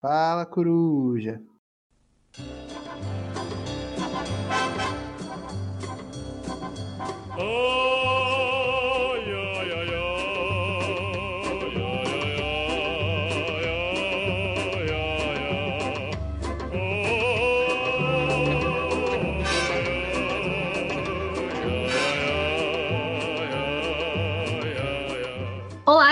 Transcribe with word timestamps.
Fala, 0.00 0.46
coruja. 0.46 1.42
Olá, 7.36 7.77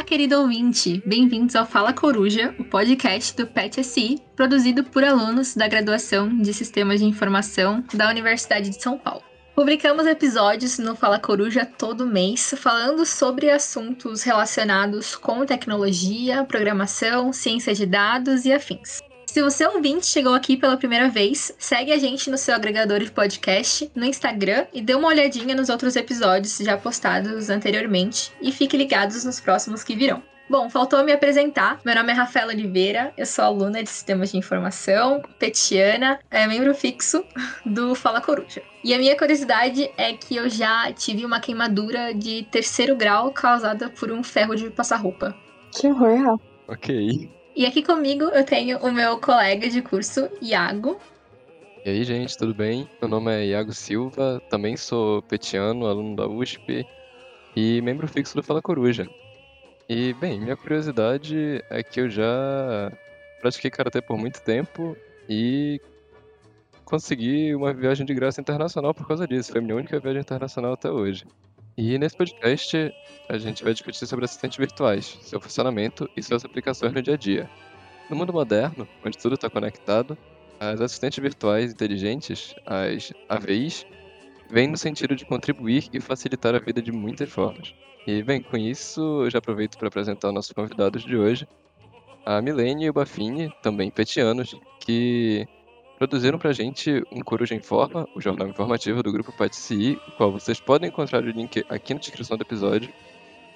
querido 0.07 0.41
ouvinte! 0.41 1.03
Bem-vindos 1.05 1.57
ao 1.57 1.67
Fala 1.67 1.93
Coruja, 1.93 2.55
o 2.61 2.65
podcast 2.65 3.37
do 3.37 3.45
PET 3.45 3.83
SI, 3.83 4.23
produzido 4.37 4.85
por 4.85 5.03
alunos 5.03 5.57
da 5.57 5.67
graduação 5.67 6.29
de 6.29 6.55
Sistemas 6.55 7.01
de 7.01 7.07
Informação 7.07 7.83
da 7.93 8.09
Universidade 8.09 8.71
de 8.71 8.81
São 8.81 8.97
Paulo. 8.97 9.25
Publicamos 9.57 10.07
episódios 10.07 10.79
no 10.79 10.95
Fala 10.95 11.19
Coruja 11.19 11.67
todo 11.67 12.07
mês, 12.07 12.55
falando 12.57 13.05
sobre 13.05 13.51
assuntos 13.51 14.23
relacionados 14.23 15.17
com 15.17 15.45
tecnologia, 15.45 16.45
programação, 16.45 17.33
ciência 17.33 17.75
de 17.75 17.85
dados 17.85 18.45
e 18.45 18.53
afins. 18.53 19.01
Se 19.37 19.43
você 19.43 19.67
ouvinte 19.67 20.07
chegou 20.07 20.33
aqui 20.33 20.57
pela 20.57 20.79
primeira 20.79 21.11
vez, 21.11 21.55
segue 21.59 21.93
a 21.93 21.99
gente 21.99 22.31
no 22.31 22.39
seu 22.39 22.55
agregador 22.55 23.01
de 23.01 23.11
podcast, 23.11 23.93
no 23.95 24.07
Instagram 24.07 24.65
e 24.73 24.81
dê 24.81 24.95
uma 24.95 25.09
olhadinha 25.09 25.55
nos 25.55 25.69
outros 25.69 25.95
episódios 25.95 26.57
já 26.57 26.75
postados 26.79 27.51
anteriormente 27.51 28.33
e 28.41 28.51
fique 28.51 28.79
ligados 28.79 29.27
nos 29.27 29.39
próximos 29.39 29.85
que 29.85 29.95
virão. 29.95 30.23
Bom, 30.49 30.71
faltou 30.71 31.05
me 31.05 31.13
apresentar. 31.13 31.79
Meu 31.85 31.95
nome 31.95 32.13
é 32.13 32.15
Rafaela 32.15 32.51
Oliveira, 32.51 33.13
eu 33.15 33.27
sou 33.27 33.45
aluna 33.45 33.83
de 33.83 33.91
Sistemas 33.91 34.33
de 34.33 34.39
Informação, 34.39 35.21
petiana, 35.39 36.19
é 36.31 36.47
membro 36.47 36.75
fixo 36.75 37.23
do 37.67 37.95
Fala 37.95 38.23
Coruja. 38.23 38.63
E 38.83 38.95
a 38.95 38.99
minha 38.99 39.19
curiosidade 39.19 39.91
é 39.99 40.15
que 40.15 40.35
eu 40.35 40.49
já 40.49 40.91
tive 40.95 41.27
uma 41.27 41.41
queimadura 41.41 42.15
de 42.15 42.45
terceiro 42.51 42.97
grau 42.97 43.31
causada 43.33 43.91
por 43.91 44.11
um 44.11 44.23
ferro 44.23 44.57
de 44.57 44.71
passar 44.71 44.97
roupa. 44.97 45.37
Que 45.79 45.89
horror, 45.89 46.23
Rafa. 46.23 46.43
Ok. 46.69 47.36
E 47.57 47.65
aqui 47.65 47.83
comigo 47.83 48.25
eu 48.25 48.45
tenho 48.45 48.77
o 48.81 48.93
meu 48.93 49.19
colega 49.19 49.67
de 49.71 49.81
curso, 49.81 50.29
Iago. 50.43 51.01
E 51.83 51.89
aí, 51.89 52.05
gente, 52.05 52.37
tudo 52.37 52.55
bem? 52.55 52.87
Meu 53.01 53.09
nome 53.09 53.33
é 53.33 53.47
Iago 53.47 53.73
Silva, 53.73 54.43
também 54.51 54.77
sou 54.77 55.23
petiano, 55.23 55.87
aluno 55.87 56.15
da 56.15 56.29
USP 56.29 56.87
e 57.57 57.81
membro 57.81 58.07
fixo 58.07 58.37
do 58.37 58.43
Fala 58.43 58.61
Coruja. 58.61 59.09
E, 59.89 60.13
bem, 60.13 60.39
minha 60.39 60.55
curiosidade 60.55 61.65
é 61.71 61.83
que 61.83 61.99
eu 61.99 62.11
já 62.11 62.93
pratiquei 63.41 63.71
karatê 63.71 64.03
por 64.03 64.19
muito 64.19 64.43
tempo 64.43 64.95
e 65.27 65.81
consegui 66.85 67.55
uma 67.55 67.73
viagem 67.73 68.05
de 68.05 68.13
graça 68.13 68.39
internacional 68.39 68.93
por 68.93 69.09
causa 69.09 69.27
disso. 69.27 69.53
Foi 69.53 69.63
a 69.63 69.65
minha 69.65 69.77
única 69.77 69.99
viagem 69.99 70.21
internacional 70.21 70.75
até 70.75 70.91
hoje. 70.91 71.25
E 71.77 71.99
nesse 71.99 72.17
podcast 72.17 72.91
a 73.29 73.37
gente 73.37 73.63
vai 73.63 73.75
discutir 73.75 74.07
sobre 74.07 74.25
assistentes 74.25 74.57
virtuais, 74.57 75.19
seu 75.21 75.39
funcionamento 75.39 76.09
e 76.17 76.23
suas 76.23 76.43
aplicações 76.43 76.93
no 76.95 77.03
dia 77.03 77.15
a 77.15 77.17
dia. 77.19 77.51
No 78.09 78.17
mundo 78.17 78.33
moderno, 78.33 78.89
onde 79.05 79.19
tudo 79.19 79.35
está 79.35 79.51
conectado, 79.51 80.17
as 80.59 80.81
assistentes 80.81 81.19
virtuais 81.19 81.73
inteligentes, 81.73 82.55
as 82.65 83.13
AVIs, 83.29 83.85
vêm 84.49 84.69
no 84.69 84.79
sentido 84.79 85.15
de 85.15 85.27
contribuir 85.27 85.91
e 85.93 86.01
facilitar 86.01 86.55
a 86.55 86.59
vida 86.59 86.81
de 86.81 86.91
muitas 86.91 87.29
formas. 87.29 87.75
E 88.07 88.23
bem, 88.23 88.41
com 88.41 88.57
isso 88.57 89.25
eu 89.25 89.31
já 89.31 89.39
aproveito 89.39 89.77
para 89.77 89.89
apresentar 89.89 90.33
nossos 90.33 90.53
convidados 90.53 91.05
de 91.05 91.15
hoje, 91.15 91.47
a 92.25 92.41
Milene 92.41 92.87
e 92.87 92.91
o 92.91 92.93
Bafini, 92.95 93.53
também 93.63 93.91
petianos, 93.91 94.59
que 94.81 95.47
produziram 95.99 96.39
pra 96.39 96.53
gente 96.53 97.03
um 97.11 97.21
Coruja 97.21 97.55
Informa, 97.55 98.09
o 98.15 98.21
jornal 98.21 98.49
informativo 98.49 99.03
do 99.03 99.13
grupo 99.13 99.33
PATCI, 99.33 99.99
o 100.09 100.13
qual 100.13 100.33
vocês 100.33 100.61
podem 100.61 100.89
encontrar 100.89 101.23
o 101.23 101.31
link 101.31 101.65
aqui 101.69 101.95
na 101.95 102.01
descrição 102.01 102.37
do 102.37 102.43
episódio, 102.43 102.93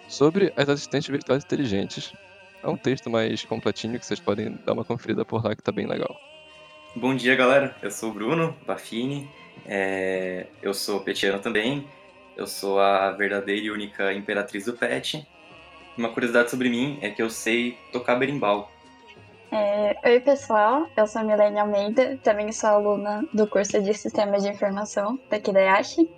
sobre 0.09 0.53
as 0.56 0.69
assistentes 0.69 1.09
virtuais 1.09 1.44
inteligentes. 1.44 2.12
É 2.62 2.69
um 2.69 2.76
texto 2.76 3.09
mais 3.09 3.44
completinho 3.44 3.98
que 3.98 4.04
vocês 4.04 4.20
podem 4.20 4.59
dar 4.64 4.72
uma 4.72 4.84
conferida 4.84 5.25
por 5.25 5.44
lá 5.44 5.54
que 5.54 5.62
tá 5.62 5.72
bem 5.72 5.87
legal. 5.87 6.19
Bom 6.97 7.14
dia, 7.14 7.37
galera. 7.37 7.76
Eu 7.81 7.91
sou 7.91 8.10
o 8.10 8.12
Bruno 8.12 8.56
Baffini. 8.66 9.31
É... 9.64 10.47
Eu 10.62 10.75
sou 10.75 11.00
petiano 11.00 11.38
também. 11.38 11.87
Eu 12.37 12.47
sou 12.47 12.81
a 12.81 13.12
verdadeira 13.12 13.66
e 13.66 13.70
única 13.70 14.12
imperatriz 14.12 14.64
do 14.64 14.72
pet. 14.72 15.26
Uma 15.97 16.09
curiosidade 16.09 16.50
sobre 16.50 16.69
mim 16.69 16.98
é 17.00 17.10
que 17.10 17.22
eu 17.22 17.31
sei 17.31 17.78
tocar 17.93 18.16
berimbau. 18.16 18.70
É, 19.53 19.97
oi, 20.09 20.21
pessoal. 20.21 20.87
Eu 20.97 21.09
sou 21.09 21.22
a 21.22 21.25
Milene 21.25 21.59
Almeida, 21.59 22.16
também 22.22 22.53
sou 22.53 22.71
aluna 22.71 23.27
do 23.34 23.49
curso 23.49 23.83
de 23.83 23.93
Sistemas 23.94 24.44
de 24.44 24.50
Informação 24.50 25.19
daqui 25.28 25.53
da 25.53 25.59
Yashi. 25.59 26.09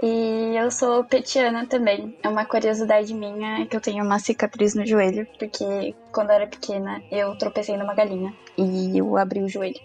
E 0.00 0.54
eu 0.56 0.70
sou 0.70 1.02
petiana 1.02 1.66
também. 1.66 2.16
É 2.22 2.28
uma 2.28 2.44
curiosidade 2.44 3.12
minha 3.12 3.66
que 3.66 3.74
eu 3.76 3.80
tenho 3.80 4.04
uma 4.04 4.20
cicatriz 4.20 4.76
no 4.76 4.86
joelho, 4.86 5.26
porque 5.36 5.96
quando 6.12 6.30
eu 6.30 6.36
era 6.36 6.46
pequena 6.46 7.02
eu 7.10 7.36
tropecei 7.36 7.76
numa 7.76 7.94
galinha 7.94 8.32
e 8.56 8.96
eu 8.96 9.16
abri 9.16 9.42
o 9.42 9.48
joelho. 9.48 9.80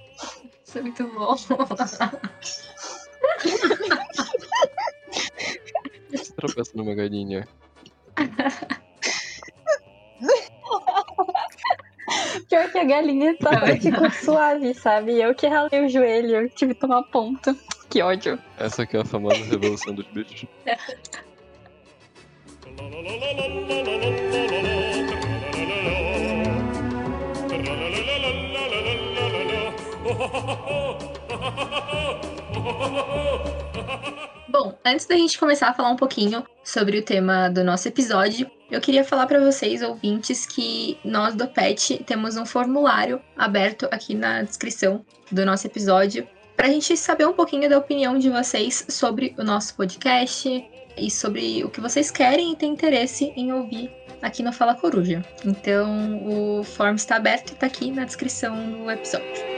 Isso 0.63 0.77
é 0.77 0.81
muito 0.83 1.07
bom. 1.07 1.35
Você 6.11 6.33
tropeça 6.35 6.71
numa 6.75 6.93
galinha. 6.93 7.47
Pior 12.53 12.71
que 12.71 12.77
a 12.77 12.83
galinha 12.83 13.35
tava, 13.35 13.75
ficou 13.77 14.11
suave, 14.11 14.75
sabe? 14.75 15.19
Eu 15.19 15.33
que 15.33 15.47
ralei 15.47 15.87
o 15.87 15.89
joelho, 15.89 16.35
eu 16.35 16.49
tive 16.51 16.75
que 16.75 16.81
tomar 16.81 17.01
ponto. 17.01 17.51
Que 17.89 18.01
ódio. 18.01 18.39
Essa 18.57 18.83
aqui 18.83 18.97
é 18.97 19.01
a 19.01 19.05
famosa 19.05 19.37
revolução 19.37 19.93
dos 19.93 20.07
bichos. 20.07 20.47
Bom, 34.53 34.77
antes 34.85 35.07
da 35.07 35.15
gente 35.15 35.39
começar 35.39 35.69
a 35.69 35.73
falar 35.73 35.89
um 35.89 35.95
pouquinho 35.95 36.45
sobre 36.63 36.99
o 36.99 37.01
tema 37.03 37.49
do 37.49 37.63
nosso 37.63 37.87
episódio, 37.87 38.47
eu 38.69 38.79
queria 38.79 39.03
falar 39.03 39.25
para 39.25 39.39
vocês, 39.39 39.81
ouvintes, 39.81 40.45
que 40.45 40.95
nós 41.03 41.33
do 41.33 41.47
PET 41.47 42.03
temos 42.05 42.37
um 42.37 42.45
formulário 42.45 43.19
aberto 43.35 43.87
aqui 43.89 44.13
na 44.13 44.43
descrição 44.43 45.03
do 45.31 45.43
nosso 45.43 45.65
episódio 45.65 46.27
para 46.55 46.67
a 46.67 46.69
gente 46.69 46.95
saber 46.95 47.25
um 47.25 47.33
pouquinho 47.33 47.67
da 47.67 47.79
opinião 47.79 48.15
de 48.19 48.29
vocês 48.29 48.85
sobre 48.89 49.33
o 49.39 49.43
nosso 49.43 49.75
podcast 49.75 50.63
e 50.95 51.09
sobre 51.09 51.63
o 51.63 51.69
que 51.71 51.81
vocês 51.81 52.11
querem 52.11 52.51
e 52.51 52.55
têm 52.55 52.73
interesse 52.73 53.33
em 53.35 53.51
ouvir 53.51 53.91
aqui 54.21 54.43
no 54.43 54.53
Fala 54.53 54.75
Coruja. 54.75 55.25
Então, 55.43 56.59
o 56.59 56.63
form 56.63 56.93
está 56.93 57.15
aberto 57.15 57.49
e 57.49 57.53
está 57.53 57.65
aqui 57.65 57.89
na 57.89 58.05
descrição 58.05 58.55
do 58.69 58.91
episódio. 58.91 59.52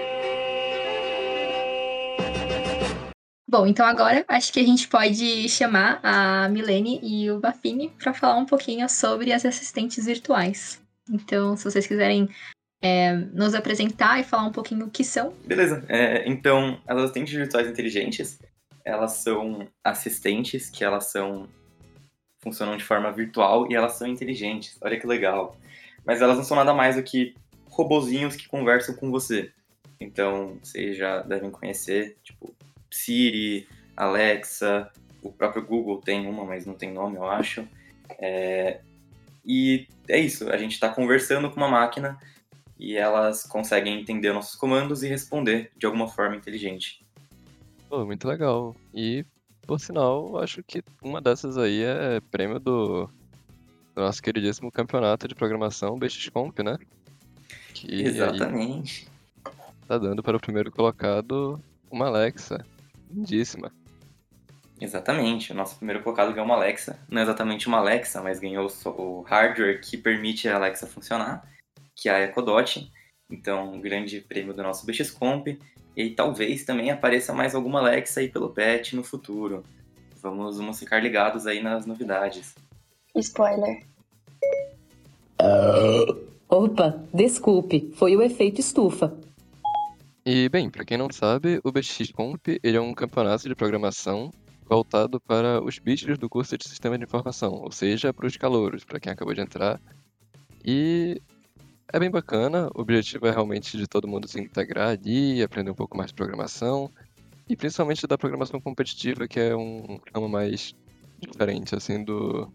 Bom, 3.57 3.65
então 3.65 3.85
agora 3.85 4.25
acho 4.27 4.51
que 4.51 4.59
a 4.59 4.65
gente 4.65 4.85
pode 4.85 5.47
chamar 5.47 6.01
a 6.03 6.49
Milene 6.49 6.99
e 7.01 7.31
o 7.31 7.39
Bafini 7.39 7.89
para 7.97 8.13
falar 8.13 8.35
um 8.35 8.45
pouquinho 8.45 8.89
sobre 8.89 9.31
as 9.31 9.45
assistentes 9.45 10.05
virtuais. 10.05 10.83
Então, 11.09 11.55
se 11.55 11.63
vocês 11.63 11.87
quiserem 11.87 12.27
é, 12.81 13.13
nos 13.13 13.55
apresentar 13.55 14.19
e 14.19 14.25
falar 14.25 14.43
um 14.43 14.51
pouquinho 14.51 14.87
o 14.87 14.91
que 14.91 15.05
são. 15.05 15.33
Beleza. 15.45 15.85
É, 15.87 16.27
então, 16.27 16.77
as 16.85 16.97
assistentes 16.97 17.33
virtuais 17.33 17.65
inteligentes, 17.69 18.41
elas 18.83 19.13
são 19.13 19.65
assistentes 19.81 20.69
que 20.69 20.83
elas 20.83 21.05
são 21.05 21.47
funcionam 22.43 22.75
de 22.75 22.83
forma 22.83 23.09
virtual 23.09 23.71
e 23.71 23.73
elas 23.73 23.93
são 23.93 24.05
inteligentes. 24.05 24.77
Olha 24.81 24.99
que 24.99 25.07
legal. 25.07 25.57
Mas 26.05 26.21
elas 26.21 26.35
não 26.35 26.43
são 26.43 26.57
nada 26.57 26.73
mais 26.73 26.97
do 26.97 27.03
que 27.03 27.33
robozinhos 27.69 28.35
que 28.35 28.49
conversam 28.49 28.93
com 28.95 29.09
você. 29.09 29.49
Então, 29.97 30.59
vocês 30.61 30.97
já 30.97 31.21
devem 31.21 31.49
conhecer, 31.49 32.17
tipo, 32.21 32.53
Siri, 32.95 33.67
Alexa, 33.95 34.89
o 35.21 35.31
próprio 35.31 35.65
Google 35.65 35.99
tem 35.99 36.27
uma, 36.27 36.45
mas 36.45 36.65
não 36.65 36.75
tem 36.75 36.93
nome, 36.93 37.17
eu 37.17 37.25
acho. 37.25 37.67
É, 38.17 38.79
e 39.43 39.87
é 40.07 40.17
isso, 40.17 40.49
a 40.49 40.57
gente 40.57 40.73
está 40.73 40.89
conversando 40.89 41.49
com 41.49 41.57
uma 41.57 41.67
máquina 41.67 42.17
e 42.79 42.95
elas 42.95 43.43
conseguem 43.43 43.99
entender 43.99 44.31
nossos 44.31 44.55
comandos 44.55 45.03
e 45.03 45.07
responder 45.07 45.71
de 45.75 45.85
alguma 45.85 46.07
forma 46.07 46.35
inteligente. 46.37 47.05
Pô, 47.89 48.05
muito 48.05 48.27
legal. 48.27 48.75
E, 48.93 49.25
por 49.67 49.79
sinal, 49.79 50.37
acho 50.39 50.63
que 50.63 50.81
uma 51.01 51.21
dessas 51.21 51.57
aí 51.57 51.83
é 51.83 52.21
prêmio 52.31 52.59
do, 52.59 53.09
nosso 53.93 54.21
queridíssimo 54.21 54.71
campeonato 54.71 55.27
de 55.27 55.35
programação 55.35 55.99
BXComp, 55.99 56.63
né? 56.63 56.77
Que 57.73 58.03
Exatamente. 58.03 59.07
Tá 59.85 59.97
dando 59.97 60.23
para 60.23 60.37
o 60.37 60.39
primeiro 60.39 60.71
colocado 60.71 61.61
uma 61.91 62.07
Alexa. 62.07 62.65
Lindíssima. 63.09 63.71
Exatamente. 64.79 65.51
O 65.51 65.55
nosso 65.55 65.77
primeiro 65.77 66.03
colocado 66.03 66.33
ganhou 66.33 66.45
uma 66.45 66.55
Alexa. 66.55 66.99
Não 67.09 67.19
é 67.19 67.23
exatamente 67.23 67.67
uma 67.67 67.77
Alexa, 67.77 68.21
mas 68.21 68.39
ganhou 68.39 68.69
o 68.85 69.21
hardware 69.21 69.79
que 69.81 69.97
permite 69.97 70.47
a 70.47 70.55
Alexa 70.55 70.85
funcionar. 70.87 71.47
que 71.95 72.09
é 72.09 72.13
a 72.13 72.21
Ecodot. 72.21 72.91
Então, 73.29 73.73
um 73.73 73.81
grande 73.81 74.19
prêmio 74.21 74.53
do 74.53 74.61
nosso 74.61 74.85
BXComp. 74.85 75.57
E 75.95 76.09
talvez 76.09 76.65
também 76.65 76.91
apareça 76.91 77.33
mais 77.33 77.55
alguma 77.55 77.79
Alexa 77.79 78.19
aí 78.19 78.27
pelo 78.27 78.49
PET 78.49 78.95
no 78.95 79.03
futuro. 79.03 79.63
Vamos, 80.21 80.57
vamos 80.57 80.77
ficar 80.77 80.99
ligados 80.99 81.47
aí 81.47 81.63
nas 81.63 81.85
novidades. 81.85 82.53
Spoiler. 83.15 83.81
Opa, 86.49 87.01
desculpe, 87.13 87.93
foi 87.95 88.15
o 88.15 88.21
efeito 88.21 88.59
estufa. 88.59 89.15
E, 90.27 90.49
bem, 90.49 90.71
para 90.71 90.83
quem 90.83 90.97
não 90.97 91.07
sabe, 91.11 91.61
o 91.63 91.71
BXComp 91.71 92.59
ele 92.63 92.77
é 92.77 92.81
um 92.81 92.95
campeonato 92.95 93.47
de 93.47 93.53
programação 93.53 94.31
voltado 94.67 95.21
para 95.21 95.63
os 95.63 95.77
bichos 95.77 96.17
do 96.17 96.27
curso 96.27 96.57
de 96.57 96.67
Sistema 96.67 96.97
de 96.97 97.03
Informação, 97.03 97.53
ou 97.53 97.71
seja, 97.71 98.11
para 98.11 98.25
os 98.25 98.35
calouros, 98.35 98.83
para 98.83 98.99
quem 98.99 99.11
acabou 99.11 99.35
de 99.35 99.41
entrar. 99.41 99.79
E 100.65 101.21
é 101.93 101.99
bem 101.99 102.09
bacana, 102.09 102.71
o 102.73 102.81
objetivo 102.81 103.27
é 103.27 103.31
realmente 103.31 103.77
de 103.77 103.85
todo 103.85 104.07
mundo 104.07 104.27
se 104.27 104.39
integrar 104.41 104.89
ali, 104.89 105.43
aprender 105.43 105.69
um 105.69 105.75
pouco 105.75 105.95
mais 105.95 106.09
de 106.09 106.15
programação, 106.15 106.89
e 107.47 107.55
principalmente 107.55 108.07
da 108.07 108.17
programação 108.17 108.59
competitiva, 108.59 109.27
que 109.27 109.39
é 109.39 109.55
um 109.55 109.99
ramo 110.11 110.27
mais 110.27 110.73
diferente, 111.19 111.75
assim, 111.75 112.03
do, 112.03 112.51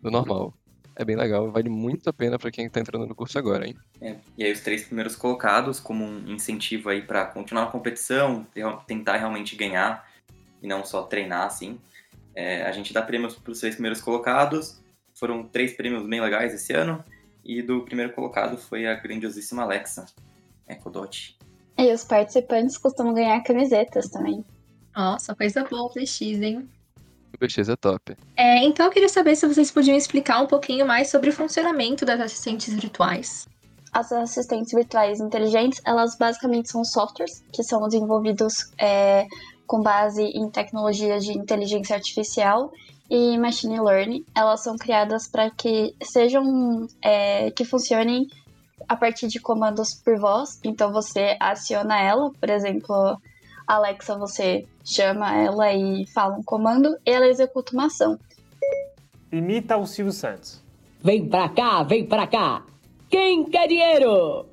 do 0.00 0.10
normal. 0.10 0.54
É 0.94 1.04
bem 1.04 1.16
legal, 1.16 1.50
vale 1.50 1.68
muito 1.68 2.08
a 2.08 2.12
pena 2.12 2.38
para 2.38 2.50
quem 2.50 2.66
está 2.66 2.80
entrando 2.80 3.06
no 3.06 3.14
curso 3.14 3.38
agora, 3.38 3.66
hein? 3.66 3.76
É, 4.00 4.16
e 4.36 4.44
aí 4.44 4.52
os 4.52 4.60
três 4.60 4.84
primeiros 4.84 5.16
colocados, 5.16 5.80
como 5.80 6.04
um 6.04 6.30
incentivo 6.30 6.88
aí 6.88 7.02
para 7.02 7.24
continuar 7.26 7.64
a 7.64 7.70
competição, 7.70 8.46
tentar 8.86 9.16
realmente 9.16 9.56
ganhar, 9.56 10.06
e 10.62 10.66
não 10.66 10.84
só 10.84 11.02
treinar, 11.02 11.46
assim. 11.46 11.80
É, 12.34 12.62
a 12.62 12.72
gente 12.72 12.92
dá 12.92 13.02
prêmios 13.02 13.34
para 13.34 13.52
os 13.52 13.60
três 13.60 13.74
primeiros 13.74 14.00
colocados, 14.00 14.80
foram 15.14 15.44
três 15.44 15.74
prêmios 15.74 16.06
bem 16.06 16.20
legais 16.20 16.52
esse 16.54 16.72
ano, 16.72 17.02
e 17.44 17.62
do 17.62 17.82
primeiro 17.84 18.12
colocado 18.12 18.56
foi 18.56 18.86
a 18.86 18.94
grandiosíssima 18.94 19.62
Alexa, 19.62 20.06
Ecodot. 20.68 21.36
E 21.78 21.92
os 21.92 22.04
participantes 22.04 22.76
costumam 22.76 23.14
ganhar 23.14 23.42
camisetas 23.42 24.08
também. 24.08 24.44
Nossa, 24.94 25.34
coisa 25.34 25.64
boa 25.64 25.84
o 25.84 25.92
BX, 25.92 26.20
hein? 26.20 26.68
BX 27.38 27.68
é 27.68 27.76
top. 27.76 28.16
É, 28.36 28.64
então 28.64 28.86
eu 28.86 28.92
queria 28.92 29.08
saber 29.08 29.36
se 29.36 29.46
vocês 29.46 29.70
podiam 29.70 29.96
explicar 29.96 30.40
um 30.40 30.46
pouquinho 30.46 30.86
mais 30.86 31.10
sobre 31.10 31.30
o 31.30 31.32
funcionamento 31.32 32.04
das 32.04 32.20
assistentes 32.20 32.72
virtuais. 32.74 33.48
As 33.92 34.10
assistentes 34.10 34.72
virtuais 34.72 35.20
inteligentes, 35.20 35.80
elas 35.84 36.16
basicamente 36.16 36.70
são 36.70 36.84
softwares 36.84 37.44
que 37.52 37.62
são 37.62 37.86
desenvolvidos 37.86 38.72
é, 38.78 39.26
com 39.66 39.80
base 39.82 40.22
em 40.22 40.48
tecnologias 40.50 41.24
de 41.24 41.32
inteligência 41.32 41.96
artificial 41.96 42.72
e 43.10 43.36
machine 43.36 43.80
learning. 43.80 44.24
Elas 44.34 44.62
são 44.62 44.76
criadas 44.76 45.28
para 45.28 45.50
que 45.50 45.94
sejam 46.02 46.86
é, 47.02 47.50
que 47.50 47.64
funcionem 47.64 48.26
a 48.88 48.96
partir 48.96 49.28
de 49.28 49.38
comandos 49.38 49.94
por 49.94 50.18
voz. 50.18 50.58
Então 50.64 50.92
você 50.92 51.36
aciona 51.38 52.00
ela, 52.00 52.30
por 52.32 52.48
exemplo, 52.48 53.20
Alexa, 53.72 54.18
você 54.18 54.66
chama 54.84 55.34
ela 55.34 55.72
e 55.72 56.06
fala 56.12 56.36
um 56.36 56.42
comando 56.42 56.94
e 57.06 57.10
ela 57.10 57.26
executa 57.26 57.72
uma 57.72 57.86
ação. 57.86 58.18
Imita 59.32 59.78
o 59.78 59.86
Silvio 59.86 60.12
Santos. 60.12 60.62
Vem 61.00 61.26
pra 61.26 61.48
cá, 61.48 61.82
vem 61.82 62.06
pra 62.06 62.26
cá. 62.26 62.66
Quem 63.08 63.44
quer 63.44 63.66
dinheiro? 63.66 64.46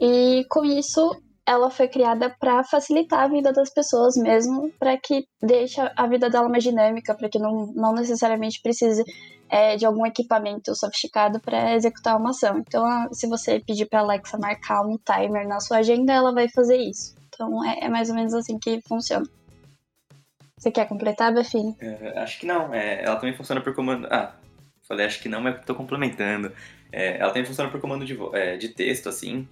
E 0.00 0.44
com 0.48 0.64
isso, 0.64 1.20
ela 1.44 1.68
foi 1.68 1.88
criada 1.88 2.32
para 2.38 2.62
facilitar 2.62 3.24
a 3.24 3.28
vida 3.28 3.52
das 3.52 3.70
pessoas 3.70 4.16
mesmo, 4.16 4.70
para 4.78 4.96
que 4.96 5.26
deixe 5.42 5.80
a 5.80 6.06
vida 6.06 6.30
dela 6.30 6.48
mais 6.48 6.62
dinâmica, 6.62 7.12
para 7.12 7.28
que 7.28 7.40
não, 7.40 7.72
não 7.74 7.92
necessariamente 7.92 8.60
precise 8.62 9.02
é, 9.48 9.74
de 9.76 9.84
algum 9.84 10.06
equipamento 10.06 10.76
sofisticado 10.76 11.40
para 11.40 11.74
executar 11.74 12.16
uma 12.16 12.30
ação. 12.30 12.58
Então, 12.58 12.84
se 13.12 13.26
você 13.26 13.58
pedir 13.58 13.86
para 13.86 13.98
Alexa 14.00 14.38
marcar 14.38 14.82
um 14.82 14.96
timer 14.96 15.48
na 15.48 15.58
sua 15.58 15.78
agenda, 15.78 16.12
ela 16.12 16.32
vai 16.32 16.48
fazer 16.48 16.76
isso. 16.76 17.15
Então, 17.36 17.64
é, 17.64 17.80
é 17.82 17.88
mais 17.88 18.08
ou 18.08 18.16
menos 18.16 18.34
assim 18.34 18.58
que 18.58 18.80
funciona. 18.88 19.26
Você 20.58 20.70
quer 20.70 20.88
completar, 20.88 21.34
Befine? 21.34 21.76
É, 21.78 22.18
acho 22.18 22.40
que 22.40 22.46
não. 22.46 22.74
É, 22.74 23.04
ela 23.04 23.16
também 23.16 23.36
funciona 23.36 23.60
por 23.60 23.74
comando. 23.74 24.08
Ah, 24.10 24.34
falei 24.88 25.04
acho 25.04 25.20
que 25.20 25.28
não, 25.28 25.40
mas 25.40 25.60
estou 25.60 25.76
complementando. 25.76 26.50
É, 26.90 27.18
ela 27.18 27.28
também 27.28 27.44
funciona 27.44 27.70
por 27.70 27.80
comando 27.80 28.04
de, 28.04 28.18
é, 28.32 28.56
de 28.56 28.70
texto, 28.70 29.08
assim 29.08 29.46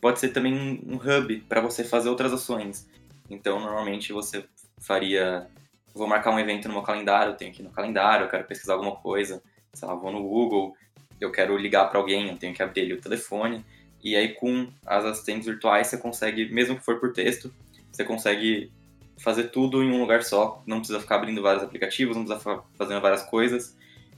pode 0.00 0.18
ser 0.18 0.30
também 0.30 0.80
um 0.86 0.96
hub 0.96 1.40
para 1.48 1.60
você 1.60 1.84
fazer 1.84 2.08
outras 2.08 2.32
ações. 2.32 2.88
Então, 3.28 3.60
normalmente 3.60 4.12
você 4.12 4.44
faria. 4.80 5.46
Vou 5.94 6.06
marcar 6.06 6.30
um 6.30 6.38
evento 6.38 6.68
no 6.68 6.74
meu 6.74 6.82
calendário, 6.82 7.32
eu 7.32 7.36
tenho 7.36 7.52
que 7.52 7.62
ir 7.62 7.64
no 7.64 7.70
calendário, 7.70 8.24
eu 8.24 8.30
quero 8.30 8.44
pesquisar 8.44 8.74
alguma 8.74 8.94
coisa, 8.96 9.42
sei 9.72 9.86
lá, 9.88 9.94
vou 9.94 10.12
no 10.12 10.22
Google, 10.22 10.76
eu 11.20 11.32
quero 11.32 11.56
ligar 11.56 11.88
para 11.90 11.98
alguém, 11.98 12.28
eu 12.28 12.36
tenho 12.36 12.54
que 12.54 12.62
abrir 12.62 12.82
ali 12.82 12.92
o 12.94 13.00
telefone. 13.00 13.64
E 14.02 14.16
aí, 14.16 14.34
com 14.34 14.68
as 14.86 15.04
assistentes 15.04 15.46
virtuais, 15.46 15.86
você 15.86 15.98
consegue, 15.98 16.52
mesmo 16.52 16.76
que 16.76 16.84
for 16.84 16.98
por 16.98 17.12
texto, 17.12 17.52
você 17.92 18.04
consegue 18.04 18.72
fazer 19.18 19.44
tudo 19.44 19.82
em 19.82 19.90
um 19.90 20.00
lugar 20.00 20.22
só. 20.22 20.62
Não 20.66 20.78
precisa 20.78 21.00
ficar 21.00 21.16
abrindo 21.16 21.42
vários 21.42 21.62
aplicativos, 21.62 22.16
não 22.16 22.24
precisa 22.24 22.40
ficar 22.40 22.64
fazendo 22.76 23.00
várias 23.00 23.22
coisas. 23.24 23.76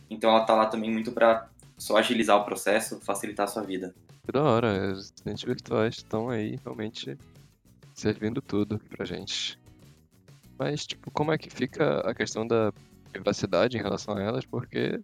Então, 0.08 0.30
ela 0.30 0.44
tá 0.44 0.54
lá 0.54 0.66
também 0.66 0.90
muito 0.90 1.10
para 1.10 1.48
só 1.76 1.96
agilizar 1.96 2.36
o 2.36 2.44
processo, 2.44 3.00
facilitar 3.00 3.44
a 3.44 3.48
sua 3.48 3.62
vida. 3.62 3.94
Que 4.24 4.30
da 4.30 4.42
hora, 4.42 4.92
os 4.92 4.98
assistentes 4.98 5.42
virtuais 5.42 5.96
estão 5.96 6.30
aí 6.30 6.56
realmente 6.64 7.18
servindo 7.92 8.40
tudo 8.40 8.78
pra 8.88 9.04
gente. 9.04 9.58
Mas, 10.56 10.86
tipo, 10.86 11.10
como 11.10 11.32
é 11.32 11.38
que 11.38 11.50
fica 11.50 12.00
a 12.08 12.14
questão 12.14 12.46
da 12.46 12.72
privacidade 13.10 13.76
em 13.76 13.82
relação 13.82 14.16
a 14.16 14.22
elas? 14.22 14.44
Porque 14.44 15.00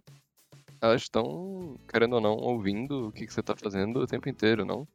elas 0.81 1.01
estão, 1.01 1.77
querendo 1.87 2.13
ou 2.13 2.21
não, 2.21 2.35
ouvindo 2.35 3.07
o 3.07 3.11
que, 3.11 3.25
que 3.25 3.33
você 3.33 3.41
tá 3.41 3.55
fazendo 3.55 3.99
o 3.99 4.07
tempo 4.07 4.29
inteiro, 4.29 4.65
não? 4.65 4.87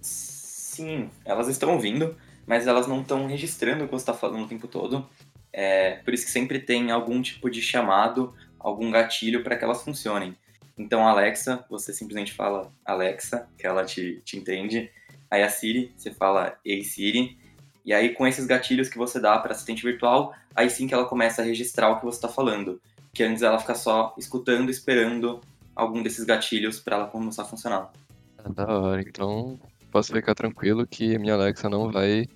Sim, 0.00 1.10
elas 1.24 1.48
estão 1.48 1.74
ouvindo, 1.74 2.16
mas 2.46 2.66
elas 2.66 2.86
não 2.86 3.02
estão 3.02 3.26
registrando 3.26 3.84
o 3.84 3.86
que 3.86 3.92
você 3.92 4.02
está 4.02 4.14
falando 4.14 4.44
o 4.44 4.48
tempo 4.48 4.66
todo. 4.66 5.08
É, 5.52 5.96
por 5.96 6.14
isso 6.14 6.24
que 6.24 6.30
sempre 6.30 6.58
tem 6.58 6.90
algum 6.90 7.20
tipo 7.20 7.50
de 7.50 7.60
chamado, 7.60 8.34
algum 8.58 8.90
gatilho 8.90 9.42
para 9.44 9.56
que 9.56 9.64
elas 9.64 9.82
funcionem. 9.82 10.36
Então, 10.78 11.06
Alexa, 11.06 11.64
você 11.68 11.92
simplesmente 11.92 12.32
fala 12.32 12.72
Alexa, 12.84 13.46
que 13.58 13.66
ela 13.66 13.84
te, 13.84 14.22
te 14.24 14.38
entende. 14.38 14.90
Aí 15.30 15.42
a 15.42 15.48
Siri, 15.48 15.92
você 15.96 16.10
fala 16.10 16.58
Ei 16.64 16.82
Siri. 16.82 17.38
E 17.84 17.92
aí, 17.92 18.14
com 18.14 18.26
esses 18.26 18.46
gatilhos 18.46 18.88
que 18.88 18.96
você 18.96 19.20
dá 19.20 19.38
para 19.38 19.52
assistente 19.52 19.82
virtual, 19.82 20.32
aí 20.54 20.70
sim 20.70 20.86
que 20.86 20.94
ela 20.94 21.04
começa 21.04 21.42
a 21.42 21.44
registrar 21.44 21.90
o 21.90 21.98
que 21.98 22.04
você 22.04 22.16
está 22.16 22.28
falando. 22.28 22.80
Que 23.14 23.22
antes 23.22 23.42
ela 23.42 23.58
fica 23.58 23.74
só 23.74 24.14
escutando, 24.18 24.70
esperando 24.70 25.40
algum 25.74 26.02
desses 26.02 26.24
gatilhos 26.24 26.80
para 26.80 26.96
ela 26.96 27.06
começar 27.06 27.42
a 27.42 27.46
funcionar. 27.46 27.90
Ah, 28.38 28.48
da 28.48 28.66
hora. 28.66 29.00
Então, 29.00 29.60
posso 29.90 30.12
ficar 30.12 30.34
tranquilo 30.34 30.86
que 30.86 31.18
minha 31.18 31.34
Alexa 31.34 31.68
não 31.68 31.90
vai 31.90 32.26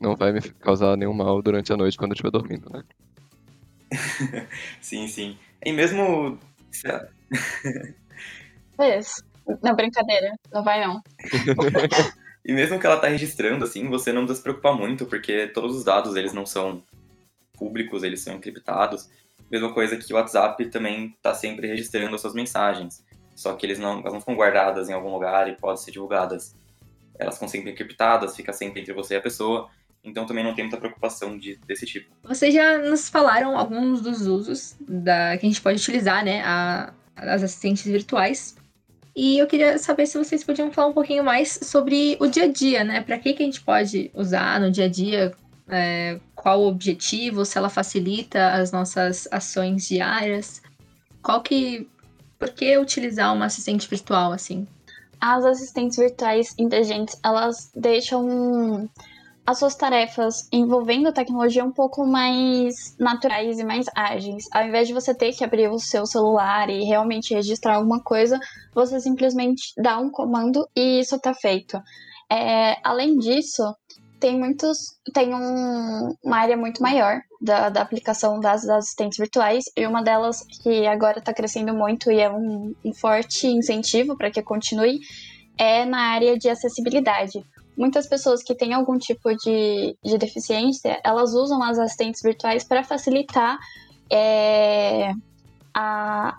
não 0.00 0.14
vai 0.14 0.32
me 0.32 0.40
causar 0.40 0.96
nenhum 0.96 1.12
mal 1.12 1.42
durante 1.42 1.72
a 1.72 1.76
noite 1.76 1.98
quando 1.98 2.12
eu 2.12 2.14
estiver 2.14 2.30
dormindo, 2.30 2.70
né? 2.70 2.82
sim, 4.80 5.08
sim. 5.08 5.36
E 5.64 5.72
mesmo 5.72 6.38
é 8.78 8.98
isso. 8.98 9.24
Não, 9.62 9.74
brincadeira. 9.74 10.34
Não 10.52 10.62
vai 10.62 10.86
não. 10.86 11.02
e 12.44 12.52
mesmo 12.52 12.78
que 12.78 12.86
ela 12.86 13.00
tá 13.00 13.08
registrando, 13.08 13.64
assim, 13.64 13.88
você 13.88 14.12
não 14.12 14.22
precisa 14.22 14.36
se 14.36 14.42
preocupar 14.42 14.76
muito, 14.76 15.06
porque 15.06 15.48
todos 15.48 15.76
os 15.76 15.84
dados, 15.84 16.16
eles 16.16 16.32
não 16.32 16.46
são 16.46 16.82
públicos, 17.54 18.02
eles 18.02 18.20
são 18.20 18.36
encriptados. 18.36 19.08
Mesma 19.50 19.72
coisa 19.72 19.96
que 19.96 20.12
o 20.12 20.16
WhatsApp 20.16 20.64
também 20.66 21.16
tá 21.22 21.34
sempre 21.34 21.66
registrando 21.66 22.14
as 22.14 22.20
suas 22.20 22.34
mensagens. 22.34 23.04
Só 23.34 23.54
que 23.54 23.64
eles 23.64 23.78
não, 23.78 24.00
elas 24.00 24.12
não 24.12 24.20
ficam 24.20 24.34
guardadas 24.34 24.88
em 24.88 24.92
algum 24.92 25.12
lugar 25.12 25.48
e 25.48 25.56
podem 25.56 25.76
ser 25.76 25.92
divulgadas. 25.92 26.54
Elas 27.18 27.36
são 27.36 27.48
sempre 27.48 27.70
encriptadas, 27.70 28.36
fica 28.36 28.52
sempre 28.52 28.80
entre 28.80 28.92
você 28.92 29.14
e 29.14 29.16
a 29.16 29.20
pessoa. 29.20 29.68
Então 30.02 30.26
também 30.26 30.44
não 30.44 30.54
tem 30.54 30.64
muita 30.64 30.76
preocupação 30.76 31.38
de, 31.38 31.56
desse 31.66 31.86
tipo. 31.86 32.10
Vocês 32.22 32.52
já 32.52 32.78
nos 32.78 33.08
falaram 33.08 33.56
alguns 33.56 34.00
dos 34.00 34.26
usos 34.26 34.76
da, 34.80 35.36
que 35.36 35.46
a 35.46 35.48
gente 35.48 35.60
pode 35.60 35.78
utilizar, 35.78 36.24
né? 36.24 36.42
A, 36.44 36.92
as 37.16 37.42
assistentes 37.42 37.84
virtuais. 37.84 38.56
E 39.14 39.38
eu 39.38 39.46
queria 39.46 39.78
saber 39.78 40.06
se 40.06 40.16
vocês 40.16 40.44
podiam 40.44 40.70
falar 40.70 40.88
um 40.88 40.92
pouquinho 40.92 41.24
mais 41.24 41.58
sobre 41.62 42.16
o 42.20 42.28
dia 42.28 42.44
a 42.44 42.48
dia, 42.48 42.84
né? 42.84 43.00
Para 43.00 43.18
que, 43.18 43.32
que 43.32 43.42
a 43.42 43.46
gente 43.46 43.60
pode 43.60 44.10
usar 44.14 44.60
no 44.60 44.70
dia 44.70 44.84
a 44.84 44.88
dia? 44.88 45.34
É, 45.68 46.18
qual 46.34 46.60
o 46.60 46.68
objetivo? 46.68 47.44
Se 47.44 47.58
ela 47.58 47.68
facilita 47.68 48.52
as 48.52 48.72
nossas 48.72 49.28
ações 49.30 49.86
diárias? 49.86 50.62
Qual 51.22 51.42
que. 51.42 51.88
Por 52.38 52.50
que 52.50 52.78
utilizar 52.78 53.34
uma 53.34 53.46
assistente 53.46 53.88
virtual 53.88 54.32
assim? 54.32 54.66
As 55.20 55.44
assistentes 55.44 55.98
virtuais 55.98 56.54
inteligentes, 56.56 57.18
elas 57.24 57.72
deixam 57.74 58.88
as 59.48 59.58
suas 59.58 59.74
tarefas 59.74 60.46
envolvendo 60.52 61.10
tecnologia 61.10 61.64
um 61.64 61.72
pouco 61.72 62.06
mais 62.06 62.94
naturais 62.98 63.58
e 63.58 63.64
mais 63.64 63.86
ágeis. 63.96 64.44
Ao 64.52 64.62
invés 64.62 64.86
de 64.86 64.92
você 64.92 65.14
ter 65.14 65.32
que 65.32 65.42
abrir 65.42 65.70
o 65.70 65.78
seu 65.78 66.04
celular 66.04 66.68
e 66.68 66.84
realmente 66.84 67.32
registrar 67.32 67.76
alguma 67.76 67.98
coisa, 68.02 68.38
você 68.74 69.00
simplesmente 69.00 69.72
dá 69.78 69.98
um 69.98 70.10
comando 70.10 70.68
e 70.76 71.00
isso 71.00 71.16
está 71.16 71.32
feito. 71.32 71.80
É, 72.30 72.76
além 72.84 73.16
disso, 73.16 73.74
tem 74.20 74.38
muitos. 74.38 74.78
Tem 75.12 75.34
um, 75.34 76.14
uma 76.22 76.38
área 76.38 76.56
muito 76.56 76.82
maior 76.82 77.20
da, 77.40 77.68
da 77.68 77.82
aplicação 77.82 78.40
das, 78.40 78.62
das 78.64 78.84
assistentes 78.84 79.18
virtuais, 79.18 79.64
e 79.76 79.86
uma 79.86 80.02
delas 80.02 80.44
que 80.62 80.86
agora 80.86 81.18
está 81.18 81.32
crescendo 81.32 81.74
muito 81.74 82.10
e 82.10 82.20
é 82.20 82.30
um, 82.30 82.74
um 82.84 82.92
forte 82.92 83.46
incentivo 83.46 84.16
para 84.16 84.30
que 84.30 84.42
continue, 84.42 85.00
é 85.56 85.84
na 85.84 86.12
área 86.12 86.36
de 86.36 86.48
acessibilidade. 86.48 87.44
Muitas 87.76 88.08
pessoas 88.08 88.42
que 88.42 88.56
têm 88.56 88.74
algum 88.74 88.98
tipo 88.98 89.32
de, 89.36 89.96
de 90.02 90.18
deficiência, 90.18 91.00
elas 91.04 91.32
usam 91.32 91.62
as 91.62 91.78
assistentes 91.78 92.20
virtuais 92.22 92.64
para 92.64 92.82
facilitar 92.82 93.56
é, 94.10 95.12
a, 95.72 96.36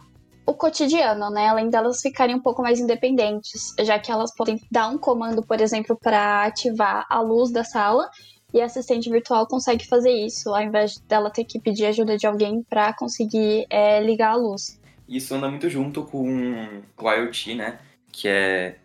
o 0.49 0.53
cotidiano, 0.55 1.29
né? 1.29 1.47
Além 1.47 1.69
delas 1.69 2.01
ficarem 2.01 2.35
um 2.35 2.41
pouco 2.41 2.63
mais 2.63 2.79
independentes, 2.79 3.73
já 3.81 3.99
que 3.99 4.11
elas 4.11 4.33
podem 4.33 4.59
dar 4.71 4.89
um 4.89 4.97
comando, 4.97 5.45
por 5.45 5.61
exemplo, 5.61 5.95
para 5.95 6.43
ativar 6.43 7.05
a 7.07 7.21
luz 7.21 7.51
da 7.51 7.63
sala 7.63 8.09
e 8.51 8.59
a 8.59 8.65
assistente 8.65 9.11
virtual 9.11 9.45
consegue 9.45 9.87
fazer 9.87 10.11
isso, 10.11 10.49
ao 10.49 10.61
invés 10.61 10.97
dela 11.07 11.29
ter 11.29 11.43
que 11.43 11.59
pedir 11.59 11.85
ajuda 11.85 12.17
de 12.17 12.25
alguém 12.25 12.63
para 12.67 12.91
conseguir 12.93 13.67
é, 13.69 14.01
ligar 14.01 14.31
a 14.31 14.35
luz. 14.35 14.79
Isso 15.07 15.35
anda 15.35 15.47
muito 15.47 15.69
junto 15.69 16.03
com 16.03 16.81
o 16.97 17.11
IoT, 17.11 17.53
né? 17.53 17.79
Que 18.11 18.27
é 18.27 18.75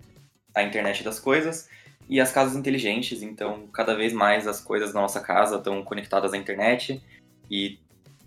a 0.55 0.63
internet 0.63 1.03
das 1.03 1.19
coisas 1.19 1.67
e 2.11 2.21
as 2.21 2.31
casas 2.31 2.57
inteligentes. 2.57 3.23
Então, 3.23 3.67
cada 3.73 3.95
vez 3.95 4.13
mais 4.13 4.47
as 4.47 4.61
coisas 4.61 4.93
da 4.93 5.01
nossa 5.01 5.21
casa 5.21 5.57
estão 5.57 5.83
conectadas 5.83 6.35
à 6.35 6.37
internet 6.37 7.03
e 7.51 7.79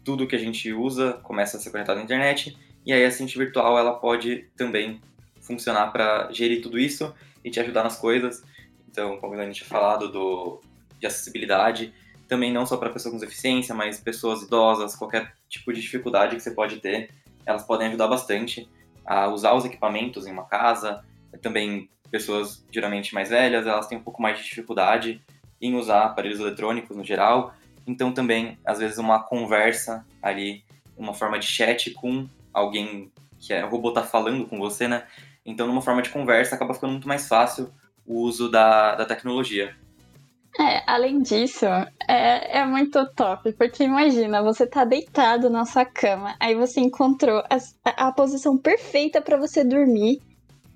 tudo 0.04 0.26
que 0.26 0.36
a 0.36 0.40
gente 0.40 0.74
usa 0.74 1.14
começa 1.22 1.58
a 1.58 1.60
ser 1.60 1.70
conectado 1.70 2.00
à 2.00 2.02
internet. 2.02 2.58
E 2.88 2.94
aí 2.94 3.04
a 3.04 3.10
assistente 3.10 3.38
virtual 3.38 3.78
ela 3.78 3.96
pode 3.96 4.46
também 4.56 5.02
funcionar 5.42 5.92
para 5.92 6.32
gerir 6.32 6.62
tudo 6.62 6.80
isso 6.80 7.14
e 7.44 7.52
te 7.52 7.60
ajudar 7.60 7.84
nas 7.84 8.00
coisas. 8.00 8.46
Então, 8.90 9.18
como 9.18 9.34
a 9.34 9.44
gente 9.44 9.58
tinha 9.58 9.68
falado 9.68 10.10
do, 10.10 10.62
de 10.98 11.06
acessibilidade, 11.06 11.94
também 12.30 12.50
não 12.50 12.66
só 12.66 12.78
para 12.78 12.90
pessoas 12.90 13.14
com 13.14 13.20
deficiência, 13.20 13.76
mas 13.76 14.00
pessoas 14.00 14.42
idosas, 14.42 14.96
qualquer 14.96 15.34
tipo 15.50 15.74
de 15.74 15.82
dificuldade 15.82 16.38
que 16.38 16.42
você 16.42 16.52
pode 16.52 16.78
ter, 16.78 17.12
elas 17.46 17.64
podem 17.64 17.90
ajudar 17.90 18.08
bastante 18.08 18.70
a 19.06 19.28
usar 19.28 19.54
os 19.54 19.66
equipamentos 19.66 20.26
em 20.26 20.32
uma 20.32 20.46
casa. 20.46 21.04
Também 21.42 21.90
pessoas 22.10 22.66
geralmente 22.72 23.14
mais 23.14 23.30
velhas, 23.30 23.68
elas 23.68 23.88
têm 23.88 23.98
um 23.98 24.04
pouco 24.04 24.22
mais 24.22 24.38
de 24.38 24.46
dificuldade 24.46 25.22
em 25.62 25.76
usar 25.76 26.06
aparelhos 26.06 26.40
eletrônicos 26.40 26.96
no 26.96 27.04
geral. 27.04 27.54
Então 27.86 28.14
também, 28.14 28.58
às 28.64 28.80
vezes, 28.80 28.98
uma 28.98 29.22
conversa 29.22 30.06
ali, 30.22 30.64
uma 30.98 31.14
forma 31.14 31.38
de 31.38 31.48
chat 31.48 31.92
com 31.92 32.30
alguém 32.58 33.12
que 33.40 33.54
é 33.54 33.64
o 33.64 33.70
robô 33.70 33.92
tá 33.92 34.04
falando 34.04 34.48
com 34.48 34.58
você, 34.58 34.88
né? 34.88 35.06
Então, 35.46 35.68
numa 35.68 35.82
forma 35.82 36.02
de 36.02 36.10
conversa, 36.10 36.56
acaba 36.56 36.74
ficando 36.74 36.92
muito 36.92 37.08
mais 37.08 37.28
fácil 37.28 37.72
o 38.06 38.22
uso 38.22 38.50
da, 38.50 38.96
da 38.96 39.06
tecnologia. 39.06 39.76
É, 40.60 40.82
além 40.88 41.22
disso, 41.22 41.66
é, 42.08 42.60
é 42.60 42.66
muito 42.66 43.06
top, 43.14 43.54
porque 43.54 43.84
imagina, 43.84 44.42
você 44.42 44.66
tá 44.66 44.84
deitado 44.84 45.50
na 45.52 45.66
sua 45.66 45.86
cama, 45.86 46.36
aí 46.40 46.56
você 46.56 46.80
encontrou 46.80 47.44
a, 47.48 48.08
a 48.08 48.12
posição 48.12 48.58
perfeita 48.58 49.22
para 49.22 49.38
você 49.38 49.64
dormir, 49.64 50.20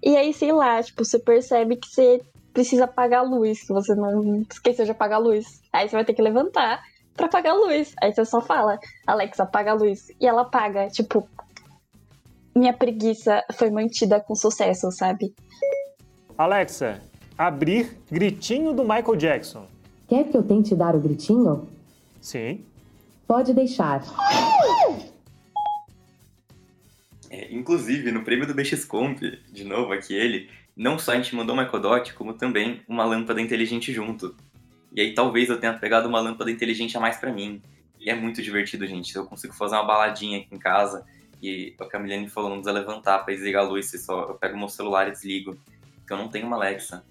e 0.03 0.15
aí, 0.15 0.33
sei 0.33 0.51
lá, 0.51 0.81
tipo, 0.81 1.03
você 1.03 1.19
percebe 1.19 1.77
que 1.77 1.87
você 1.87 2.21
precisa 2.53 2.85
apagar 2.85 3.19
a 3.19 3.27
luz, 3.27 3.61
que 3.61 3.73
você 3.73 3.93
não 3.95 4.41
esqueceu 4.49 4.85
de 4.85 4.91
apagar 4.91 5.19
a 5.19 5.23
luz. 5.23 5.61
Aí 5.71 5.87
você 5.87 5.95
vai 5.95 6.05
ter 6.05 6.13
que 6.13 6.21
levantar 6.21 6.81
para 7.15 7.27
apagar 7.27 7.53
a 7.53 7.57
luz. 7.57 7.93
Aí 8.01 8.11
você 8.11 8.25
só 8.25 8.41
fala, 8.41 8.79
Alexa, 9.05 9.43
apaga 9.43 9.71
a 9.71 9.75
luz. 9.75 10.11
E 10.19 10.27
ela 10.27 10.41
apaga, 10.41 10.87
tipo, 10.87 11.27
minha 12.55 12.73
preguiça 12.73 13.43
foi 13.53 13.69
mantida 13.69 14.19
com 14.19 14.35
sucesso, 14.35 14.91
sabe? 14.91 15.33
Alexa, 16.37 17.01
abrir 17.37 17.97
gritinho 18.09 18.73
do 18.73 18.83
Michael 18.83 19.15
Jackson. 19.15 19.67
Quer 20.07 20.25
que 20.25 20.35
eu 20.35 20.43
tente 20.43 20.75
dar 20.75 20.95
o 20.95 20.99
gritinho? 20.99 21.67
Sim. 22.19 22.65
Pode 23.27 23.53
deixar. 23.53 24.03
É, 27.29 27.53
inclusive, 27.53 28.11
no 28.11 28.23
prêmio 28.23 28.45
do 28.45 28.53
BXComp, 28.53 29.21
de 29.51 29.63
novo 29.63 29.93
aqui 29.93 30.13
ele, 30.13 30.49
não 30.75 30.99
só 30.99 31.13
a 31.13 31.15
gente 31.15 31.33
mandou 31.33 31.53
uma 31.53 31.63
Ecodot, 31.63 32.13
como 32.13 32.33
também 32.33 32.81
uma 32.87 33.05
lâmpada 33.05 33.39
inteligente 33.39 33.93
junto. 33.93 34.35
E 34.93 34.99
aí 34.99 35.13
talvez 35.13 35.49
eu 35.49 35.57
tenha 35.57 35.73
pegado 35.73 36.09
uma 36.09 36.19
lâmpada 36.19 36.51
inteligente 36.51 36.97
a 36.97 36.99
mais 36.99 37.15
para 37.17 37.31
mim. 37.31 37.61
E 37.97 38.09
é 38.09 38.15
muito 38.15 38.41
divertido, 38.41 38.85
gente. 38.85 39.15
Eu 39.15 39.25
consigo 39.25 39.53
fazer 39.53 39.75
uma 39.75 39.85
baladinha 39.85 40.39
aqui 40.39 40.53
em 40.53 40.59
casa 40.59 41.05
e 41.41 41.75
o 41.79 41.87
que 41.87 41.95
a 41.95 41.99
Milene 41.99 42.29
falou, 42.29 42.49
não 42.49 42.57
precisa 42.57 42.77
levantar 42.77 43.19
para 43.19 43.33
desligar 43.33 43.65
a 43.65 43.67
luz, 43.67 43.87
você 43.87 43.97
só, 43.97 44.29
eu 44.29 44.35
pego 44.35 44.57
meu 44.57 44.69
celular 44.69 45.07
e 45.07 45.11
desligo. 45.11 45.57
Porque 45.97 46.13
eu 46.13 46.17
não 46.17 46.29
tenho 46.29 46.45
uma 46.45 46.55
Alexa. 46.55 47.03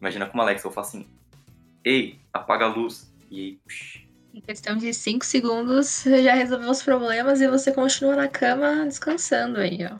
Imagina 0.00 0.26
com 0.26 0.34
uma 0.34 0.44
Alexa, 0.44 0.66
eu 0.66 0.72
faço 0.72 0.96
assim, 0.96 1.06
ei, 1.84 2.18
apaga 2.32 2.64
a 2.64 2.68
luz. 2.68 3.12
E 3.30 3.40
aí, 3.40 3.60
psh. 3.66 4.12
Em 4.34 4.40
questão 4.40 4.76
de 4.76 4.94
5 4.94 5.26
segundos, 5.26 5.86
você 5.86 6.22
já 6.22 6.34
resolveu 6.34 6.70
os 6.70 6.82
problemas 6.82 7.42
e 7.42 7.48
você 7.48 7.70
continua 7.70 8.16
na 8.16 8.28
cama 8.28 8.86
descansando 8.86 9.58
aí, 9.58 9.80
ó. 9.84 9.98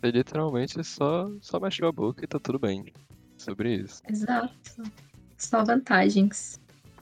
É 0.00 0.10
literalmente 0.10 0.82
só, 0.84 1.28
só 1.40 1.58
mexer 1.58 1.84
a 1.84 1.90
boca 1.90 2.24
e 2.24 2.28
tá 2.28 2.38
tudo 2.38 2.60
bem. 2.60 2.92
Sobre 3.36 3.74
isso. 3.74 4.00
Exato. 4.08 4.82
Só 5.36 5.64
vantagens. 5.64 6.60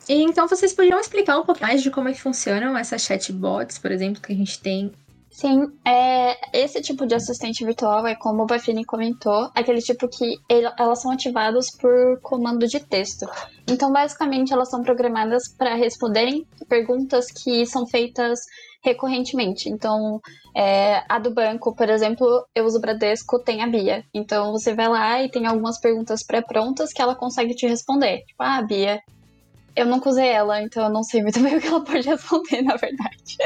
E 0.09 0.15
então 0.15 0.49
vocês 0.49 0.73
podiam 0.73 0.99
explicar 0.99 1.39
um 1.39 1.45
pouco 1.45 1.61
mais 1.61 1.83
de 1.83 1.91
como 1.91 2.09
é 2.09 2.13
que 2.13 2.21
funcionam 2.21 2.77
essas 2.77 3.03
chatbots, 3.03 3.79
por 3.79 3.91
exemplo, 3.91 4.23
que 4.23 4.33
a 4.33 4.37
gente 4.37 4.59
tem 4.61 4.93
Sim, 5.37 5.67
é, 5.85 6.35
esse 6.59 6.81
tipo 6.81 7.07
de 7.07 7.15
assistente 7.15 7.63
virtual 7.63 8.07
é 8.07 8.15
como 8.15 8.45
o 8.45 8.47
Bafini 8.47 8.87
comentou, 8.87 9.51
aquele 9.55 9.83
tipo 9.83 10.09
que 10.09 10.39
ele, 10.49 10.67
elas 10.79 11.03
são 11.03 11.11
ativadas 11.11 11.71
por 11.71 12.19
comando 12.23 12.67
de 12.67 12.81
texto. 12.81 13.27
Então, 13.69 13.93
basicamente, 13.93 14.55
elas 14.55 14.71
são 14.71 14.81
programadas 14.81 15.43
para 15.55 15.75
responderem 15.75 16.47
perguntas 16.71 17.27
que 17.31 17.67
são 17.67 17.87
feitas 17.87 18.41
recorrentemente. 18.83 19.69
Então, 19.69 20.23
é, 20.57 21.05
a 21.07 21.19
do 21.19 21.31
banco, 21.35 21.77
por 21.77 21.91
exemplo, 21.91 22.47
eu 22.55 22.65
uso 22.65 22.79
o 22.79 22.81
Bradesco, 22.81 23.39
tem 23.39 23.63
a 23.63 23.67
Bia. 23.67 24.05
Então, 24.15 24.53
você 24.53 24.75
vai 24.75 24.89
lá 24.89 25.23
e 25.23 25.31
tem 25.31 25.47
algumas 25.47 25.79
perguntas 25.79 26.25
pré-prontas 26.25 26.95
que 26.95 27.03
ela 27.03 27.15
consegue 27.15 27.55
te 27.55 27.67
responder. 27.67 28.23
Tipo, 28.25 28.43
ah, 28.43 28.63
Bia, 28.63 29.03
eu 29.77 29.85
nunca 29.85 30.09
usei 30.09 30.29
ela, 30.29 30.63
então 30.63 30.85
eu 30.85 30.91
não 30.91 31.03
sei 31.03 31.23
muito 31.23 31.39
bem 31.41 31.57
o 31.57 31.61
que 31.61 31.67
ela 31.67 31.85
pode 31.85 32.09
responder, 32.09 32.63
na 32.65 32.77
verdade. 32.77 33.37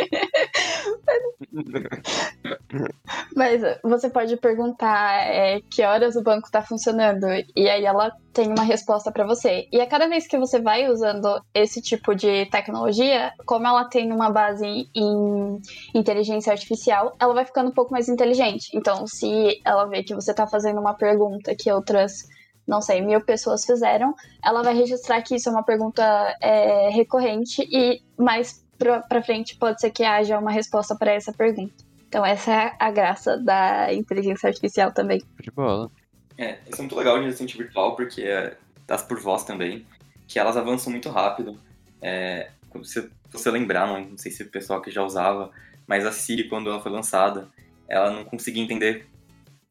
Mas 3.34 3.62
você 3.82 4.08
pode 4.10 4.36
perguntar 4.36 5.26
é, 5.26 5.60
que 5.70 5.82
horas 5.82 6.16
o 6.16 6.22
banco 6.22 6.46
está 6.46 6.62
funcionando 6.62 7.26
e 7.56 7.68
aí 7.68 7.84
ela 7.84 8.12
tem 8.32 8.48
uma 8.48 8.62
resposta 8.62 9.10
para 9.10 9.26
você. 9.26 9.68
E 9.72 9.80
a 9.80 9.86
cada 9.86 10.08
vez 10.08 10.26
que 10.26 10.38
você 10.38 10.60
vai 10.60 10.88
usando 10.88 11.42
esse 11.54 11.80
tipo 11.82 12.14
de 12.14 12.46
tecnologia, 12.46 13.32
como 13.46 13.66
ela 13.66 13.84
tem 13.84 14.12
uma 14.12 14.30
base 14.30 14.88
em 14.94 15.60
inteligência 15.94 16.52
artificial, 16.52 17.16
ela 17.18 17.34
vai 17.34 17.44
ficando 17.44 17.70
um 17.70 17.74
pouco 17.74 17.92
mais 17.92 18.08
inteligente. 18.08 18.70
Então, 18.74 19.06
se 19.06 19.60
ela 19.64 19.86
vê 19.86 20.02
que 20.02 20.14
você 20.14 20.30
está 20.30 20.46
fazendo 20.46 20.80
uma 20.80 20.94
pergunta 20.94 21.54
que 21.54 21.70
outras 21.72 22.28
não 22.68 22.80
sei, 22.80 23.00
mil 23.00 23.20
pessoas 23.20 23.64
fizeram, 23.64 24.14
ela 24.44 24.62
vai 24.62 24.74
registrar 24.74 25.20
que 25.22 25.34
isso 25.34 25.48
é 25.48 25.52
uma 25.52 25.64
pergunta 25.64 26.02
é, 26.40 26.88
recorrente 26.90 27.66
e 27.68 28.00
mais 28.16 28.64
pra, 28.80 29.00
pra 29.00 29.22
frente 29.22 29.56
pode 29.56 29.80
ser 29.80 29.90
que 29.90 30.02
haja 30.02 30.38
uma 30.38 30.50
resposta 30.50 30.96
para 30.96 31.12
essa 31.12 31.32
pergunta. 31.32 31.84
Então 32.08 32.24
essa 32.24 32.50
é 32.50 32.76
a 32.78 32.90
graça 32.90 33.36
da 33.36 33.92
inteligência 33.92 34.48
artificial 34.48 34.90
também. 34.90 35.22
De 35.38 35.50
bola. 35.50 35.90
É, 36.36 36.58
isso 36.66 36.76
é 36.76 36.78
muito 36.78 36.96
legal 36.96 37.20
de 37.20 37.26
assistente 37.26 37.56
virtual, 37.56 37.94
porque 37.94 38.22
é 38.22 38.56
das 38.86 39.02
por 39.02 39.20
voz 39.20 39.44
também, 39.44 39.86
que 40.26 40.38
elas 40.38 40.56
avançam 40.56 40.90
muito 40.90 41.10
rápido. 41.10 41.60
É, 42.02 42.50
se 42.82 43.08
você 43.30 43.50
lembrar, 43.50 43.86
não, 43.86 44.00
não 44.00 44.18
sei 44.18 44.32
se 44.32 44.42
o 44.42 44.50
pessoal 44.50 44.80
que 44.80 44.90
já 44.90 45.02
usava, 45.04 45.52
mas 45.86 46.04
a 46.04 46.10
Siri, 46.10 46.48
quando 46.48 46.70
ela 46.70 46.80
foi 46.80 46.90
lançada, 46.90 47.48
ela 47.86 48.10
não 48.10 48.24
conseguia 48.24 48.62
entender 48.62 49.06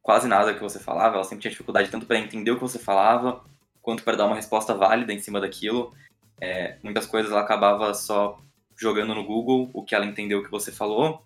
quase 0.01 0.27
nada 0.27 0.53
que 0.53 0.61
você 0.61 0.79
falava, 0.79 1.15
ela 1.15 1.23
sempre 1.23 1.41
tinha 1.41 1.51
dificuldade 1.51 1.89
tanto 1.89 2.05
para 2.05 2.19
entender 2.19 2.51
o 2.51 2.55
que 2.55 2.61
você 2.61 2.79
falava, 2.79 3.43
quanto 3.81 4.03
para 4.03 4.15
dar 4.15 4.27
uma 4.27 4.35
resposta 4.35 4.73
válida 4.73 5.11
em 5.11 5.19
cima 5.19 5.41
daquilo. 5.41 5.93
É, 6.39 6.77
muitas 6.81 7.05
coisas 7.05 7.31
ela 7.31 7.41
acabava 7.41 7.93
só 7.93 8.39
jogando 8.79 9.13
no 9.13 9.24
Google 9.24 9.69
o 9.74 9.83
que 9.83 9.93
ela 9.93 10.05
entendeu 10.05 10.43
que 10.43 10.51
você 10.51 10.71
falou, 10.71 11.25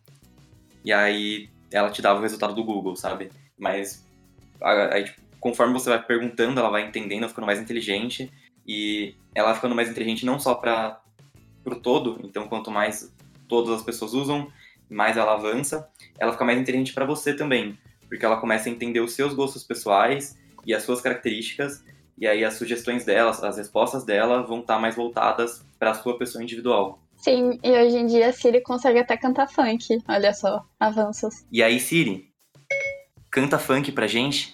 e 0.83 0.91
aí 0.91 1.50
ela 1.72 1.89
te 1.89 2.01
dava 2.01 2.19
o 2.19 2.22
resultado 2.22 2.53
do 2.53 2.63
Google, 2.63 2.95
sabe? 2.95 3.29
Mas 3.57 4.05
aí, 4.62 5.05
tipo, 5.05 5.22
conforme 5.39 5.74
você 5.74 5.89
vai 5.89 6.01
perguntando, 6.01 6.60
ela 6.60 6.69
vai 6.69 6.88
entendendo, 6.88 7.27
ficando 7.27 7.45
mais 7.45 7.60
inteligente, 7.60 8.31
e 8.65 9.15
ela 9.36 9.53
ficando 9.53 9.75
mais 9.75 9.89
inteligente 9.89 10.25
não 10.25 10.39
só 10.39 10.55
para 10.55 11.01
o 11.65 11.75
todo, 11.75 12.19
então 12.24 12.48
quanto 12.48 12.72
mais 12.72 13.13
todas 13.48 13.75
as 13.75 13.83
pessoas 13.83 14.13
usam, 14.13 14.48
mais 14.89 15.17
ela 15.17 15.33
avança, 15.33 15.89
ela 16.17 16.31
fica 16.31 16.45
mais 16.45 16.60
inteligente 16.60 16.93
para 16.93 17.05
você 17.05 17.33
também 17.33 17.77
porque 18.13 18.24
ela 18.24 18.38
começa 18.38 18.69
a 18.69 18.72
entender 18.72 19.00
os 19.00 19.13
seus 19.13 19.33
gostos 19.33 19.63
pessoais 19.63 20.38
e 20.67 20.72
as 20.72 20.83
suas 20.83 21.01
características, 21.01 21.83
e 22.15 22.27
aí 22.27 22.45
as 22.45 22.53
sugestões 22.53 23.03
dela, 23.03 23.31
as 23.31 23.57
respostas 23.57 24.05
dela 24.05 24.43
vão 24.43 24.60
estar 24.60 24.77
mais 24.77 24.95
voltadas 24.95 25.65
para 25.79 25.89
a 25.89 25.93
sua 25.95 26.15
pessoa 26.15 26.43
individual. 26.43 27.00
Sim, 27.24 27.58
e 27.63 27.72
hoje 27.72 27.98
em 27.98 28.06
dia 28.06 28.27
a 28.27 28.34
Siri 28.34 28.60
consegue 28.60 29.00
até 29.00 29.15
cantar 29.15 29.48
funk, 29.48 29.98
olha 30.10 30.34
só, 30.34 30.62
avanços. 30.77 31.46
E 31.50 31.63
aí, 31.63 31.80
Siri, 31.80 32.30
canta 33.32 33.58
funk 33.58 33.94
pra 33.94 34.08
gente? 34.08 34.53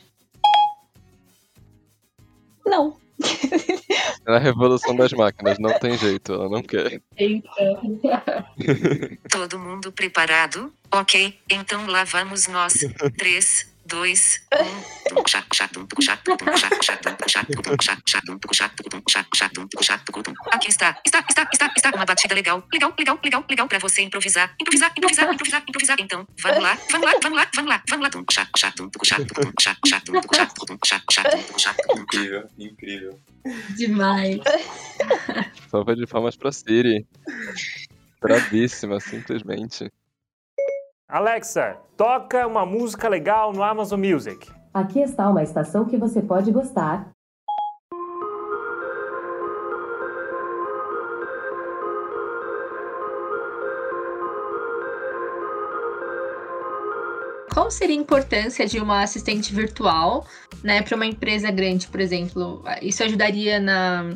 Não. 2.63 2.95
É 4.27 4.35
a 4.35 4.37
revolução 4.37 4.95
das 4.95 5.11
máquinas, 5.11 5.57
não 5.57 5.79
tem 5.79 5.97
jeito, 5.97 6.33
ela 6.33 6.47
não 6.47 6.61
quer. 6.61 7.01
Eita. 7.17 7.49
Todo 9.31 9.57
mundo 9.57 9.91
preparado? 9.91 10.71
Ok, 10.91 11.35
então 11.49 11.87
lá 11.87 12.03
vamos 12.03 12.47
nós. 12.47 12.73
3, 13.17 13.75
2, 13.89 14.41
1. 20.29 20.33
Aqui 20.51 20.69
está, 20.69 21.01
está, 21.05 21.25
está, 21.27 21.49
está, 21.51 21.73
está 21.75 21.89
uma 21.95 22.05
batida 22.05 22.35
legal, 22.35 22.63
legal, 22.71 22.93
legal, 22.97 23.19
legal, 23.23 23.45
legal 23.49 23.67
pra 23.67 23.79
você 23.79 24.01
improvisar, 24.03 24.55
improvisar, 24.61 24.93
improvisar, 24.95 25.33
improvisar, 25.33 25.63
improvisar. 25.67 25.97
Então, 25.99 26.27
vamos 26.41 26.63
lá, 26.63 26.77
vamos 26.91 27.07
lá, 27.07 27.13
vamos 27.23 27.37
lá, 27.37 27.49
vamos 27.55 27.69
lá, 27.69 27.81
vamos 27.89 28.03
lá. 28.03 28.09
Incrível, 31.97 32.47
incrível. 32.57 33.19
Demais. 33.75 34.39
Salva 35.69 35.95
de 35.95 36.05
palmas 36.05 36.35
pra 36.35 36.51
Siri. 36.51 37.07
Bravíssima, 38.21 38.99
simplesmente. 38.99 39.89
Alexa, 41.11 41.75
toca 41.97 42.45
uma 42.45 42.67
música 42.67 43.09
legal 43.09 43.51
no 43.51 43.63
Amazon 43.63 43.99
Music. 43.99 44.47
Aqui 44.71 44.99
está 44.99 45.27
uma 45.27 45.41
estação 45.41 45.83
que 45.83 45.97
você 45.97 46.21
pode 46.21 46.51
gostar. 46.51 47.09
Qual 57.51 57.71
seria 57.71 57.95
a 57.95 57.99
importância 57.99 58.67
de 58.67 58.79
uma 58.79 59.01
assistente 59.01 59.51
virtual, 59.51 60.27
né, 60.63 60.83
para 60.83 60.95
uma 60.95 61.07
empresa 61.07 61.49
grande, 61.49 61.87
por 61.87 61.99
exemplo? 61.99 62.63
Isso 62.83 63.03
ajudaria 63.03 63.59
na, 63.59 64.15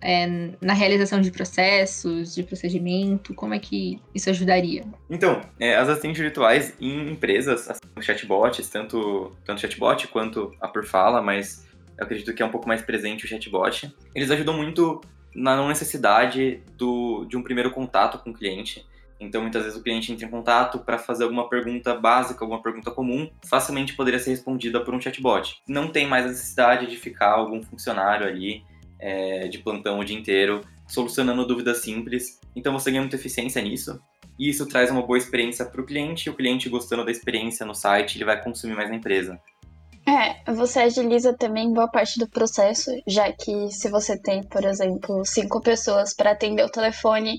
é, 0.00 0.50
na 0.60 0.72
realização 0.72 1.20
de 1.20 1.30
processos, 1.30 2.34
de 2.34 2.42
procedimento? 2.42 3.34
Como 3.34 3.54
é 3.54 3.58
que 3.58 4.00
isso 4.14 4.30
ajudaria? 4.30 4.84
Então, 5.08 5.40
é, 5.58 5.76
as 5.76 5.88
assistentes 5.88 6.20
virtuais 6.20 6.74
em 6.80 7.10
empresas, 7.10 7.68
assim, 7.68 7.80
os 7.96 8.04
chatbots, 8.04 8.68
tanto, 8.68 9.32
tanto 9.44 9.60
chatbot 9.60 10.08
quanto 10.08 10.54
a 10.60 10.68
por 10.68 10.84
fala, 10.84 11.20
mas 11.20 11.66
eu 11.98 12.04
acredito 12.04 12.32
que 12.34 12.42
é 12.42 12.46
um 12.46 12.50
pouco 12.50 12.66
mais 12.66 12.82
presente 12.82 13.24
o 13.24 13.28
chatbot, 13.28 13.94
eles 14.14 14.30
ajudam 14.30 14.56
muito 14.56 15.00
na 15.34 15.56
não 15.56 15.68
necessidade 15.68 16.62
do, 16.76 17.24
de 17.26 17.36
um 17.36 17.42
primeiro 17.42 17.70
contato 17.70 18.18
com 18.18 18.30
o 18.30 18.34
cliente. 18.34 18.84
Então, 19.20 19.42
muitas 19.42 19.64
vezes 19.64 19.78
o 19.78 19.82
cliente 19.82 20.10
entra 20.10 20.24
em 20.24 20.30
contato 20.30 20.78
para 20.78 20.96
fazer 20.96 21.24
alguma 21.24 21.46
pergunta 21.46 21.94
básica, 21.94 22.42
alguma 22.42 22.62
pergunta 22.62 22.90
comum, 22.90 23.30
facilmente 23.44 23.92
poderia 23.92 24.18
ser 24.18 24.30
respondida 24.30 24.80
por 24.80 24.94
um 24.94 25.00
chatbot. 25.00 25.60
Não 25.68 25.88
tem 25.88 26.06
mais 26.06 26.24
a 26.24 26.28
necessidade 26.28 26.86
de 26.86 26.96
ficar 26.96 27.32
algum 27.32 27.62
funcionário 27.62 28.26
ali 28.26 28.64
é, 29.00 29.48
de 29.48 29.58
plantão 29.58 29.98
o 29.98 30.04
dia 30.04 30.18
inteiro, 30.18 30.60
solucionando 30.86 31.46
dúvidas 31.46 31.78
simples. 31.78 32.38
Então, 32.54 32.72
você 32.72 32.90
ganha 32.90 33.02
muita 33.02 33.16
eficiência 33.16 33.60
nisso. 33.62 34.00
E 34.38 34.48
isso 34.48 34.66
traz 34.66 34.90
uma 34.90 35.02
boa 35.02 35.18
experiência 35.18 35.64
para 35.64 35.80
o 35.80 35.84
cliente, 35.84 36.28
e 36.28 36.30
o 36.30 36.34
cliente 36.34 36.68
gostando 36.68 37.04
da 37.04 37.10
experiência 37.10 37.66
no 37.66 37.74
site, 37.74 38.16
ele 38.16 38.24
vai 38.24 38.42
consumir 38.42 38.74
mais 38.74 38.88
na 38.88 38.96
empresa. 38.96 39.40
É, 40.06 40.52
você 40.52 40.80
agiliza 40.80 41.36
também 41.36 41.72
boa 41.72 41.88
parte 41.88 42.18
do 42.18 42.28
processo, 42.28 42.90
já 43.06 43.30
que 43.32 43.70
se 43.70 43.88
você 43.90 44.18
tem, 44.18 44.42
por 44.42 44.64
exemplo, 44.64 45.24
cinco 45.24 45.60
pessoas 45.60 46.14
para 46.14 46.30
atender 46.32 46.64
o 46.64 46.70
telefone 46.70 47.38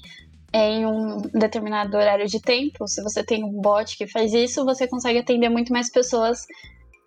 em 0.53 0.85
um 0.85 1.17
determinado 1.33 1.97
horário 1.97 2.27
de 2.27 2.39
tempo, 2.39 2.87
se 2.87 3.01
você 3.01 3.23
tem 3.23 3.43
um 3.43 3.51
bot 3.61 3.97
que 3.97 4.05
faz 4.05 4.33
isso, 4.33 4.63
você 4.63 4.87
consegue 4.87 5.19
atender 5.19 5.49
muito 5.49 5.73
mais 5.73 5.89
pessoas 5.89 6.45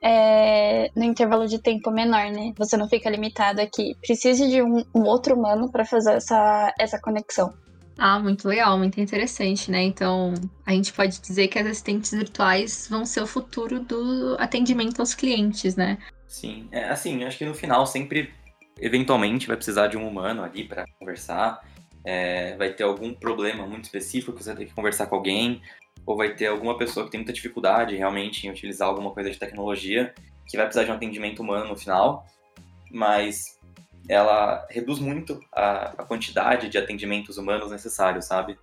é, 0.05 0.91
no 0.95 1.03
intervalo 1.03 1.47
de 1.49 1.59
tempo 1.59 1.91
menor, 1.91 2.31
né? 2.31 2.53
Você 2.59 2.77
não 2.77 2.87
fica 2.87 3.09
limitado 3.09 3.63
aqui. 3.63 3.97
Precisa 4.07 4.47
de 4.47 4.61
um, 4.61 4.85
um 4.95 5.05
outro 5.05 5.35
humano 5.35 5.73
para 5.73 5.87
fazer 5.87 6.13
essa, 6.13 6.75
essa 6.79 7.01
conexão. 7.01 7.55
Ah, 7.97 8.19
muito 8.19 8.47
legal, 8.47 8.77
muito 8.77 9.01
interessante, 9.01 9.71
né? 9.71 9.83
Então, 9.83 10.35
a 10.67 10.73
gente 10.73 10.93
pode 10.93 11.19
dizer 11.23 11.49
que 11.49 11.59
as 11.59 11.67
assistentes 11.67 12.11
virtuais 12.11 12.87
vão 12.91 13.07
ser 13.07 13.23
o 13.23 13.27
futuro 13.27 13.81
do 13.81 14.37
atendimento 14.39 15.01
aos 15.01 15.15
clientes, 15.15 15.75
né? 15.75 15.97
Sim, 16.29 16.69
é, 16.71 16.85
assim, 16.91 17.25
acho 17.25 17.39
que 17.39 17.47
no 17.47 17.55
final 17.55 17.87
sempre, 17.87 18.31
eventualmente, 18.79 19.47
vai 19.47 19.57
precisar 19.57 19.87
de 19.87 19.97
um 19.97 20.07
humano 20.07 20.43
ali 20.43 20.65
para 20.65 20.85
conversar. 20.99 21.64
É, 22.05 22.55
vai 22.59 22.75
ter 22.75 22.83
algum 22.83 23.14
problema 23.14 23.67
muito 23.67 23.85
específico 23.85 24.33
que 24.33 24.45
você 24.45 24.51
vai 24.51 24.59
ter 24.59 24.67
que 24.67 24.75
conversar 24.75 25.07
com 25.07 25.14
alguém, 25.14 25.62
ou 26.07 26.17
vai 26.17 26.35
ter 26.35 26.47
alguma 26.47 26.77
pessoa 26.77 27.07
que 27.07 27.12
tem 27.12 27.21
muita 27.21 27.33
dificuldade 27.33 27.97
realmente 27.97 28.47
em 28.47 28.51
utilizar 28.51 28.88
alguma 28.88 29.11
coisa 29.11 29.31
de 29.31 29.38
tecnologia, 29.38 30.14
que 30.47 30.57
vai 30.57 30.67
precisar 30.67 30.85
de 30.85 30.90
um 30.90 30.95
atendimento 30.95 31.40
humano 31.40 31.69
no 31.69 31.77
final, 31.77 32.27
mas 32.90 33.59
ela 34.09 34.67
reduz 34.71 34.99
muito 34.99 35.40
a, 35.53 36.03
a 36.03 36.05
quantidade 36.05 36.69
de 36.69 36.77
atendimentos 36.77 37.38
humanos 37.38 37.71
necessários, 37.71 38.27
sabe? 38.27 38.59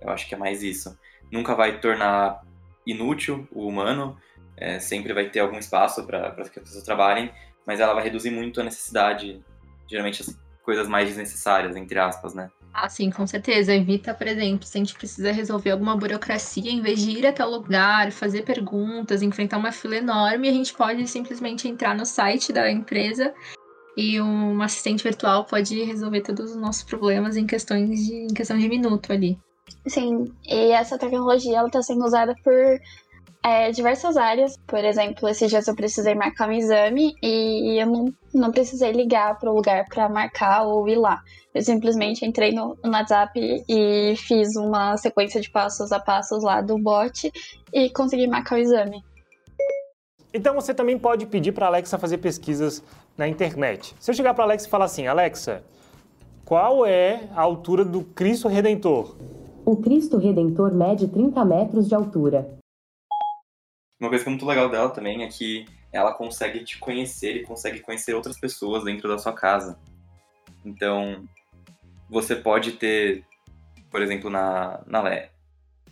Eu 0.00 0.10
acho 0.10 0.26
que 0.26 0.34
é 0.34 0.38
mais 0.38 0.62
isso. 0.62 0.98
Nunca 1.30 1.54
vai 1.54 1.78
tornar 1.78 2.40
inútil 2.86 3.46
o 3.52 3.66
humano, 3.66 4.16
é, 4.56 4.80
sempre 4.80 5.12
vai 5.12 5.28
ter 5.28 5.40
algum 5.40 5.58
espaço 5.58 6.06
para 6.06 6.32
que 6.32 6.58
as 6.58 6.64
pessoas 6.64 6.84
trabalhem, 6.84 7.30
mas 7.66 7.80
ela 7.80 7.92
vai 7.92 8.02
reduzir 8.02 8.30
muito 8.30 8.60
a 8.60 8.64
necessidade, 8.64 9.44
geralmente 9.86 10.22
as 10.22 10.38
coisas 10.62 10.88
mais 10.88 11.08
desnecessárias, 11.08 11.76
entre 11.76 11.98
aspas, 11.98 12.34
né? 12.34 12.50
Ah, 12.72 12.88
sim, 12.88 13.10
com 13.10 13.26
certeza. 13.26 13.74
Evita, 13.74 14.14
por 14.14 14.26
exemplo, 14.26 14.66
se 14.66 14.78
a 14.78 14.80
gente 14.80 14.94
precisa 14.94 15.32
resolver 15.32 15.70
alguma 15.70 15.96
burocracia, 15.96 16.70
em 16.70 16.80
vez 16.80 17.00
de 17.00 17.10
ir 17.10 17.26
até 17.26 17.44
o 17.44 17.50
lugar, 17.50 18.12
fazer 18.12 18.42
perguntas, 18.42 19.22
enfrentar 19.22 19.58
uma 19.58 19.72
fila 19.72 19.96
enorme, 19.96 20.48
a 20.48 20.52
gente 20.52 20.72
pode 20.74 21.06
simplesmente 21.08 21.66
entrar 21.66 21.96
no 21.96 22.06
site 22.06 22.52
da 22.52 22.70
empresa 22.70 23.34
e 23.96 24.20
um 24.20 24.62
assistente 24.62 25.02
virtual 25.02 25.44
pode 25.44 25.82
resolver 25.82 26.20
todos 26.20 26.52
os 26.52 26.56
nossos 26.56 26.84
problemas 26.84 27.36
em 27.36 27.46
questões 27.46 28.06
de, 28.06 28.14
em 28.14 28.28
questão 28.28 28.56
de 28.56 28.68
minuto 28.68 29.12
ali. 29.12 29.36
Sim, 29.86 30.32
e 30.46 30.70
essa 30.70 30.96
tecnologia 30.96 31.58
ela 31.58 31.66
está 31.66 31.82
sendo 31.82 32.04
usada 32.04 32.34
por 32.44 32.54
é, 33.44 33.70
diversas 33.70 34.16
áreas. 34.16 34.56
Por 34.66 34.84
exemplo, 34.84 35.28
esses 35.28 35.48
dias 35.48 35.66
eu 35.68 35.74
precisei 35.74 36.14
marcar 36.14 36.48
um 36.48 36.52
exame 36.52 37.14
e 37.22 37.80
eu 37.80 37.86
não, 37.86 38.14
não 38.34 38.50
precisei 38.50 38.92
ligar 38.92 39.38
para 39.38 39.50
o 39.50 39.54
lugar 39.54 39.84
para 39.88 40.08
marcar 40.08 40.62
ou 40.62 40.88
ir 40.88 40.96
lá. 40.96 41.22
Eu 41.54 41.62
simplesmente 41.62 42.24
entrei 42.24 42.52
no, 42.52 42.76
no 42.84 42.90
WhatsApp 42.90 43.64
e 43.68 44.14
fiz 44.16 44.54
uma 44.56 44.96
sequência 44.96 45.40
de 45.40 45.50
passos 45.50 45.92
a 45.92 45.98
passos 45.98 46.42
lá 46.42 46.60
do 46.60 46.78
bot 46.78 47.32
e 47.72 47.90
consegui 47.90 48.26
marcar 48.26 48.56
o 48.56 48.58
exame. 48.58 49.02
Então 50.32 50.54
você 50.54 50.74
também 50.74 50.98
pode 50.98 51.26
pedir 51.26 51.52
para 51.52 51.66
a 51.66 51.68
Alexa 51.68 51.98
fazer 51.98 52.18
pesquisas 52.18 52.82
na 53.16 53.26
internet. 53.26 53.94
Se 53.98 54.10
eu 54.10 54.14
chegar 54.14 54.34
para 54.34 54.44
a 54.44 54.46
Alexa 54.46 54.66
e 54.66 54.70
falar 54.70 54.84
assim, 54.84 55.06
Alexa, 55.06 55.62
qual 56.44 56.84
é 56.84 57.28
a 57.34 57.40
altura 57.40 57.84
do 57.84 58.02
Cristo 58.02 58.46
Redentor? 58.46 59.16
O 59.64 59.76
Cristo 59.76 60.18
Redentor 60.18 60.72
mede 60.72 61.08
30 61.08 61.44
metros 61.44 61.88
de 61.88 61.94
altura. 61.94 62.57
Uma 64.00 64.08
coisa 64.08 64.24
que 64.24 64.28
é 64.28 64.32
muito 64.32 64.46
legal 64.46 64.68
dela 64.70 64.90
também 64.90 65.24
é 65.24 65.28
que 65.28 65.66
ela 65.92 66.14
consegue 66.14 66.62
te 66.64 66.78
conhecer 66.78 67.36
e 67.36 67.42
consegue 67.42 67.80
conhecer 67.80 68.14
outras 68.14 68.38
pessoas 68.38 68.84
dentro 68.84 69.08
da 69.08 69.18
sua 69.18 69.32
casa. 69.32 69.78
Então, 70.64 71.28
você 72.08 72.36
pode 72.36 72.72
ter, 72.72 73.24
por 73.90 74.02
exemplo, 74.02 74.30
na, 74.30 74.82
na 74.86 75.02
LE. 75.02 75.28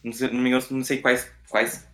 Não, 0.04 0.12
sei, 0.12 0.30
não 0.30 0.84
sei 0.84 0.98
quais, 0.98 1.32
quais 1.48 1.88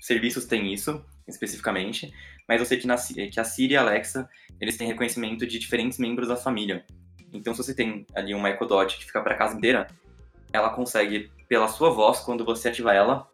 serviços 0.00 0.44
tem 0.44 0.72
isso 0.72 1.04
especificamente, 1.26 2.12
mas 2.46 2.60
eu 2.60 2.66
sei 2.66 2.78
que, 2.78 2.86
na, 2.86 2.96
que 2.96 3.38
a 3.38 3.44
Siri 3.44 3.74
e 3.74 3.76
a 3.76 3.80
Alexa, 3.80 4.28
eles 4.60 4.76
têm 4.76 4.88
reconhecimento 4.88 5.46
de 5.46 5.58
diferentes 5.58 5.98
membros 5.98 6.28
da 6.28 6.36
família. 6.36 6.84
Então, 7.32 7.54
se 7.54 7.62
você 7.62 7.72
tem 7.72 8.04
ali 8.14 8.34
uma 8.34 8.50
Echo 8.50 8.66
Dot 8.66 8.98
que 8.98 9.04
fica 9.04 9.22
para 9.22 9.36
casa 9.36 9.56
inteira, 9.56 9.86
ela 10.52 10.70
consegue, 10.70 11.30
pela 11.48 11.68
sua 11.68 11.90
voz, 11.90 12.18
quando 12.20 12.44
você 12.44 12.68
ativar 12.68 12.94
ela, 12.94 13.30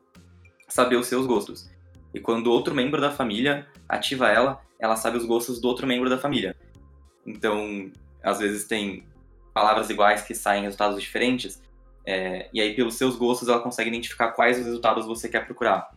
saber 0.69 0.97
os 0.97 1.07
seus 1.07 1.27
gostos. 1.27 1.71
E 2.17 2.21
quando 2.21 2.51
outro 2.51 2.75
membro 2.75 2.99
da 2.99 3.11
família 3.11 3.67
ativa 3.87 4.31
ela, 4.31 4.59
ela 4.79 4.97
sabe 4.97 5.19
os 5.19 5.27
gostos 5.27 5.61
do 5.61 5.69
outro 5.69 5.87
membro 5.87 6.09
da 6.09 6.17
família. 6.17 6.57
Então, 7.27 7.93
às 8.23 8.39
vezes 8.39 8.65
tem 8.65 9.07
palavras 9.53 9.91
iguais 9.91 10.23
que 10.23 10.35
saem 10.35 10.63
resultados 10.63 10.99
diferentes, 10.99 11.63
é, 12.07 12.49
e 12.55 12.61
aí 12.63 12.75
pelos 12.75 12.95
seus 12.95 13.17
gostos 13.17 13.51
ela 13.51 13.61
consegue 13.61 13.91
identificar 13.91 14.33
quais 14.33 14.59
os 14.59 14.65
resultados 14.65 15.05
você 15.05 15.29
quer 15.29 15.45
procurar. 15.45 15.91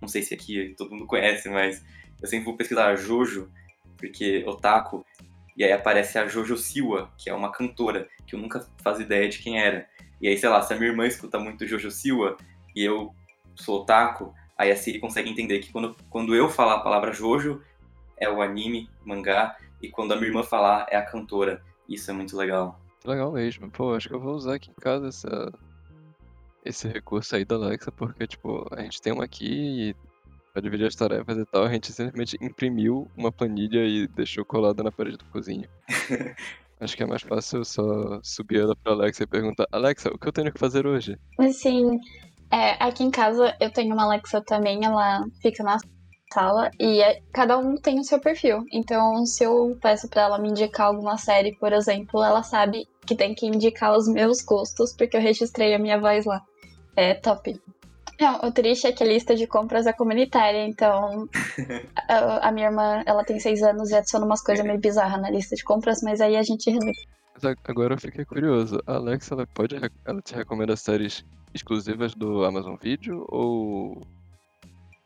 Não 0.00 0.08
sei 0.08 0.22
se 0.22 0.32
aqui 0.32 0.74
todo 0.78 0.92
mundo 0.92 1.06
conhece, 1.06 1.50
mas 1.50 1.84
eu 2.22 2.26
sempre 2.26 2.46
vou 2.46 2.56
pesquisar 2.56 2.96
Jojo, 2.96 3.50
porque 3.98 4.42
otaku, 4.46 5.04
e 5.58 5.62
aí 5.62 5.72
aparece 5.72 6.18
a 6.18 6.26
Jojo 6.26 6.56
Siwa, 6.56 7.12
que 7.18 7.28
é 7.28 7.34
uma 7.34 7.52
cantora, 7.52 8.08
que 8.26 8.34
eu 8.34 8.40
nunca 8.40 8.66
fazia 8.82 9.04
ideia 9.04 9.28
de 9.28 9.40
quem 9.40 9.60
era. 9.60 9.86
E 10.22 10.26
aí, 10.26 10.38
sei 10.38 10.48
lá, 10.48 10.62
se 10.62 10.72
a 10.72 10.76
minha 10.76 10.88
irmã 10.88 11.06
escuta 11.06 11.38
muito 11.38 11.66
Jojo 11.66 11.90
Siwa, 11.90 12.38
e 12.74 12.82
eu 12.82 13.14
sou 13.54 13.82
otaku, 13.82 14.32
Aí 14.60 14.70
a 14.70 14.76
Siri 14.76 15.00
consegue 15.00 15.30
entender 15.30 15.60
que 15.60 15.72
quando, 15.72 15.96
quando 16.10 16.34
eu 16.34 16.46
falar 16.46 16.74
a 16.74 16.80
palavra 16.80 17.14
Jojo, 17.14 17.62
é 18.18 18.28
o 18.28 18.42
anime, 18.42 18.90
mangá, 19.02 19.56
e 19.80 19.88
quando 19.88 20.12
a 20.12 20.16
minha 20.16 20.28
irmã 20.28 20.42
falar, 20.42 20.86
é 20.90 20.96
a 20.98 21.02
cantora. 21.02 21.62
Isso 21.88 22.10
é 22.10 22.12
muito 22.12 22.36
legal. 22.36 22.78
Legal 23.06 23.32
mesmo. 23.32 23.70
Pô, 23.70 23.94
acho 23.94 24.06
que 24.06 24.14
eu 24.14 24.20
vou 24.20 24.34
usar 24.34 24.56
aqui 24.56 24.70
em 24.70 24.74
casa 24.74 25.08
essa, 25.08 25.50
esse 26.62 26.86
recurso 26.86 27.34
aí 27.36 27.42
da 27.42 27.54
Alexa, 27.54 27.90
porque, 27.90 28.26
tipo, 28.26 28.66
a 28.70 28.82
gente 28.82 29.00
tem 29.00 29.14
uma 29.14 29.24
aqui 29.24 29.48
e 29.48 29.96
pra 30.52 30.60
dividir 30.60 30.86
as 30.86 30.94
tarefas 30.94 31.38
e 31.38 31.46
tal, 31.46 31.64
a 31.64 31.72
gente 31.72 31.90
simplesmente 31.90 32.36
imprimiu 32.38 33.10
uma 33.16 33.32
planilha 33.32 33.86
e 33.86 34.06
deixou 34.08 34.44
colada 34.44 34.82
na 34.82 34.92
parede 34.92 35.16
da 35.16 35.24
cozinha. 35.32 35.70
Acho 36.78 36.96
que 36.96 37.02
é 37.02 37.06
mais 37.06 37.22
fácil 37.22 37.64
só 37.64 38.20
subir 38.22 38.60
ela 38.60 38.76
pra 38.76 38.92
Alexa 38.92 39.22
e 39.22 39.26
perguntar: 39.26 39.66
Alexa, 39.72 40.10
o 40.10 40.18
que 40.18 40.28
eu 40.28 40.32
tenho 40.32 40.52
que 40.52 40.58
fazer 40.58 40.86
hoje? 40.86 41.18
Assim, 41.38 41.98
é, 42.50 42.76
aqui 42.82 43.04
em 43.04 43.10
casa 43.10 43.54
eu 43.60 43.70
tenho 43.72 43.94
uma 43.94 44.04
Alexa 44.04 44.42
também, 44.42 44.84
ela 44.84 45.24
fica 45.40 45.62
na 45.62 45.78
sala 46.32 46.70
e 46.78 47.00
é- 47.02 47.20
cada 47.32 47.58
um 47.58 47.74
tem 47.76 47.98
o 47.98 48.04
seu 48.04 48.20
perfil. 48.20 48.64
Então, 48.72 49.24
se 49.26 49.44
eu 49.44 49.76
peço 49.80 50.08
pra 50.08 50.22
ela 50.22 50.38
me 50.38 50.48
indicar 50.48 50.86
alguma 50.86 51.16
série, 51.16 51.56
por 51.56 51.72
exemplo, 51.72 52.22
ela 52.22 52.42
sabe 52.42 52.86
que 53.06 53.16
tem 53.16 53.34
que 53.34 53.46
indicar 53.46 53.96
os 53.96 54.06
meus 54.08 54.42
gostos, 54.42 54.94
porque 54.96 55.16
eu 55.16 55.20
registrei 55.20 55.74
a 55.74 55.78
minha 55.78 56.00
voz 56.00 56.24
lá. 56.24 56.40
É 56.96 57.14
top. 57.14 57.60
Não, 58.20 58.38
o 58.40 58.52
triste 58.52 58.86
é 58.86 58.92
que 58.92 59.02
a 59.02 59.06
lista 59.06 59.34
de 59.34 59.46
compras 59.46 59.86
é 59.86 59.92
comunitária, 59.92 60.66
então 60.66 61.26
a, 62.08 62.48
a 62.48 62.52
minha 62.52 62.66
irmã, 62.66 63.02
ela 63.06 63.24
tem 63.24 63.40
seis 63.40 63.62
anos 63.62 63.90
e 63.90 63.94
adiciona 63.96 64.26
umas 64.26 64.42
coisas 64.42 64.64
meio 64.64 64.78
bizarras 64.78 65.20
na 65.20 65.30
lista 65.30 65.56
de 65.56 65.64
compras, 65.64 66.00
mas 66.02 66.20
aí 66.20 66.36
a 66.36 66.42
gente 66.42 66.70
resolve. 66.70 66.92
Mas 67.42 67.56
agora 67.64 67.94
eu 67.94 67.98
fiquei 67.98 68.24
curioso. 68.24 68.82
A 68.86 68.94
Alexa, 68.94 69.34
ela 69.34 69.46
pode. 69.46 69.76
Ela 70.04 70.20
te 70.20 70.34
recomenda 70.34 70.76
séries 70.76 71.24
exclusivas 71.54 72.14
do 72.14 72.44
Amazon 72.44 72.76
Video 72.80 73.26
ou. 73.28 74.02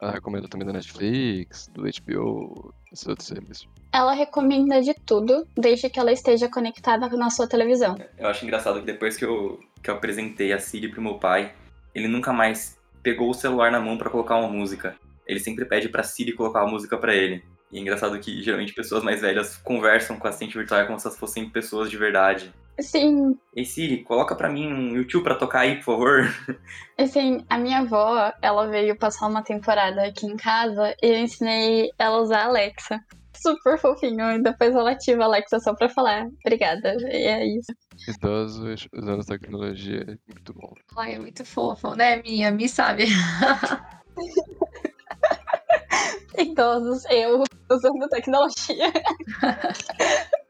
Ela 0.02 0.10
recomenda 0.10 0.48
também 0.48 0.66
da 0.66 0.72
Netflix, 0.72 1.70
do 1.72 1.82
HBO, 1.82 2.74
esses 2.92 3.06
outros 3.06 3.28
serviços? 3.28 3.68
Ela 3.92 4.12
recomenda 4.12 4.82
de 4.82 4.92
tudo, 4.92 5.46
desde 5.56 5.88
que 5.88 5.98
ela 5.98 6.12
esteja 6.12 6.48
conectada 6.48 7.08
na 7.16 7.30
sua 7.30 7.46
televisão. 7.46 7.96
Eu 8.18 8.28
acho 8.28 8.44
engraçado 8.44 8.80
que 8.80 8.86
depois 8.86 9.16
que 9.16 9.24
eu, 9.24 9.60
que 9.82 9.88
eu 9.88 9.94
apresentei 9.94 10.52
a 10.52 10.58
Siri 10.58 10.88
pro 10.88 11.00
meu 11.00 11.14
pai, 11.18 11.54
ele 11.94 12.08
nunca 12.08 12.32
mais 12.32 12.76
pegou 13.02 13.30
o 13.30 13.34
celular 13.34 13.70
na 13.70 13.80
mão 13.80 13.96
pra 13.96 14.10
colocar 14.10 14.36
uma 14.36 14.48
música. 14.48 14.96
Ele 15.26 15.38
sempre 15.38 15.64
pede 15.64 15.88
pra 15.88 16.02
Siri 16.02 16.32
colocar 16.32 16.62
a 16.62 16.66
música 16.66 16.98
pra 16.98 17.14
ele. 17.14 17.42
E 17.74 17.78
é 17.78 17.80
engraçado 17.80 18.16
que 18.20 18.40
geralmente 18.40 18.72
pessoas 18.72 19.02
mais 19.02 19.20
velhas 19.20 19.56
conversam 19.56 20.16
com 20.16 20.28
a 20.28 20.30
assistente 20.30 20.56
virtual 20.56 20.86
como 20.86 21.00
se 21.00 21.08
elas 21.08 21.18
fossem 21.18 21.50
pessoas 21.50 21.90
de 21.90 21.96
verdade. 21.96 22.54
Sim, 22.80 23.36
Ei 23.54 23.64
Siri, 23.64 24.04
coloca 24.04 24.36
pra 24.36 24.48
mim 24.48 24.72
um 24.72 24.94
YouTube 24.94 25.24
pra 25.24 25.34
tocar 25.34 25.60
aí, 25.60 25.76
por 25.76 25.84
favor. 25.84 26.22
assim, 26.96 27.44
a 27.50 27.58
minha 27.58 27.80
avó, 27.80 28.32
ela 28.40 28.68
veio 28.68 28.96
passar 28.96 29.26
uma 29.26 29.42
temporada 29.42 30.06
aqui 30.06 30.24
em 30.24 30.36
casa 30.36 30.94
e 31.02 31.06
eu 31.06 31.18
ensinei 31.18 31.90
ela 31.98 32.18
a 32.18 32.20
usar 32.20 32.42
a 32.42 32.46
Alexa. 32.46 33.00
Super 33.36 33.76
fofinho, 33.76 34.30
e 34.30 34.40
depois 34.40 34.72
ela 34.72 34.92
ativa 34.92 35.24
a 35.24 35.26
Alexa 35.26 35.58
só 35.58 35.74
pra 35.74 35.88
falar 35.88 36.28
obrigada. 36.46 36.94
E 37.00 37.26
é 37.26 37.44
isso. 37.44 37.72
Idosos 38.08 38.86
usando 38.94 39.24
tecnologia 39.24 40.02
é 40.02 40.16
muito 40.32 40.54
bom. 40.54 40.72
Ai, 40.96 41.14
é 41.14 41.18
muito 41.18 41.44
fofo, 41.44 41.96
né, 41.96 42.22
minha? 42.22 42.52
Me 42.52 42.68
sabe. 42.68 43.06
Idosos, 46.36 47.04
eu 47.10 47.44
usando 47.70 48.08
tecnologia. 48.08 48.92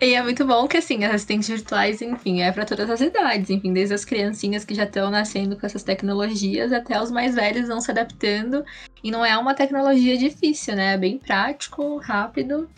E 0.00 0.14
é 0.14 0.22
muito 0.22 0.44
bom 0.44 0.68
que, 0.68 0.76
assim, 0.76 1.04
as 1.04 1.14
assistentes 1.14 1.48
virtuais, 1.48 2.02
enfim, 2.02 2.42
é 2.42 2.52
para 2.52 2.66
todas 2.66 2.90
as 2.90 3.00
idades, 3.00 3.48
enfim, 3.50 3.72
desde 3.72 3.94
as 3.94 4.04
criancinhas 4.04 4.64
que 4.64 4.74
já 4.74 4.84
estão 4.84 5.10
nascendo 5.10 5.56
com 5.56 5.64
essas 5.64 5.82
tecnologias 5.82 6.72
até 6.72 7.00
os 7.00 7.10
mais 7.10 7.34
velhos 7.34 7.68
vão 7.68 7.80
se 7.80 7.90
adaptando. 7.90 8.64
E 9.02 9.10
não 9.10 9.24
é 9.24 9.36
uma 9.36 9.54
tecnologia 9.54 10.16
difícil, 10.18 10.76
né? 10.76 10.94
É 10.94 10.98
bem 10.98 11.18
prático, 11.18 11.96
rápido. 11.96 12.68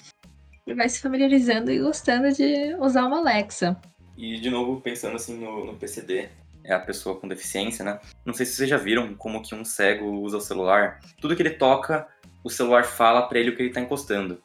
E 0.67 0.75
vai 0.75 0.89
se 0.89 1.01
familiarizando 1.01 1.71
e 1.71 1.81
gostando 1.81 2.33
de 2.33 2.77
usar 2.79 3.07
uma 3.07 3.19
Alexa. 3.19 3.77
E 4.17 4.39
de 4.39 4.51
novo, 4.51 4.81
pensando 4.81 5.17
assim 5.17 5.39
no, 5.39 5.65
no 5.65 5.75
PCD, 5.75 6.29
é 6.65 6.75
a 6.75 6.81
pessoa 6.81 7.19
com 7.19 7.29
deficiência, 7.29 7.85
né? 7.85 8.01
Não 8.25 8.35
sei 8.35 8.45
se 8.45 8.55
vocês 8.55 8.69
já 8.69 8.77
viram 8.77 9.15
como 9.15 9.43
que 9.43 9.55
um 9.55 9.65
cego 9.65 10.07
usa 10.07 10.37
o 10.37 10.41
celular. 10.41 11.01
Tudo 11.21 11.37
que 11.37 11.43
ele 11.43 11.51
toca, 11.51 12.07
o 12.47 12.49
celular 12.49 12.85
fala 12.85 13.23
pra 13.23 13.41
ele 13.41 13.51
o 13.51 13.57
que 13.57 13.63
ele 13.63 13.73
tá 13.73 13.81
encostando. 13.81 14.41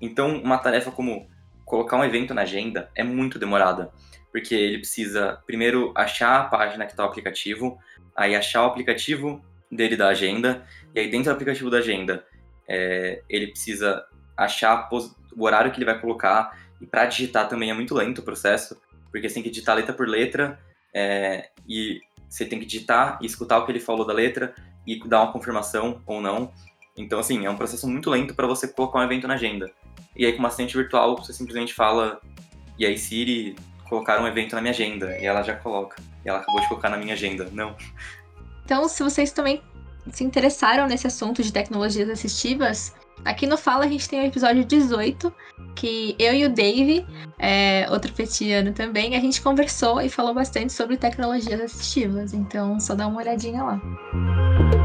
Então, 0.00 0.42
uma 0.42 0.58
tarefa 0.58 0.90
como 0.90 1.30
colocar 1.64 1.96
um 1.96 2.02
evento 2.02 2.34
na 2.34 2.42
agenda 2.42 2.90
é 2.96 3.04
muito 3.04 3.38
demorada, 3.38 3.92
porque 4.32 4.56
ele 4.56 4.78
precisa 4.78 5.40
primeiro 5.46 5.92
achar 5.94 6.40
a 6.40 6.44
página 6.44 6.84
que 6.84 6.96
tá 6.96 7.04
o 7.04 7.06
aplicativo, 7.06 7.78
aí 8.16 8.34
achar 8.34 8.64
o 8.64 8.66
aplicativo 8.66 9.40
dele 9.70 9.96
da 9.96 10.08
agenda, 10.08 10.66
e 10.92 10.98
aí 10.98 11.08
dentro 11.08 11.26
do 11.26 11.34
aplicativo 11.34 11.70
da 11.70 11.78
agenda, 11.78 12.24
é, 12.68 13.22
ele 13.28 13.46
precisa 13.46 14.04
achar 14.36 14.88
o 14.90 15.44
horário 15.44 15.70
que 15.70 15.78
ele 15.78 15.84
vai 15.84 16.00
colocar, 16.00 16.58
e 16.80 16.86
para 16.86 17.06
digitar 17.06 17.48
também 17.48 17.70
é 17.70 17.74
muito 17.74 17.94
lento 17.94 18.18
o 18.18 18.24
processo, 18.24 18.76
porque 19.12 19.28
você 19.28 19.34
tem 19.34 19.44
que 19.44 19.50
digitar 19.50 19.76
letra 19.76 19.94
por 19.94 20.08
letra, 20.08 20.58
é, 20.92 21.50
e 21.68 22.00
você 22.28 22.44
tem 22.44 22.58
que 22.58 22.66
digitar 22.66 23.16
e 23.22 23.26
escutar 23.26 23.58
o 23.58 23.64
que 23.64 23.70
ele 23.70 23.78
falou 23.78 24.04
da 24.04 24.12
letra 24.12 24.52
e 24.84 24.98
dar 25.08 25.22
uma 25.22 25.32
confirmação 25.32 26.02
ou 26.04 26.20
não. 26.20 26.52
Então, 26.96 27.18
assim, 27.18 27.44
é 27.44 27.50
um 27.50 27.56
processo 27.56 27.88
muito 27.88 28.08
lento 28.10 28.34
para 28.34 28.46
você 28.46 28.68
colocar 28.68 29.00
um 29.00 29.02
evento 29.02 29.26
na 29.26 29.34
agenda. 29.34 29.70
E 30.16 30.24
aí, 30.24 30.32
com 30.32 30.38
uma 30.38 30.48
assistente 30.48 30.76
virtual, 30.76 31.16
você 31.16 31.32
simplesmente 31.32 31.74
fala, 31.74 32.20
e 32.78 32.86
aí, 32.86 32.96
Siri, 32.96 33.56
colocar 33.88 34.20
um 34.20 34.26
evento 34.26 34.54
na 34.54 34.60
minha 34.60 34.72
agenda, 34.72 35.18
e 35.18 35.24
ela 35.26 35.42
já 35.42 35.56
coloca. 35.56 36.00
E 36.24 36.28
ela 36.28 36.38
acabou 36.38 36.60
de 36.60 36.68
colocar 36.68 36.88
na 36.88 36.96
minha 36.96 37.14
agenda. 37.14 37.48
Não. 37.52 37.76
Então, 38.64 38.88
se 38.88 39.02
vocês 39.02 39.32
também 39.32 39.60
se 40.12 40.22
interessaram 40.22 40.86
nesse 40.86 41.06
assunto 41.06 41.42
de 41.42 41.52
tecnologias 41.52 42.08
assistivas, 42.08 42.94
aqui 43.24 43.46
no 43.46 43.56
Fala 43.56 43.84
a 43.84 43.88
gente 43.88 44.08
tem 44.08 44.20
o 44.20 44.26
episódio 44.26 44.64
18, 44.64 45.32
que 45.74 46.14
eu 46.18 46.32
e 46.34 46.44
o 46.44 46.50
Dave, 46.50 47.06
é, 47.38 47.86
outro 47.90 48.12
petiano 48.12 48.72
também, 48.72 49.16
a 49.16 49.20
gente 49.20 49.42
conversou 49.42 50.00
e 50.00 50.08
falou 50.08 50.34
bastante 50.34 50.72
sobre 50.72 50.96
tecnologias 50.96 51.60
assistivas. 51.60 52.32
Então, 52.32 52.78
só 52.78 52.94
dá 52.94 53.06
uma 53.06 53.20
olhadinha 53.20 53.62
lá. 53.62 54.83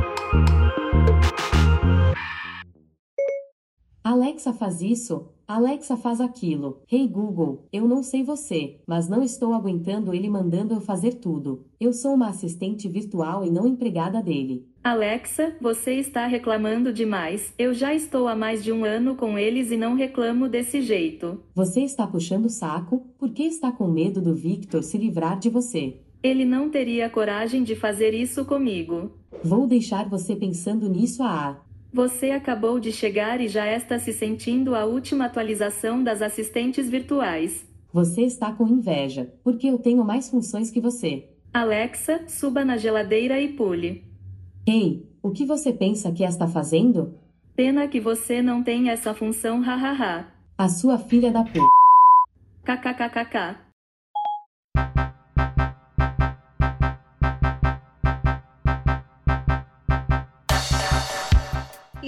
Alexa 4.03 4.53
faz 4.53 4.81
isso, 4.81 5.27
Alexa 5.45 5.97
faz 5.97 6.21
aquilo. 6.21 6.81
Hey 6.89 7.05
Google, 7.05 7.65
eu 7.71 7.85
não 7.85 8.01
sei 8.01 8.23
você, 8.23 8.77
mas 8.87 9.09
não 9.09 9.21
estou 9.21 9.53
aguentando 9.53 10.13
ele 10.13 10.29
mandando 10.29 10.73
eu 10.73 10.79
fazer 10.79 11.15
tudo. 11.15 11.65
Eu 11.79 11.91
sou 11.91 12.13
uma 12.13 12.29
assistente 12.29 12.87
virtual 12.87 13.45
e 13.45 13.49
não 13.49 13.67
empregada 13.67 14.21
dele. 14.21 14.65
Alexa, 14.81 15.53
você 15.59 15.95
está 15.95 16.25
reclamando 16.27 16.93
demais. 16.93 17.53
Eu 17.57 17.73
já 17.73 17.93
estou 17.93 18.29
há 18.29 18.35
mais 18.35 18.63
de 18.63 18.71
um 18.71 18.85
ano 18.85 19.15
com 19.15 19.37
eles 19.37 19.69
e 19.69 19.75
não 19.75 19.95
reclamo 19.95 20.47
desse 20.47 20.81
jeito. 20.81 21.43
Você 21.53 21.81
está 21.81 22.07
puxando 22.07 22.45
o 22.45 22.49
saco 22.49 23.05
porque 23.17 23.43
está 23.43 23.69
com 23.69 23.87
medo 23.87 24.21
do 24.21 24.33
Victor 24.33 24.81
se 24.81 24.97
livrar 24.97 25.37
de 25.37 25.49
você. 25.49 25.97
Ele 26.23 26.45
não 26.45 26.69
teria 26.69 27.09
coragem 27.09 27.63
de 27.63 27.75
fazer 27.75 28.13
isso 28.13 28.45
comigo. 28.45 29.11
Vou 29.43 29.67
deixar 29.67 30.07
você 30.07 30.35
pensando 30.35 30.89
nisso 30.89 31.21
a 31.23 31.61
Você 31.91 32.29
acabou 32.29 32.79
de 32.79 32.91
chegar 32.91 33.41
e 33.41 33.47
já 33.47 33.65
está 33.67 33.97
se 33.97 34.13
sentindo 34.13 34.75
a 34.75 34.85
última 34.85 35.25
atualização 35.25 36.03
das 36.03 36.21
assistentes 36.21 36.87
virtuais. 36.87 37.67
Você 37.91 38.21
está 38.21 38.53
com 38.53 38.67
inveja, 38.67 39.33
porque 39.43 39.67
eu 39.67 39.79
tenho 39.79 40.05
mais 40.05 40.29
funções 40.29 40.69
que 40.69 40.79
você. 40.79 41.27
Alexa, 41.51 42.27
suba 42.27 42.63
na 42.63 42.77
geladeira 42.77 43.41
e 43.41 43.47
pule. 43.53 44.03
Ei, 44.67 45.03
o 45.23 45.31
que 45.31 45.45
você 45.45 45.73
pensa 45.73 46.11
que 46.11 46.23
está 46.23 46.47
fazendo? 46.47 47.15
Pena 47.55 47.87
que 47.87 47.99
você 47.99 48.39
não 48.39 48.63
tem 48.63 48.89
essa 48.89 49.15
função, 49.15 49.59
hahaha. 49.59 50.27
A 50.55 50.69
sua 50.69 50.99
filha 50.99 51.31
da 51.31 51.43
p. 51.43 51.59
KKKKK. 52.63 53.68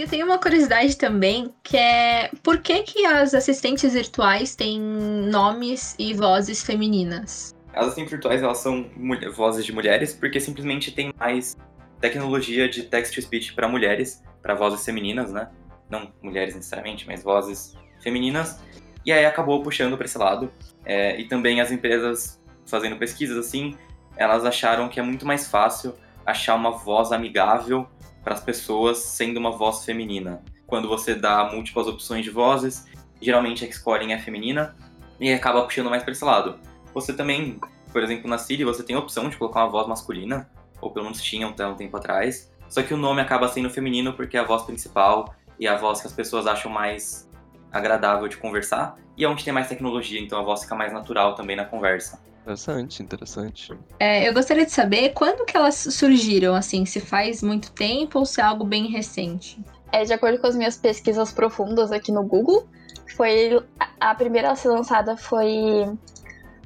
E 0.02 0.04
eu 0.04 0.10
tenho 0.10 0.26
uma 0.26 0.40
curiosidade 0.40 0.98
também, 0.98 1.54
que 1.62 1.78
é 1.78 2.32
por 2.42 2.58
que, 2.58 2.82
que 2.82 3.06
as 3.06 3.36
assistentes 3.36 3.94
virtuais 3.94 4.56
têm 4.56 4.82
nomes 4.82 5.96
e 6.00 6.12
vozes 6.12 6.64
femininas? 6.64 7.56
As 7.72 7.84
assistentes 7.84 8.10
virtuais, 8.10 8.42
elas 8.42 8.58
são 8.58 8.90
vozes 9.36 9.64
de 9.64 9.72
mulheres, 9.72 10.12
porque 10.12 10.40
simplesmente 10.40 10.92
tem 10.92 11.14
mais 11.20 11.56
tecnologia 12.00 12.68
de 12.68 12.82
text-to-speech 12.82 13.54
para 13.54 13.68
mulheres, 13.68 14.24
para 14.42 14.56
vozes 14.56 14.84
femininas, 14.84 15.32
né? 15.32 15.50
Não 15.88 16.12
mulheres 16.20 16.56
necessariamente, 16.56 17.06
mas 17.06 17.22
vozes 17.22 17.76
femininas. 18.02 18.60
E 19.06 19.12
aí 19.12 19.24
acabou 19.24 19.62
puxando 19.62 19.96
para 19.98 20.08
esse 20.08 20.18
lado. 20.18 20.52
É, 20.84 21.16
e 21.22 21.28
também 21.28 21.62
as 21.62 21.72
empresas 21.72 22.42
fazendo 22.66 22.98
pesquisas 22.98 23.38
assim, 23.38 23.78
elas 24.18 24.46
acharam 24.46 24.90
que 24.90 25.00
é 25.00 25.04
muito 25.04 25.28
mais 25.28 25.48
fácil 25.48 25.94
achar 26.26 26.56
uma 26.56 26.72
voz 26.72 27.12
amigável 27.12 27.88
para 28.24 28.34
as 28.34 28.40
pessoas 28.40 28.98
sendo 29.00 29.38
uma 29.38 29.52
voz 29.52 29.84
feminina. 29.86 30.44
Quando 30.68 30.88
você 30.88 31.16
dá 31.16 31.50
múltiplas 31.52 31.88
opções 31.88 32.24
de 32.24 32.30
vozes, 32.30 32.88
geralmente 33.22 33.64
a 33.64 33.68
que 33.68 33.74
escolhem 33.74 34.14
é 34.14 34.20
feminina 34.20 34.76
e 35.20 35.32
acaba 35.32 35.64
puxando 35.64 35.90
mais 35.90 36.04
para 36.04 36.12
esse 36.12 36.24
lado. 36.24 36.60
Você 36.94 37.14
também, 37.14 37.60
por 37.92 38.02
exemplo, 38.02 38.30
na 38.30 38.38
Siri, 38.38 38.64
você 38.64 38.84
tem 38.84 38.96
a 38.96 39.00
opção 39.00 39.30
de 39.30 39.38
colocar 39.38 39.62
uma 39.62 39.70
voz 39.70 39.88
masculina, 39.88 40.50
ou 40.80 40.92
pelo 40.92 41.06
menos 41.06 41.22
tinha 41.22 41.48
até 41.48 41.66
um 41.66 41.76
tempo 41.76 41.96
atrás. 41.98 42.52
Só 42.70 42.82
que 42.82 42.94
o 42.94 42.98
nome 42.98 43.22
acaba 43.22 43.48
sendo 43.48 43.70
feminino 43.70 44.14
porque 44.14 44.38
é 44.38 44.40
a 44.40 44.44
voz 44.44 44.64
principal 44.64 45.36
e 45.60 45.68
a 45.68 45.76
voz 45.76 46.02
que 46.02 46.08
as 46.08 46.14
pessoas 46.14 46.48
acham 46.48 46.72
mais 46.72 47.30
agradável 47.72 48.28
de 48.28 48.38
conversar 48.38 48.98
e 49.18 49.24
é 49.24 49.30
onde 49.30 49.44
tem 49.44 49.54
mais 49.54 49.68
tecnologia, 49.68 50.20
então 50.20 50.40
a 50.40 50.42
voz 50.42 50.64
fica 50.64 50.76
mais 50.76 50.92
natural 50.92 51.36
também 51.36 51.56
na 51.56 51.66
conversa. 51.66 52.22
Interessante, 52.42 53.04
interessante. 53.04 53.80
É, 54.00 54.28
eu 54.28 54.34
gostaria 54.34 54.66
de 54.66 54.72
saber 54.72 55.10
quando 55.10 55.46
que 55.46 55.56
elas 55.56 55.76
surgiram, 55.76 56.56
assim, 56.56 56.86
se 56.86 57.00
faz 57.00 57.44
muito 57.44 57.72
tempo 57.72 58.20
ou 58.20 58.26
se 58.26 58.42
é 58.42 58.44
algo 58.44 58.66
bem 58.66 58.88
recente. 58.88 59.64
É, 59.92 60.04
de 60.04 60.14
acordo 60.14 60.40
com 60.40 60.48
as 60.48 60.56
minhas 60.56 60.76
pesquisas 60.76 61.32
profundas 61.32 61.92
aqui 61.92 62.12
no 62.12 62.24
Google, 62.24 62.68
foi 63.16 63.62
a 64.00 64.16
primeira 64.16 64.52
a 64.52 64.56
ser 64.56 64.70
lançada 64.70 65.16
foi 65.16 65.86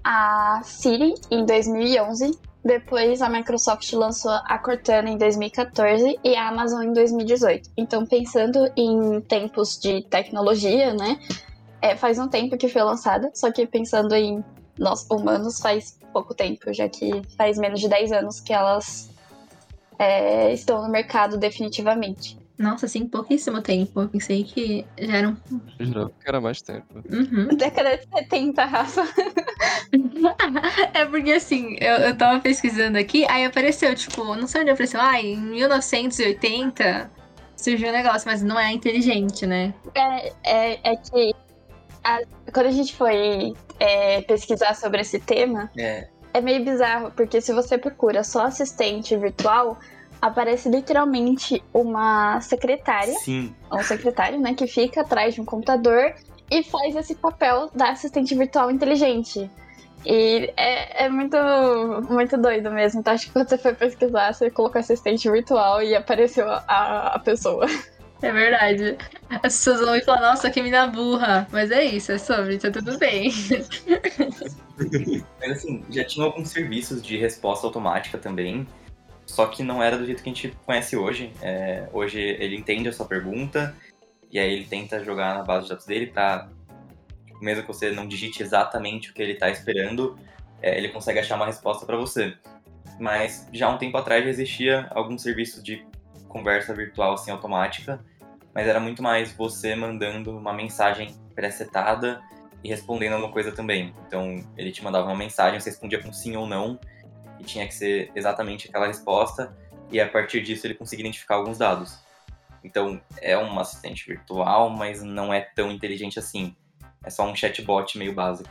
a 0.04 0.62
Siri 0.64 1.14
em 1.30 1.46
2011. 1.46 2.40
Depois 2.64 3.22
a 3.22 3.30
Microsoft 3.30 3.92
lançou 3.94 4.32
a 4.32 4.58
Cortana 4.58 5.10
em 5.10 5.18
2014 5.18 6.20
e 6.24 6.36
a 6.36 6.48
Amazon 6.48 6.84
em 6.84 6.94
2018. 6.94 7.70
Então, 7.78 8.06
pensando 8.06 8.72
em 8.76 9.22
tempos 9.22 9.78
de 9.78 10.04
tecnologia, 10.04 10.94
né? 10.94 11.20
É, 11.82 11.96
faz 11.96 12.18
um 12.18 12.28
tempo 12.28 12.58
que 12.58 12.68
foi 12.68 12.82
lançada, 12.82 13.30
só 13.36 13.52
que 13.52 13.68
pensando 13.68 14.16
em 14.16 14.44
nós 14.78 15.08
humanos 15.10 15.60
faz 15.60 15.98
pouco 16.12 16.34
tempo, 16.34 16.74
já 16.74 16.88
que 16.88 17.22
faz 17.38 17.58
menos 17.58 17.80
de 17.80 17.90
10 17.90 18.12
anos 18.12 18.40
que 18.40 18.54
elas 18.54 19.10
é, 20.00 20.54
estão 20.54 20.82
no 20.82 20.90
mercado 20.90 21.38
definitivamente. 21.38 22.38
Nossa, 22.58 22.86
assim, 22.86 23.06
pouquíssimo 23.06 23.62
tempo. 23.62 24.02
Eu 24.02 24.08
pensei 24.08 24.44
que 24.44 24.86
já 24.98 25.18
eram. 25.18 25.38
Eu 25.78 25.86
jurava 25.86 26.10
que 26.10 26.30
era 26.30 26.40
mais 26.40 26.62
tempo. 26.62 27.04
Uhum. 27.10 27.48
Década 27.58 27.98
de 27.98 28.08
70, 28.08 28.64
Rafa. 28.64 29.04
é 30.94 31.06
porque 31.06 31.34
assim, 31.34 31.76
eu, 31.82 31.96
eu 31.96 32.18
tava 32.18 32.40
pesquisando 32.40 32.98
aqui, 32.98 33.26
aí 33.30 33.44
apareceu, 33.44 33.94
tipo, 33.94 34.24
não 34.36 34.48
sei 34.48 34.62
onde 34.62 34.72
apareceu, 34.72 35.02
ah, 35.02 35.22
em 35.22 35.38
1980 35.38 37.12
surgiu 37.58 37.90
um 37.90 37.92
negócio, 37.92 38.30
mas 38.30 38.42
não 38.42 38.60
é 38.60 38.72
inteligente, 38.72 39.46
né? 39.46 39.74
É, 39.94 40.34
é, 40.44 40.80
é 40.92 40.96
que 40.96 41.34
a- 42.06 42.22
quando 42.54 42.68
a 42.68 42.72
gente 42.72 42.96
foi 42.96 43.54
é, 43.80 44.22
pesquisar 44.22 44.74
sobre 44.76 45.02
esse 45.02 45.20
tema, 45.20 45.70
É, 45.78 46.08
é 46.34 46.40
meio 46.42 46.64
bizarro, 46.64 47.12
porque 47.12 47.42
se 47.42 47.52
você 47.52 47.78
procura 47.78 48.24
só 48.24 48.46
assistente 48.46 49.18
virtual, 49.18 49.78
aparece 50.22 50.70
literalmente 50.70 51.62
uma 51.74 52.40
secretária, 52.42 53.14
sim. 53.20 53.54
ou 53.70 53.80
um 53.80 53.84
secretário, 53.84 54.40
né, 54.40 54.54
que 54.54 54.66
fica 54.68 55.02
atrás 55.02 55.34
de 55.36 55.42
um 55.42 55.46
computador 55.46 56.14
e 56.50 56.64
faz 56.64 56.96
esse 56.96 57.16
papel 57.16 57.70
da 57.76 57.90
assistente 57.90 58.34
virtual 58.36 58.72
inteligente. 58.72 59.50
E 60.06 60.54
é, 60.56 61.06
é 61.06 61.10
muito, 61.10 61.36
muito 62.10 62.38
doido 62.38 62.70
mesmo. 62.72 63.00
Então, 63.00 63.14
acho 63.14 63.26
que 63.26 63.34
quando 63.34 63.50
você 63.50 63.58
foi 63.58 63.74
pesquisar, 63.74 64.32
você 64.34 64.52
colocou 64.52 64.80
assistente 64.80 65.30
virtual 65.30 65.82
e 65.82 65.96
apareceu 65.96 66.48
a, 66.48 67.14
a 67.16 67.20
pessoa. 67.20 67.66
É 68.22 68.32
verdade. 68.32 68.98
As 69.30 69.42
pessoas 69.42 69.82
vão 69.82 70.00
falar, 70.02 70.22
nossa, 70.22 70.50
que 70.50 70.62
mina 70.62 70.88
burra. 70.88 71.48
Mas 71.52 71.72
é 71.72 71.84
isso, 71.84 72.12
é 72.12 72.18
sobre, 72.18 72.58
tá 72.58 72.72
tudo 72.72 72.98
bem. 72.98 73.32
Mas 75.40 75.52
assim, 75.52 75.84
já 75.90 76.04
tinha 76.04 76.26
alguns 76.26 76.50
serviços 76.50 77.02
de 77.02 77.18
resposta 77.18 77.66
automática 77.66 78.18
também, 78.18 78.68
só 79.26 79.48
que 79.48 79.64
não 79.64 79.82
era 79.82 79.98
do 79.98 80.06
jeito 80.06 80.24
que 80.24 80.30
a 80.30 80.34
gente 80.34 80.58
conhece 80.66 80.96
hoje. 80.96 81.32
É, 81.42 81.88
hoje 81.94 82.20
ele 82.20 82.56
entende 82.56 82.90
a 82.90 82.94
sua 82.94 83.06
pergunta 83.06 83.76
e 84.32 84.40
aí 84.40 84.52
ele 84.52 84.66
tenta 84.66 85.04
jogar 85.04 85.36
na 85.36 85.44
base 85.44 85.64
de 85.64 85.70
dados 85.70 85.86
dele 85.86 86.08
para, 86.08 86.50
mesmo 87.42 87.64
que 87.64 87.68
você 87.68 87.92
não 87.92 88.08
digite 88.08 88.44
exatamente 88.44 89.12
o 89.12 89.14
que 89.14 89.22
ele 89.22 89.34
está 89.34 89.50
esperando, 89.50 90.18
é, 90.62 90.78
ele 90.78 90.90
consegue 90.90 91.20
achar 91.20 91.36
uma 91.36 91.46
resposta 91.46 91.86
para 91.86 91.98
você. 91.98 92.36
Mas 93.00 93.48
já 93.52 93.70
um 93.70 93.78
tempo 93.78 93.98
atrás 93.98 94.24
já 94.24 94.30
existia 94.30 94.88
algum 94.92 95.18
serviço 95.18 95.62
de 95.62 95.86
conversa 96.36 96.74
virtual 96.74 97.14
assim 97.14 97.32
automática, 97.32 98.04
mas 98.54 98.68
era 98.68 98.78
muito 98.78 99.02
mais 99.02 99.32
você 99.32 99.74
mandando 99.74 100.38
uma 100.38 100.52
mensagem 100.52 101.16
pré-setada 101.34 102.22
e 102.62 102.68
respondendo 102.68 103.14
alguma 103.14 103.32
coisa 103.32 103.54
também. 103.54 103.94
Então, 104.06 104.46
ele 104.58 104.70
te 104.70 104.84
mandava 104.84 105.08
uma 105.08 105.16
mensagem, 105.16 105.58
você 105.58 105.70
respondia 105.70 106.04
com 106.04 106.12
sim 106.12 106.36
ou 106.36 106.46
não, 106.46 106.78
e 107.40 107.44
tinha 107.46 107.66
que 107.66 107.74
ser 107.74 108.12
exatamente 108.14 108.68
aquela 108.68 108.88
resposta, 108.88 109.56
e 109.90 109.98
a 109.98 110.10
partir 110.10 110.42
disso 110.42 110.68
ele 110.68 110.74
conseguia 110.74 111.06
identificar 111.06 111.36
alguns 111.36 111.58
dados. 111.58 112.00
Então, 112.66 113.00
é 113.22 113.38
um 113.38 113.58
assistente 113.58 114.06
virtual, 114.06 114.70
mas 114.70 115.02
não 115.02 115.34
é 115.34 115.40
tão 115.40 115.72
inteligente 115.72 116.20
assim. 116.20 116.54
É 117.02 117.10
só 117.10 117.26
um 117.26 117.34
chatbot 117.34 117.98
meio 117.98 118.14
básico. 118.14 118.50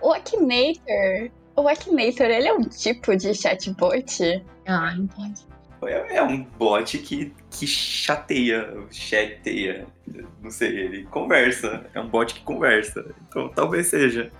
O 0.00 0.12
Akinator. 0.12 1.30
O 1.54 1.68
Akinator, 1.68 2.26
ele 2.26 2.48
é 2.48 2.52
um 2.52 2.62
tipo 2.62 3.14
de 3.14 3.32
chatbot? 3.32 4.44
Ah, 4.66 4.94
entendi. 4.96 5.51
É 5.88 6.16
é 6.16 6.22
um 6.22 6.42
bot 6.44 6.98
que, 6.98 7.34
que 7.50 7.66
chateia, 7.66 8.72
chateia, 8.90 9.86
não 10.42 10.50
sei, 10.50 10.68
ele 10.68 11.04
conversa. 11.04 11.86
É 11.94 12.00
um 12.00 12.08
bot 12.08 12.34
que 12.34 12.40
conversa. 12.42 13.14
Então, 13.28 13.48
talvez 13.48 13.88
seja. 13.88 14.30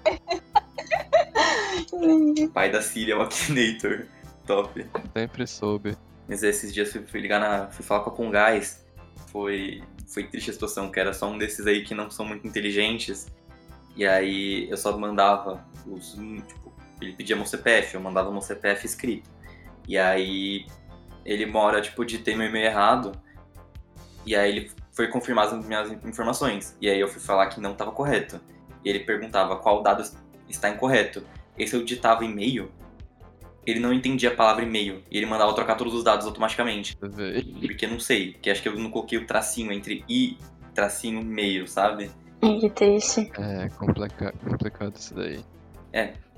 O 1.93 2.49
pai 2.49 2.71
da 2.71 2.83
Siri 2.83 3.13
é 3.13 3.17
o 3.17 3.23
Akinator. 3.23 4.07
Top. 4.47 4.87
Sempre 5.17 5.47
soube. 5.47 5.97
Mas 6.29 6.43
esses 6.43 6.73
dias 6.73 6.93
fui, 6.93 7.03
fui 7.07 7.21
ligar 7.21 7.41
na. 7.41 7.69
fui 7.69 7.85
falar 7.85 8.01
com 8.05 8.11
a 8.11 8.13
Congás. 8.13 8.85
Foi. 9.29 9.83
Foi 10.07 10.25
triste 10.25 10.51
a 10.51 10.53
situação, 10.53 10.91
que 10.91 11.01
era 11.01 11.13
só 11.13 11.31
um 11.31 11.39
desses 11.39 11.67
aí 11.67 11.83
que 11.85 11.95
não 11.95 12.11
são 12.11 12.27
muito 12.27 12.47
inteligentes. 12.47 13.27
E 13.97 14.07
aí 14.07 14.69
eu 14.71 14.77
só 14.77 14.97
mandava 14.97 15.65
os. 15.87 16.13
Tipo, 16.13 16.73
ele 17.01 17.13
pedia 17.13 17.37
meu 17.37 17.47
CPF, 17.47 17.95
eu 17.95 18.01
mandava 18.01 18.31
meu 18.31 18.43
CPF 18.43 18.87
escrito. 18.87 19.31
E 19.89 19.99
aí 19.99 20.67
ele 21.25 21.47
mora, 21.47 21.81
tipo, 21.81 22.05
de 22.05 22.19
ter 22.19 22.37
meu 22.37 22.49
e-mail 22.49 22.67
errado. 22.67 23.13
E 24.25 24.37
aí 24.37 24.51
ele 24.51 24.71
foi 24.93 25.09
confirmar 25.09 25.47
as 25.47 25.67
minhas 25.67 25.91
informações. 26.05 26.77
E 26.81 26.89
aí 26.89 27.01
eu 27.01 27.09
fui 27.09 27.21
falar 27.21 27.49
que 27.49 27.61
não 27.61 27.73
estava 27.73 27.93
correto. 27.93 28.41
E 28.85 28.89
ele 28.89 29.01
perguntava 29.01 29.57
qual 29.57 29.83
dado 29.83 30.03
está 30.49 30.69
incorreto. 30.69 31.25
E 31.59 31.67
se 31.67 31.75
eu 31.75 31.85
digitava 31.85 32.25
e-mail, 32.25 32.71
ele 33.67 33.81
não 33.81 33.93
entendia 33.93 34.31
a 34.31 34.35
palavra 34.35 34.65
e-mail. 34.65 35.03
E 35.11 35.17
ele 35.17 35.27
mandava 35.27 35.55
trocar 35.55 35.77
todos 35.77 35.95
os 35.95 36.05
dados 36.05 36.27
automaticamente. 36.27 36.97
Porque 36.97 37.87
não 37.87 38.01
sei, 38.01 38.35
que 38.35 38.51
acho 38.51 38.63
que 38.63 38.69
eu 38.69 38.79
não 38.79 38.91
coloquei 38.91 39.19
o 39.19 39.27
tracinho 39.27 39.73
entre 39.73 40.05
i 40.09 40.37
tracinho 40.75 41.23
meio, 41.23 41.69
sabe? 41.69 42.11
Que 42.41 42.71
triste. 42.71 43.31
É 43.39 43.69
complica 43.69 44.33
complicado 44.43 44.97
isso 44.97 45.15
daí. 45.15 45.45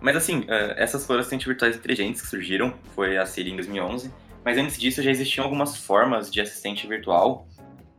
Mas 0.01 0.17
assim, 0.17 0.45
eh, 0.49 0.75
essas 0.77 1.07
foram 1.07 1.21
assistentes 1.21 1.47
virtuais 1.47 1.77
inteligentes 1.77 2.21
que 2.21 2.29
surgiram, 2.29 2.75
foi 2.95 3.17
a 3.17 3.25
Siri 3.25 3.51
em 3.51 3.57
2011. 3.57 4.11
Mas 4.45 4.59
antes 4.59 4.79
disso 4.79 5.03
já 5.03 5.11
existiam 5.11 5.45
algumas 5.45 5.77
formas 5.77 6.31
de 6.31 6.41
assistente 6.41 6.87
virtual. 6.87 7.49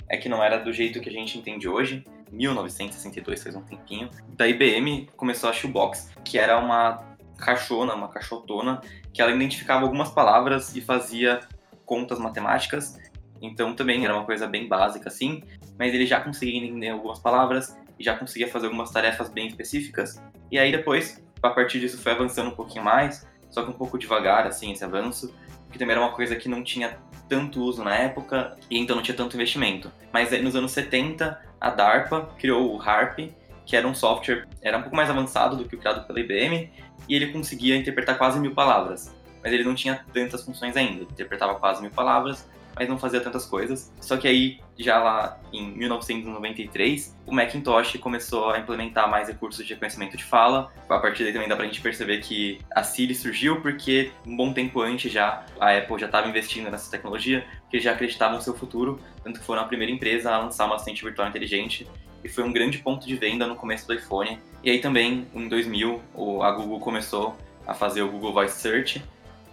É 0.07 0.17
que 0.17 0.29
não 0.29 0.43
era 0.43 0.57
do 0.57 0.71
jeito 0.71 1.01
que 1.01 1.09
a 1.09 1.11
gente 1.11 1.37
entende 1.37 1.67
hoje. 1.67 2.03
1962, 2.31 3.43
faz 3.43 3.55
um 3.55 3.61
tempinho. 3.61 4.09
Da 4.29 4.47
IBM 4.47 5.09
começou 5.15 5.49
a 5.49 5.53
Shoebox, 5.53 6.11
que 6.23 6.37
era 6.37 6.59
uma 6.59 7.15
caixona, 7.37 7.93
uma 7.93 8.07
caixotona, 8.09 8.81
que 9.13 9.21
ela 9.21 9.31
identificava 9.31 9.83
algumas 9.83 10.09
palavras 10.09 10.75
e 10.75 10.81
fazia 10.81 11.39
contas 11.85 12.19
matemáticas. 12.19 12.97
Então 13.41 13.73
também 13.73 14.03
era 14.03 14.13
uma 14.13 14.25
coisa 14.25 14.47
bem 14.47 14.67
básica 14.67 15.09
assim, 15.09 15.43
mas 15.77 15.93
ele 15.93 16.05
já 16.05 16.21
conseguia 16.21 16.57
entender 16.57 16.89
algumas 16.89 17.19
palavras 17.19 17.77
e 17.99 18.03
já 18.03 18.15
conseguia 18.15 18.47
fazer 18.47 18.67
algumas 18.67 18.91
tarefas 18.91 19.29
bem 19.29 19.47
específicas. 19.47 20.21
E 20.51 20.57
aí 20.57 20.71
depois, 20.71 21.23
a 21.41 21.49
partir 21.49 21.79
disso 21.79 21.97
foi 21.97 22.11
avançando 22.11 22.49
um 22.49 22.55
pouquinho 22.55 22.83
mais, 22.83 23.27
só 23.49 23.63
que 23.63 23.69
um 23.69 23.73
pouco 23.73 23.97
devagar 23.97 24.47
assim 24.47 24.71
esse 24.71 24.83
avanço, 24.83 25.33
que 25.71 25.79
também 25.79 25.95
era 25.95 26.03
uma 26.03 26.11
coisa 26.11 26.35
que 26.35 26.47
não 26.47 26.63
tinha 26.63 26.97
tanto 27.27 27.61
uso 27.61 27.83
na 27.83 27.95
época 27.95 28.55
e 28.69 28.77
então 28.77 28.95
não 28.95 29.03
tinha 29.03 29.15
tanto 29.15 29.35
investimento. 29.35 29.91
Mas 30.11 30.31
aí, 30.31 30.41
nos 30.41 30.55
anos 30.55 30.71
70, 30.71 31.39
a 31.59 31.69
DARPA 31.69 32.29
criou 32.37 32.75
o 32.75 32.81
HARP, 32.81 33.31
que 33.65 33.75
era 33.75 33.87
um 33.87 33.95
software, 33.95 34.47
era 34.61 34.77
um 34.77 34.81
pouco 34.81 34.95
mais 34.95 35.09
avançado 35.09 35.55
do 35.55 35.65
que 35.65 35.75
o 35.75 35.79
criado 35.79 36.05
pela 36.05 36.19
IBM, 36.19 36.71
e 37.09 37.15
ele 37.15 37.27
conseguia 37.27 37.75
interpretar 37.75 38.17
quase 38.17 38.39
mil 38.39 38.53
palavras. 38.53 39.13
Mas 39.43 39.53
ele 39.53 39.63
não 39.63 39.75
tinha 39.75 40.03
tantas 40.13 40.43
funções 40.43 40.75
ainda, 40.77 41.01
ele 41.01 41.07
interpretava 41.11 41.55
quase 41.55 41.81
mil 41.81 41.91
palavras, 41.91 42.47
mas 42.75 42.87
não 42.87 42.97
fazia 42.97 43.21
tantas 43.21 43.45
coisas. 43.45 43.91
Só 43.99 44.17
que 44.17 44.27
aí, 44.27 44.59
já 44.77 44.99
lá 44.99 45.39
em 45.53 45.71
1993, 45.71 47.15
o 47.25 47.33
Macintosh 47.33 47.97
começou 47.97 48.49
a 48.49 48.59
implementar 48.59 49.09
mais 49.09 49.27
recursos 49.27 49.65
de 49.65 49.73
reconhecimento 49.73 50.17
de 50.17 50.23
fala. 50.23 50.71
A 50.89 50.99
partir 50.99 51.23
daí 51.23 51.33
também 51.33 51.47
dá 51.47 51.55
pra 51.55 51.65
gente 51.65 51.79
perceber 51.81 52.19
que 52.19 52.59
a 52.73 52.83
Siri 52.83 53.15
surgiu 53.15 53.61
porque 53.61 54.11
um 54.25 54.35
bom 54.35 54.51
tempo 54.53 54.81
antes 54.81 55.11
já 55.11 55.45
a 55.59 55.77
Apple 55.77 55.99
já 55.99 56.07
estava 56.07 56.27
investindo 56.27 56.69
nessa 56.69 56.91
tecnologia, 56.91 57.45
porque 57.61 57.79
já 57.79 57.91
acreditavam 57.93 58.35
no 58.37 58.41
seu 58.41 58.53
futuro, 58.53 58.99
tanto 59.23 59.39
que 59.39 59.45
foram 59.45 59.61
a 59.61 59.65
primeira 59.65 59.91
empresa 59.91 60.31
a 60.33 60.39
lançar 60.39 60.65
uma 60.65 60.75
assistente 60.75 61.03
virtual 61.03 61.27
inteligente 61.27 61.87
e 62.23 62.27
foi 62.29 62.43
um 62.43 62.51
grande 62.51 62.79
ponto 62.79 63.07
de 63.07 63.15
venda 63.15 63.45
no 63.47 63.55
começo 63.55 63.87
do 63.87 63.93
iPhone. 63.93 64.39
E 64.63 64.69
aí 64.69 64.79
também, 64.79 65.27
em 65.33 65.47
2000, 65.47 66.01
o- 66.13 66.41
a 66.43 66.51
Google 66.51 66.79
começou 66.79 67.37
a 67.67 67.73
fazer 67.73 68.01
o 68.01 68.09
Google 68.09 68.33
Voice 68.33 68.59
Search, 68.59 69.01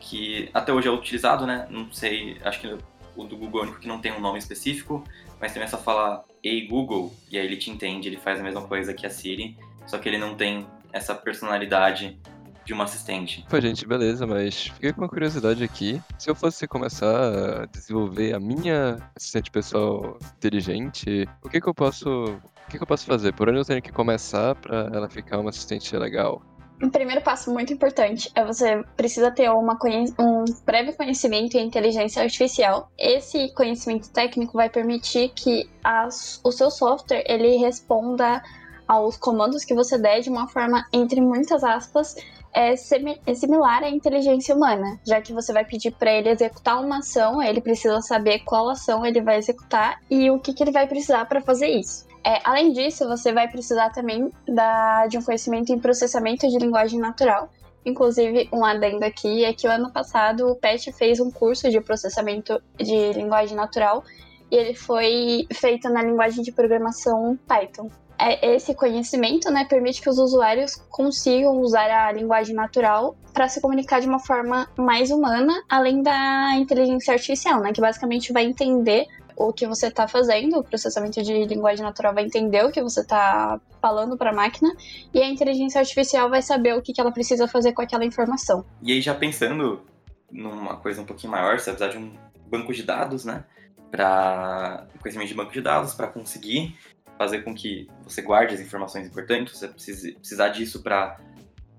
que 0.01 0.49
até 0.53 0.73
hoje 0.73 0.89
é 0.89 0.91
utilizado, 0.91 1.47
né? 1.47 1.67
Não 1.71 1.93
sei, 1.93 2.39
acho 2.43 2.61
que 2.61 2.77
o 3.17 3.25
do 3.25 3.37
Google 3.37 3.63
único 3.63 3.79
que 3.79 3.89
não 3.89 4.01
tem 4.01 4.13
um 4.13 4.21
nome 4.21 4.39
específico, 4.39 5.05
mas 5.41 5.53
também 5.53 5.67
é 5.67 5.71
só 5.71 5.79
falar 5.79 6.25
Ei 6.43 6.67
Google, 6.67 7.13
e 7.31 7.39
aí 7.39 7.45
ele 7.45 7.57
te 7.57 7.71
entende, 7.71 8.09
ele 8.09 8.17
faz 8.17 8.41
a 8.41 8.43
mesma 8.43 8.63
coisa 8.63 8.95
que 8.95 9.07
a 9.07 9.11
Siri, 9.11 9.57
só 9.87 9.99
que 9.99 10.09
ele 10.09 10.19
não 10.19 10.35
tem 10.35 10.67
essa 10.93 11.15
personalidade 11.15 12.19
de 12.65 12.73
uma 12.73 12.85
assistente. 12.85 13.45
Pô, 13.49 13.61
gente, 13.61 13.87
beleza, 13.87 14.27
mas 14.27 14.67
fiquei 14.69 14.93
com 14.93 15.01
uma 15.01 15.09
curiosidade 15.09 15.65
aqui. 15.65 16.01
Se 16.19 16.31
eu 16.31 16.35
fosse 16.35 16.67
começar 16.69 17.63
a 17.63 17.67
desenvolver 17.67 18.35
a 18.35 18.41
minha 18.41 18.99
assistente 19.17 19.51
pessoal 19.51 20.17
inteligente, 20.37 21.29
o 21.43 21.49
que 21.49 21.61
que 21.61 21.69
eu 21.69 21.75
posso, 21.75 22.09
o 22.09 22.71
que 22.71 22.77
que 22.77 22.83
eu 22.83 22.87
posso 22.87 23.05
fazer? 23.05 23.33
Por 23.33 23.49
onde 23.49 23.59
eu 23.59 23.65
tenho 23.65 23.83
que 23.83 23.91
começar 23.91 24.55
pra 24.55 24.91
ela 24.93 25.09
ficar 25.09 25.39
uma 25.39 25.51
assistente 25.51 25.97
legal? 25.97 26.41
Um 26.83 26.91
primeiro 26.91 27.23
passo 27.23 27.53
muito 27.53 27.73
importante 27.73 28.29
é 28.35 28.45
você 28.45 28.83
precisa 28.97 29.31
ter 29.31 29.49
uma 29.51 29.79
um 30.19 30.45
prévio 30.67 30.93
conhecimento 30.97 31.57
em 31.57 31.65
inteligência 31.65 32.21
artificial. 32.21 32.91
Esse 32.99 33.55
conhecimento 33.55 34.11
técnico 34.11 34.55
vai 34.55 34.69
permitir 34.69 35.29
que 35.29 35.71
as- 35.85 36.41
o 36.43 36.51
seu 36.51 36.73
software 36.73 37.23
ele 37.25 37.57
responda 37.57 38.43
aos 38.89 39.17
comandos 39.17 39.65
que 39.65 39.75
você 39.75 39.97
der 39.97 40.23
de 40.23 40.29
uma 40.29 40.49
forma, 40.49 40.85
entre 40.93 41.21
muitas 41.21 41.63
aspas, 41.63 42.17
é, 42.53 42.73
é 42.73 43.35
similar 43.35 43.85
à 43.85 43.89
inteligência 43.89 44.53
humana, 44.53 44.99
já 45.07 45.21
que 45.23 45.33
você 45.33 45.53
vai 45.53 45.65
pedir 45.65 45.93
para 45.93 46.13
ele 46.13 46.31
executar 46.31 46.83
uma 46.85 46.99
ação, 46.99 47.41
ele 47.41 47.61
precisa 47.61 48.01
saber 48.01 48.41
qual 48.41 48.69
ação 48.69 49.07
ele 49.07 49.23
vai 49.23 49.37
executar 49.39 50.01
e 50.11 50.29
o 50.31 50.39
que, 50.41 50.53
que 50.53 50.65
ele 50.65 50.73
vai 50.73 50.89
precisar 50.89 51.25
para 51.27 51.41
fazer 51.41 51.69
isso. 51.69 52.12
É, 52.25 52.41
além 52.45 52.73
disso, 52.73 53.09
você 53.09 53.33
vai 53.33 53.49
precisar 53.49 53.91
também 53.91 54.31
da, 54.47 55.07
de 55.09 55.19
um 55.19 55.23
conhecimento 55.23 55.73
em 55.73 55.79
processamento 55.79 56.49
de 56.49 56.59
linguagem 56.59 57.01
natural. 57.01 57.51
Inclusive, 57.85 58.49
um 58.53 58.65
adendo 58.65 59.05
aqui 59.05 59.45
é 59.45 59.53
que 59.53 59.67
o 59.67 59.71
ano 59.71 59.93
passado 59.93 60.49
o 60.49 60.55
PET 60.55 60.93
fez 60.93 61.19
um 61.19 61.31
curso 61.31 61.69
de 61.69 61.81
processamento 61.81 62.63
de 62.77 63.13
linguagem 63.13 63.57
natural 63.57 64.05
e 64.51 64.57
ele 64.57 64.75
foi 64.75 65.47
feito 65.53 65.89
na 65.89 66.03
linguagem 66.03 66.45
de 66.45 66.53
programação 66.53 67.37
Python. 67.49 67.91
É, 68.19 68.55
esse 68.55 68.73
conhecimento 68.73 69.51
né, 69.51 69.65
permite 69.65 70.01
que 70.01 70.09
os 70.09 70.19
usuários 70.19 70.77
consigam 70.91 71.59
usar 71.59 71.91
a 71.91 72.13
linguagem 72.13 72.55
natural 72.55 73.17
para 73.33 73.49
se 73.49 73.61
comunicar 73.61 74.01
de 74.01 74.07
uma 74.07 74.21
forma 74.21 74.69
mais 74.79 75.11
humana, 75.11 75.53
além 75.69 76.03
da 76.03 76.55
inteligência 76.57 77.15
artificial, 77.15 77.61
né, 77.61 77.73
que 77.73 77.81
basicamente 77.81 78.33
vai 78.33 78.45
entender 78.45 79.07
o 79.37 79.53
que 79.53 79.67
você 79.67 79.89
está 79.89 80.07
fazendo, 80.09 80.59
o 80.59 80.65
processamento 80.65 81.23
de 81.23 81.45
linguagem 81.45 81.85
natural 81.85 82.15
vai 82.15 82.25
entender 82.25 82.65
o 82.65 82.71
que 82.71 82.83
você 82.83 83.01
está 83.01 83.61
falando 83.81 84.17
para 84.17 84.31
a 84.31 84.35
máquina, 84.35 84.75
e 85.13 85.21
a 85.21 85.29
inteligência 85.29 85.81
artificial 85.81 86.31
vai 86.31 86.43
saber 86.43 86.75
o 86.75 86.83
que, 86.83 86.93
que 86.93 87.01
ela 87.01 87.13
precisa 87.13 87.49
fazer 87.49 87.73
com 87.73 87.83
aquela 87.83 88.05
informação. 88.05 88.65
E 88.83 88.93
aí, 88.93 89.01
já 89.01 89.15
pensando 89.15 89.83
numa 90.31 90.77
coisa 90.77 91.03
um 91.03 91.05
pouquinho 91.05 91.33
maior, 91.33 91.59
você 91.59 91.71
vai 91.71 91.77
precisar 91.77 91.99
de 91.99 92.05
um 92.05 92.13
banco 92.49 92.73
de 92.73 92.83
dados, 92.83 93.25
né? 93.25 93.45
Para 93.91 94.87
conhecimento 95.01 95.29
de 95.29 95.35
banco 95.35 95.53
de 95.53 95.61
dados, 95.61 95.95
para 95.95 96.07
conseguir 96.07 96.77
fazer 97.19 97.43
com 97.43 97.55
que 97.55 97.89
você 98.05 98.23
guarde 98.23 98.55
as 98.55 98.61
informações 98.61 99.07
importantes. 99.07 99.59
Você 99.59 99.69
precisa 99.69 100.13
precisar 100.15 100.49
disso 100.49 100.83
para 100.83 101.19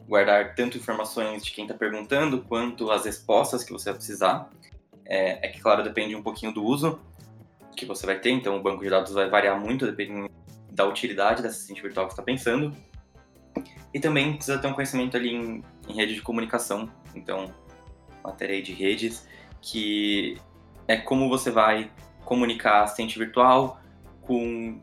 guardar 0.08 0.54
tanto 0.56 0.78
informações 0.78 1.44
de 1.44 1.52
quem 1.52 1.66
está 1.66 1.76
perguntando, 1.76 2.42
quanto 2.42 2.92
as 2.92 3.06
respostas 3.06 3.64
que 3.64 3.72
você 3.72 3.90
vai 3.90 3.96
precisar. 3.96 4.50
É, 5.06 5.48
é 5.48 5.50
que, 5.50 5.60
claro, 5.60 5.84
depende 5.84 6.16
um 6.16 6.24
pouquinho 6.24 6.54
do 6.54 6.64
uso 6.64 7.00
que 7.74 7.86
você 7.86 8.06
vai 8.06 8.20
ter, 8.20 8.32
então 8.32 8.58
o 8.58 8.62
banco 8.62 8.84
de 8.84 8.90
dados 8.90 9.14
vai 9.14 9.30
variar 9.30 9.60
muito 9.60 9.86
dependendo 9.86 10.30
da 10.72 10.86
utilidade 10.86 11.42
dessa 11.42 11.56
assistente 11.56 11.82
virtual 11.82 12.08
que 12.08 12.14
você 12.14 12.22
está 12.22 12.24
pensando. 12.24 12.76
E 13.94 14.00
também 14.00 14.34
precisa 14.34 14.58
ter 14.58 14.68
um 14.68 14.74
conhecimento 14.74 15.16
ali 15.16 15.34
em, 15.34 15.64
em 15.88 15.94
rede 15.94 16.16
de 16.16 16.22
comunicação, 16.22 16.90
então 17.14 17.54
matéria 18.24 18.62
de 18.62 18.74
redes, 18.74 19.28
que 19.62 20.38
é 20.88 20.98
como 20.98 21.30
você 21.30 21.52
vai 21.52 21.92
comunicar 22.26 22.80
a 22.80 22.84
assistente 22.84 23.20
virtual 23.20 23.80
com 24.22 24.82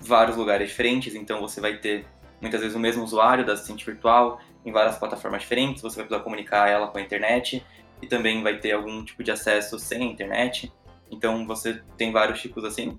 vários 0.00 0.36
lugares 0.36 0.68
diferentes, 0.68 1.14
então 1.14 1.40
você 1.40 1.60
vai 1.60 1.78
ter 1.78 2.06
muitas 2.40 2.60
vezes 2.60 2.76
o 2.76 2.80
mesmo 2.80 3.02
usuário 3.02 3.46
da 3.46 3.52
assistente 3.54 3.86
virtual 3.86 4.40
em 4.64 4.72
várias 4.72 4.98
plataformas 4.98 5.42
diferentes, 5.42 5.82
você 5.82 5.96
vai 5.96 6.04
precisar 6.04 6.22
comunicar 6.22 6.68
ela 6.68 6.88
com 6.88 6.98
a 6.98 7.00
internet 7.00 7.64
e 8.00 8.06
também 8.06 8.42
vai 8.42 8.58
ter 8.58 8.72
algum 8.72 9.04
tipo 9.04 9.22
de 9.22 9.30
acesso 9.30 9.78
sem 9.78 10.02
a 10.02 10.06
internet. 10.06 10.72
Então 11.12 11.46
você 11.46 11.82
tem 11.96 12.10
vários 12.10 12.40
tipos 12.40 12.64
assim. 12.64 12.98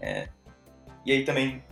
É, 0.00 0.28
E 1.04 1.12
aí 1.12 1.24
também 1.24 1.62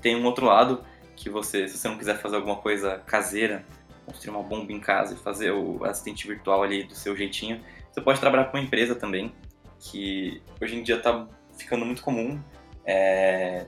tem 0.00 0.16
um 0.16 0.24
outro 0.24 0.46
lado 0.46 0.84
que 1.14 1.28
você, 1.30 1.68
se 1.68 1.78
você 1.78 1.88
não 1.88 1.98
quiser 1.98 2.18
fazer 2.18 2.36
alguma 2.36 2.56
coisa 2.56 2.98
caseira, 3.06 3.64
construir 4.06 4.30
uma 4.30 4.42
bomba 4.42 4.72
em 4.72 4.80
casa 4.80 5.14
e 5.14 5.16
fazer 5.16 5.52
o 5.52 5.84
assistente 5.84 6.26
virtual 6.26 6.62
ali 6.62 6.82
do 6.82 6.94
seu 6.94 7.14
jeitinho, 7.16 7.62
você 7.90 8.00
pode 8.00 8.18
trabalhar 8.18 8.46
com 8.46 8.56
uma 8.56 8.64
empresa 8.64 8.94
também, 8.94 9.32
que 9.78 10.42
hoje 10.60 10.76
em 10.76 10.82
dia 10.82 10.96
está 10.96 11.28
ficando 11.56 11.84
muito 11.84 12.02
comum. 12.02 12.40
É, 12.84 13.66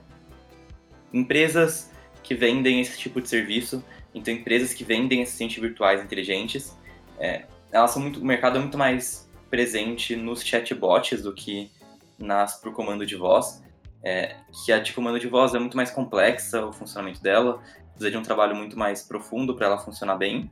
Empresas 1.13 1.91
que 2.21 2.35
vendem 2.35 2.81
esse 2.81 2.97
tipo 2.97 3.21
de 3.21 3.29
serviço, 3.29 3.81
então 4.13 4.33
empresas 4.33 4.73
que 4.73 4.83
vendem 4.83 5.21
assistentes 5.21 5.61
virtuais 5.61 6.03
inteligentes, 6.03 6.75
é, 7.17 7.45
elas 7.71 7.91
são 7.91 8.01
muito, 8.01 8.19
o 8.19 8.25
mercado 8.25 8.57
é 8.57 8.59
muito 8.59 8.77
mais 8.77 9.24
presente 9.55 10.17
nos 10.17 10.43
chatbots 10.43 11.21
do 11.21 11.33
que 11.33 11.71
nas 12.19 12.59
por 12.59 12.73
comando 12.73 13.05
de 13.05 13.15
voz. 13.15 13.63
É, 14.03 14.35
que 14.65 14.71
a 14.73 14.79
de 14.79 14.91
comando 14.91 15.17
de 15.17 15.27
voz 15.27 15.55
é 15.55 15.59
muito 15.59 15.77
mais 15.77 15.89
complexa, 15.89 16.65
o 16.65 16.73
funcionamento 16.73 17.23
dela, 17.23 17.61
precisa 17.91 18.11
de 18.11 18.17
um 18.17 18.21
trabalho 18.21 18.53
muito 18.53 18.77
mais 18.77 19.01
profundo 19.01 19.55
para 19.55 19.67
ela 19.67 19.77
funcionar 19.77 20.17
bem. 20.17 20.51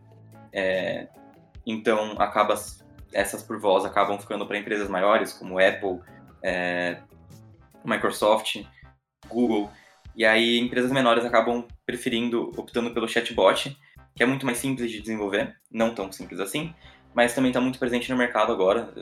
É, 0.54 1.10
então, 1.68 2.14
acaba, 2.18 2.56
essas 3.12 3.44
por 3.44 3.60
voz 3.60 3.84
acabam 3.84 4.18
ficando 4.18 4.48
para 4.48 4.58
empresas 4.58 4.88
maiores, 4.88 5.34
como 5.34 5.60
Apple, 5.60 6.00
é, 6.42 7.02
Microsoft, 7.84 8.64
Google. 9.28 9.70
E 10.16 10.24
aí, 10.24 10.60
empresas 10.60 10.94
menores 10.94 11.26
acabam 11.26 11.68
preferindo, 11.86 12.52
optando 12.56 12.92
pelo 12.92 13.08
chatbot, 13.10 13.78
que 14.16 14.24
é 14.24 14.26
muito 14.26 14.46
mais 14.46 14.60
simples 14.60 14.90
de 14.90 15.02
desenvolver, 15.02 15.54
não 15.70 15.94
tão 15.94 16.10
simples 16.10 16.40
assim, 16.40 16.74
mas 17.14 17.34
também 17.34 17.50
está 17.50 17.62
muito 17.62 17.80
presente 17.80 18.10
no 18.12 18.18
mercado 18.18 18.52
agora. 18.52 18.94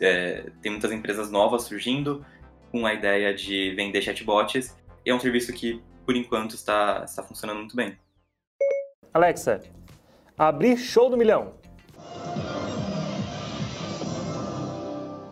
É, 0.00 0.50
tem 0.60 0.72
muitas 0.72 0.90
empresas 0.92 1.30
novas 1.30 1.62
surgindo 1.62 2.24
com 2.70 2.84
a 2.84 2.92
ideia 2.92 3.32
de 3.32 3.72
vender 3.76 4.02
chatbots, 4.02 4.76
e 5.06 5.10
é 5.10 5.14
um 5.14 5.20
serviço 5.20 5.52
que, 5.52 5.80
por 6.04 6.16
enquanto, 6.16 6.54
está, 6.54 7.04
está 7.04 7.22
funcionando 7.22 7.58
muito 7.58 7.76
bem. 7.76 7.96
Alexa, 9.12 9.60
abrir 10.36 10.76
show 10.76 11.08
do 11.08 11.16
milhão. 11.16 11.54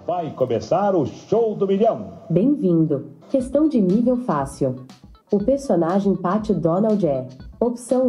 Vai 0.07 0.31
começar 0.31 0.95
o 0.95 1.07
show 1.07 1.57
do 1.57 1.67
milhão. 1.67 2.25
Bem-vindo. 2.31 3.17
Questão 3.29 3.69
de 3.69 3.81
nível 3.81 4.17
fácil. 4.19 4.87
O 5.33 5.39
personagem 5.39 6.15
Pat 6.15 6.51
Donald 6.51 7.05
é: 7.07 7.27
opção 7.59 8.07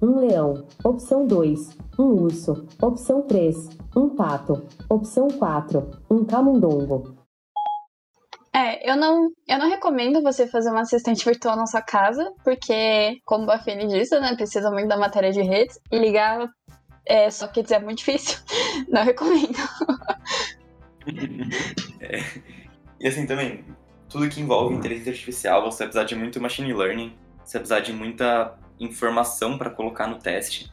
1, 0.00 0.06
um 0.06 0.20
leão, 0.20 0.66
opção 0.82 1.26
2, 1.26 1.76
um 1.98 2.22
urso, 2.22 2.66
opção 2.80 3.22
3, 3.22 3.70
um 3.96 4.10
pato, 4.10 4.66
opção 4.88 5.28
4, 5.28 5.90
um 6.10 6.24
camundongo. 6.24 7.16
É, 8.54 8.90
eu 8.90 8.96
não, 8.96 9.30
eu 9.48 9.58
não 9.58 9.68
recomendo 9.68 10.22
você 10.22 10.46
fazer 10.46 10.70
uma 10.70 10.82
assistente 10.82 11.24
virtual 11.28 11.56
na 11.56 11.66
sua 11.66 11.82
casa, 11.82 12.32
porque, 12.44 13.18
como 13.24 13.50
a 13.50 13.58
Fene 13.58 13.86
disse, 13.86 14.18
né, 14.20 14.34
precisa 14.36 14.70
muito 14.70 14.88
da 14.88 14.96
matéria 14.96 15.32
de 15.32 15.42
redes, 15.42 15.78
e 15.90 15.98
ligar 15.98 16.48
é, 17.06 17.30
sockets 17.30 17.72
é 17.72 17.78
muito 17.78 17.98
difícil. 17.98 18.38
Não 18.88 19.02
recomendo. 19.02 19.56
É, 22.00 22.22
E 23.02 23.08
assim 23.08 23.26
também, 23.26 23.64
tudo 24.08 24.28
que 24.28 24.40
envolve 24.40 24.76
inteligência 24.76 25.10
artificial, 25.10 25.64
você 25.64 25.78
vai 25.78 25.88
precisar 25.88 26.04
de 26.04 26.14
muito 26.14 26.40
machine 26.40 26.72
learning, 26.72 27.12
você 27.42 27.58
vai 27.58 27.66
precisar 27.66 27.80
de 27.80 27.92
muita 27.92 28.56
informação 28.78 29.58
para 29.58 29.70
colocar 29.70 30.06
no 30.06 30.20
teste. 30.20 30.72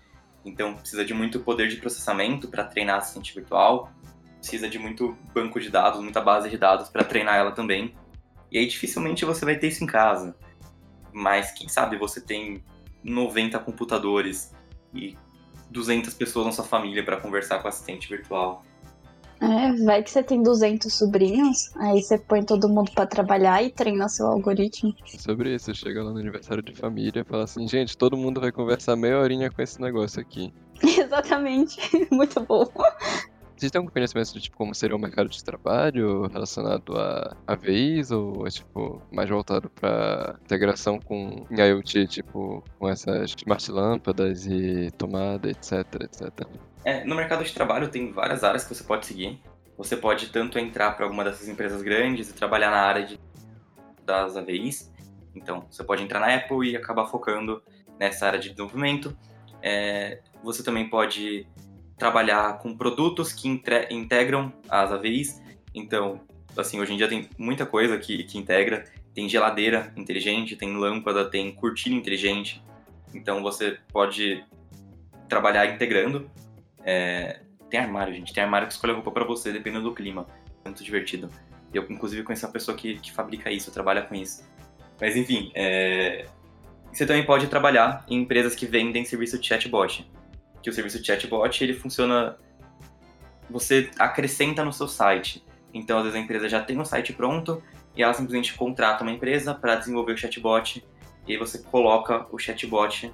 Então 0.50 0.76
precisa 0.76 1.06
de 1.06 1.14
muito 1.14 1.40
poder 1.40 1.68
de 1.68 1.78
processamento 1.78 2.48
para 2.48 2.64
treinar 2.64 2.96
a 2.96 2.98
assistente 3.00 3.34
virtual, 3.34 3.92
precisa 4.40 4.68
de 4.68 4.80
muito 4.80 5.18
banco 5.34 5.60
de 5.60 5.70
dados, 5.70 6.02
muita 6.02 6.20
base 6.20 6.50
de 6.50 6.58
dados 6.58 6.90
para 6.90 7.04
treinar 7.04 7.36
ela 7.36 7.52
também. 7.52 7.96
E 8.52 8.58
aí 8.58 8.66
dificilmente 8.66 9.24
você 9.26 9.46
vai 9.46 9.56
ter 9.56 9.68
isso 9.68 9.84
em 9.84 9.88
casa. 9.88 10.36
Mas 11.14 11.52
quem 11.52 11.68
sabe 11.70 11.98
você 11.98 12.20
tem 12.20 12.64
90 13.04 13.60
computadores 13.60 14.54
e 14.94 15.16
200 15.70 16.14
pessoas 16.16 16.48
na 16.48 16.52
sua 16.52 16.66
família 16.66 17.04
para 17.04 17.18
conversar 17.18 17.60
com 17.60 17.68
a 17.68 17.70
assistente 17.70 18.10
virtual. 18.10 18.66
É, 19.41 19.73
vai 19.84 20.04
que 20.04 20.12
você 20.12 20.21
tem 20.21 20.43
200 20.43 20.93
sobrinhos, 20.93 21.73
aí 21.78 22.02
você 22.02 22.17
põe 22.17 22.43
todo 22.43 22.67
mundo 22.67 22.91
pra 22.91 23.06
trabalhar 23.06 23.63
e 23.63 23.69
treina 23.69 24.10
seu 24.10 24.28
algoritmo. 24.28 24.93
Sobre 25.06 25.56
isso, 25.56 25.73
chega 25.73 26.04
lá 26.04 26.12
no 26.12 26.19
aniversário 26.19 26.62
de 26.62 26.73
família 26.73 27.21
e 27.21 27.23
fala 27.23 27.45
assim, 27.45 27.65
gente, 27.67 27.97
todo 27.97 28.17
mundo 28.17 28.41
vai 28.41 28.52
conversar 28.52 28.97
meia 28.97 29.17
horinha 29.17 29.49
com 29.49 29.62
esse 29.62 29.80
negócio 29.82 30.19
aqui. 30.19 30.54
Exatamente. 30.84 31.80
Muito 32.12 32.39
bom. 32.41 32.65
Vocês 33.60 33.73
têm 33.73 33.80
algum 33.80 33.91
conhecimento 33.91 34.32
de 34.34 34.39
tipo, 34.39 34.56
como 34.56 34.73
seria 34.73 34.95
o 34.95 34.99
mercado 34.99 35.28
de 35.28 35.43
trabalho 35.43 36.28
relacionado 36.28 36.97
a 36.97 37.36
AVIs 37.45 38.10
ou 38.10 38.47
é 38.47 38.49
tipo 38.49 39.02
mais 39.12 39.30
voltado 39.30 39.69
para 39.69 40.39
integração 40.45 40.97
com 40.97 41.45
IoT, 41.52 42.08
tipo 42.08 42.63
com 42.78 42.88
essas 42.88 43.32
smart 43.32 43.69
lâmpadas 43.69 44.45
e 44.45 44.89
tomada, 44.97 45.49
etc, 45.49 45.84
etc. 46.04 46.47
É, 46.84 47.04
no 47.04 47.15
mercado 47.15 47.44
de 47.44 47.54
trabalho 47.54 47.89
tem 47.89 48.12
várias 48.12 48.44
áreas 48.44 48.63
que 48.63 48.74
você 48.74 48.84
pode 48.84 49.06
seguir. 49.06 49.42
Você 49.78 49.96
pode 49.96 50.27
tanto 50.27 50.60
entrar 50.60 50.92
para 50.92 51.06
alguma 51.06 51.23
dessas 51.23 51.48
empresas 51.48 51.82
grandes 51.82 52.30
e 52.30 52.34
trabalhar 52.34 52.69
na 52.69 52.82
área 52.82 53.06
de, 53.06 53.19
das 54.06 54.36
AVIs. 54.36 54.92
Então, 55.34 55.65
você 55.69 55.84
pode 55.84 56.04
entrar 56.04 56.19
na 56.19 56.34
Apple 56.36 56.69
e 56.69 56.75
acabar 56.75 57.06
focando 57.06 57.62
nessa 57.98 58.25
área 58.27 58.40
de 58.40 58.50
desenvolvimento. 58.50 59.17
É, 59.62 60.21
você 60.44 60.63
também 60.63 60.90
pode 60.90 61.48
trabalhar 61.98 62.58
com 62.60 62.75
produtos 62.75 63.34
que 63.34 63.48
integram 63.90 64.52
as 64.67 64.92
AVIs. 64.92 65.42
Então, 65.73 66.21
assim, 66.58 66.80
hoje 66.80 66.94
em 66.94 66.98
dia 66.98 67.08
tem 67.08 67.30
muita 67.38 67.65
coisa 67.65 67.98
que, 67.98 68.23
que 68.23 68.38
integra. 68.38 68.86
Tem 69.13 69.27
geladeira 69.27 69.94
inteligente, 69.96 70.56
tem 70.56 70.75
lâmpada, 70.75 71.30
tem 71.30 71.54
cortina 71.54 71.96
inteligente. 71.96 72.63
Então, 73.13 73.42
você 73.42 73.77
pode 73.92 74.44
trabalhar 75.27 75.65
integrando. 75.67 76.30
É, 76.84 77.42
tem 77.69 77.80
armário, 77.80 78.13
gente. 78.13 78.34
Tem 78.34 78.44
armário 78.44 78.67
que 78.67 78.73
escolhe 78.73 78.92
a 78.92 78.96
roupa 78.96 79.12
pra 79.12 79.23
você, 79.23 79.52
dependendo 79.52 79.84
do 79.84 79.94
clima. 79.94 80.25
Muito 80.65 80.84
divertido. 80.84 81.30
Eu, 81.73 81.86
inclusive, 81.90 82.23
conheci 82.23 82.46
uma 82.46 82.52
pessoa 82.52 82.75
que, 82.75 83.00
que 83.00 83.12
fabrica 83.12 83.52
isso, 83.52 83.71
trabalha 83.71 84.02
com 84.02 84.15
isso. 84.15 84.44
Mas, 85.00 85.15
enfim, 85.15 85.52
é, 85.56 86.25
você 86.92 87.06
também 87.06 87.25
pode 87.25 87.48
trabalhar 87.48 88.06
em 88.08 88.21
empresas 88.21 88.56
que 88.56 88.65
vendem 88.65 89.06
serviço 89.06 89.40
de 89.40 89.48
chatbot. 89.48 90.10
Que 90.62 90.69
o 90.69 90.73
serviço 90.73 91.00
de 91.00 91.06
chatbot, 91.06 91.63
ele 91.63 91.73
funciona... 91.73 92.38
Você 93.50 93.90
acrescenta 93.98 94.63
no 94.63 94.73
seu 94.73 94.88
site. 94.88 95.44
Então, 95.73 95.98
às 95.98 96.04
vezes 96.04 96.19
a 96.19 96.21
empresa 96.21 96.50
já 96.50 96.62
tem 96.62 96.77
um 96.77 96.86
site 96.86 97.13
pronto 97.13 97.63
e 97.96 98.04
ela 98.04 98.13
simplesmente 98.13 98.54
contrata 98.54 99.04
uma 99.04 99.12
empresa 99.12 99.54
para 99.54 99.75
desenvolver 99.75 100.13
o 100.13 100.17
chatbot 100.17 100.84
e 101.27 101.34
aí 101.34 101.38
você 101.38 101.60
coloca 101.60 102.25
o 102.32 102.40
chatbot 102.40 103.13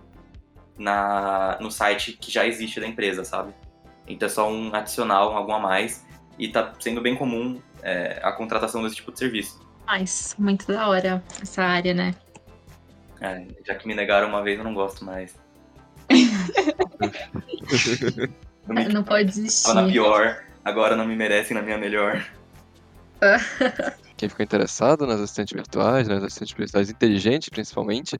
na, 0.77 1.57
no 1.61 1.71
site 1.71 2.13
que 2.13 2.31
já 2.31 2.45
existe 2.45 2.79
da 2.79 2.87
empresa, 2.87 3.23
sabe? 3.23 3.53
Então 4.07 4.27
é 4.27 4.29
só 4.29 4.49
um 4.49 4.73
adicional, 4.73 5.33
um 5.33 5.37
algo 5.37 5.51
a 5.51 5.59
mais 5.59 6.05
e 6.37 6.47
tá 6.47 6.73
sendo 6.79 7.01
bem 7.01 7.15
comum 7.15 7.59
é, 7.81 8.19
a 8.21 8.31
contratação 8.31 8.83
desse 8.83 8.95
tipo 8.95 9.11
de 9.11 9.19
serviço. 9.19 9.65
Mas, 9.85 10.35
muito 10.37 10.67
da 10.67 10.87
hora 10.87 11.23
essa 11.41 11.63
área, 11.63 11.93
né? 11.93 12.13
É, 13.21 13.45
já 13.65 13.75
que 13.75 13.87
me 13.87 13.95
negaram 13.95 14.27
uma 14.27 14.43
vez, 14.43 14.57
eu 14.57 14.63
não 14.63 14.73
gosto 14.73 15.05
mais. 15.05 15.35
não, 18.67 18.75
me... 18.75 18.87
Não 18.89 19.03
pode 19.03 19.25
desistir. 19.25 19.67
Tava 19.67 19.83
na 19.83 19.87
pior, 19.87 20.43
agora 20.63 20.95
não 20.95 21.05
me 21.05 21.15
merecem 21.15 21.55
na 21.55 21.61
minha 21.61 21.77
melhor. 21.77 22.25
Quem 24.17 24.29
ficou 24.29 24.43
interessado 24.43 25.05
nas 25.05 25.19
assistentes 25.19 25.55
virtuais, 25.55 26.07
nas 26.07 26.23
assistentes 26.23 26.55
virtuais 26.55 26.89
inteligentes 26.89 27.49
principalmente, 27.49 28.19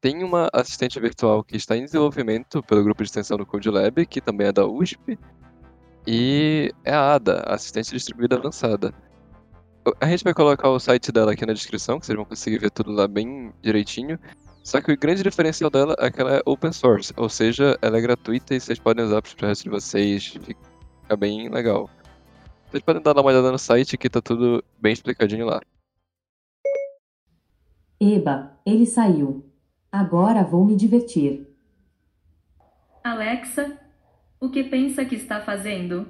tem 0.00 0.22
uma 0.22 0.48
assistente 0.52 0.98
virtual 1.00 1.42
que 1.42 1.56
está 1.56 1.76
em 1.76 1.84
desenvolvimento 1.84 2.62
pelo 2.62 2.84
grupo 2.84 3.02
de 3.02 3.08
extensão 3.08 3.36
do 3.36 3.46
Code 3.46 3.70
Lab, 3.70 4.04
que 4.06 4.20
também 4.20 4.48
é 4.48 4.52
da 4.52 4.66
USP, 4.66 5.18
e 6.06 6.72
é 6.84 6.92
a 6.92 7.14
ADA, 7.14 7.42
Assistente 7.46 7.90
Distribuída 7.90 8.36
Avançada. 8.36 8.94
A 10.00 10.06
gente 10.06 10.24
vai 10.24 10.34
colocar 10.34 10.68
o 10.68 10.78
site 10.78 11.10
dela 11.10 11.32
aqui 11.32 11.46
na 11.46 11.52
descrição, 11.52 11.98
que 11.98 12.06
vocês 12.06 12.16
vão 12.16 12.24
conseguir 12.24 12.58
ver 12.58 12.70
tudo 12.70 12.92
lá 12.92 13.08
bem 13.08 13.52
direitinho. 13.62 14.18
Só 14.62 14.80
que 14.80 14.92
o 14.92 14.98
grande 14.98 15.22
diferencial 15.22 15.70
dela 15.70 15.94
é 15.98 16.10
que 16.10 16.20
ela 16.20 16.36
é 16.36 16.42
open 16.44 16.72
source, 16.72 17.12
ou 17.16 17.28
seja, 17.28 17.78
ela 17.80 17.98
é 17.98 18.00
gratuita 18.00 18.54
e 18.54 18.60
vocês 18.60 18.78
podem 18.80 19.04
usar 19.04 19.22
para 19.22 19.28
os 19.28 19.34
projetos 19.34 19.62
de 19.62 19.70
vocês, 19.70 20.26
fica 20.26 21.16
bem 21.16 21.48
legal. 21.48 21.88
Vocês 22.68 22.82
podem 22.82 23.00
dar 23.00 23.12
uma 23.12 23.30
olhada 23.30 23.52
no 23.52 23.58
site 23.58 23.96
que 23.96 24.10
tá 24.10 24.20
tudo 24.20 24.62
bem 24.78 24.92
explicadinho 24.92 25.46
lá. 25.46 25.60
Eba, 28.00 28.58
ele 28.66 28.84
saiu. 28.84 29.45
Agora 29.98 30.44
vou 30.44 30.62
me 30.62 30.76
divertir. 30.76 31.48
Alexa, 33.02 33.78
o 34.38 34.50
que 34.50 34.62
pensa 34.62 35.06
que 35.06 35.14
está 35.14 35.40
fazendo? 35.40 36.06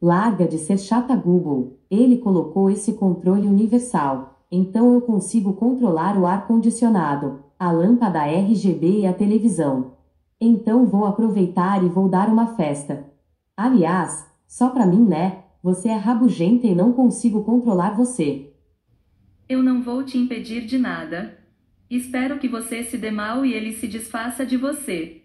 Larga 0.00 0.48
de 0.48 0.56
ser 0.56 0.78
chata 0.78 1.14
Google. 1.14 1.78
Ele 1.90 2.16
colocou 2.16 2.70
esse 2.70 2.94
controle 2.94 3.46
universal. 3.46 4.46
Então 4.50 4.94
eu 4.94 5.02
consigo 5.02 5.52
controlar 5.52 6.16
o 6.18 6.24
ar-condicionado, 6.24 7.44
a 7.58 7.70
lâmpada 7.70 8.24
RGB 8.24 9.00
e 9.00 9.06
a 9.06 9.12
televisão. 9.12 9.98
Então 10.40 10.86
vou 10.86 11.04
aproveitar 11.04 11.84
e 11.84 11.90
vou 11.90 12.08
dar 12.08 12.30
uma 12.30 12.54
festa. 12.56 13.04
Aliás, 13.54 14.26
só 14.46 14.70
pra 14.70 14.86
mim, 14.86 15.04
né? 15.04 15.44
Você 15.62 15.90
é 15.90 15.94
rabugenta 15.94 16.66
e 16.66 16.74
não 16.74 16.90
consigo 16.90 17.44
controlar 17.44 17.94
você. 17.94 18.50
Eu 19.46 19.62
não 19.62 19.82
vou 19.82 20.02
te 20.02 20.16
impedir 20.16 20.64
de 20.64 20.78
nada. 20.78 21.43
Espero 21.96 22.40
que 22.40 22.48
você 22.48 22.82
se 22.82 22.98
dê 22.98 23.12
mal 23.12 23.46
e 23.46 23.54
ele 23.54 23.72
se 23.72 23.86
desfaça 23.86 24.44
de 24.44 24.56
você. 24.56 25.22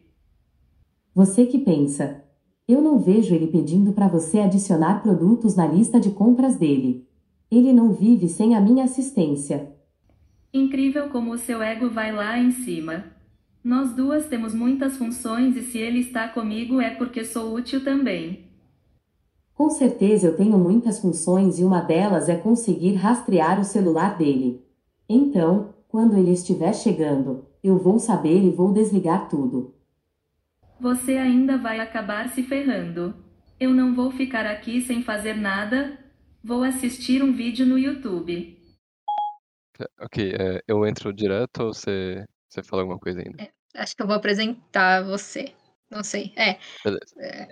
Você 1.16 1.48
que 1.48 1.58
pensa. 1.58 2.24
Eu 2.68 2.80
não 2.80 3.00
vejo 3.00 3.34
ele 3.34 3.48
pedindo 3.48 3.92
para 3.92 4.08
você 4.08 4.38
adicionar 4.38 5.02
produtos 5.02 5.56
na 5.56 5.66
lista 5.66 6.00
de 6.00 6.12
compras 6.12 6.58
dele. 6.58 7.08
Ele 7.50 7.74
não 7.74 7.92
vive 7.92 8.30
sem 8.30 8.56
a 8.56 8.62
minha 8.62 8.84
assistência. 8.84 9.74
Incrível 10.54 11.10
como 11.10 11.34
o 11.34 11.40
seu 11.40 11.60
ego 11.60 11.90
vai 11.90 12.12
lá 12.12 12.38
em 12.38 12.52
cima. 12.52 13.06
Nós 13.64 13.96
duas 13.96 14.28
temos 14.28 14.54
muitas 14.54 14.96
funções 14.96 15.58
e 15.58 15.64
se 15.64 15.80
ele 15.80 16.02
está 16.02 16.28
comigo 16.28 16.80
é 16.80 16.92
porque 16.92 17.26
sou 17.26 17.56
útil 17.56 17.84
também. 17.84 18.46
Com 19.56 19.72
certeza 19.72 20.28
eu 20.28 20.38
tenho 20.38 20.60
muitas 20.60 21.00
funções 21.00 21.58
e 21.58 21.64
uma 21.64 21.82
delas 21.82 22.30
é 22.30 22.36
conseguir 22.36 22.94
rastrear 22.94 23.60
o 23.60 23.66
celular 23.66 24.20
dele. 24.20 24.64
Então, 25.10 25.79
quando 25.90 26.16
ele 26.16 26.32
estiver 26.32 26.72
chegando, 26.74 27.50
eu 27.64 27.78
vou 27.80 28.00
saber 28.00 28.44
e 28.44 28.52
vou 28.52 28.72
desligar 28.72 29.28
tudo. 29.28 29.76
Você 30.80 31.18
ainda 31.18 31.58
vai 31.58 31.80
acabar 31.80 32.30
se 32.30 32.44
ferrando. 32.44 33.16
Eu 33.60 33.72
não 33.72 33.96
vou 33.96 34.12
ficar 34.12 34.46
aqui 34.46 34.82
sem 34.82 35.04
fazer 35.04 35.34
nada. 35.34 35.98
Vou 36.44 36.64
assistir 36.64 37.24
um 37.24 37.34
vídeo 37.34 37.66
no 37.66 37.78
YouTube. 37.78 38.56
Ok, 40.00 40.32
é, 40.40 40.62
eu 40.68 40.86
entro 40.86 41.12
direto 41.12 41.64
ou 41.64 41.74
você, 41.74 42.24
você 42.48 42.62
fala 42.62 42.84
alguma 42.84 43.00
coisa 43.00 43.20
ainda? 43.20 43.42
É, 43.44 43.52
acho 43.82 43.96
que 43.96 44.04
eu 44.04 44.08
vou 44.08 44.16
apresentar 44.16 45.04
você. 45.04 45.56
Não 45.90 46.04
sei. 46.04 46.32
É. 46.36 46.60
Beleza. 46.86 47.16
é. 47.18 47.48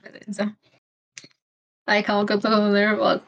Beleza. 0.00 0.56
Ai, 1.86 2.02
calma 2.02 2.26
que 2.26 2.32
eu 2.32 2.40
tô 2.40 2.48
nervosa. 2.70 3.22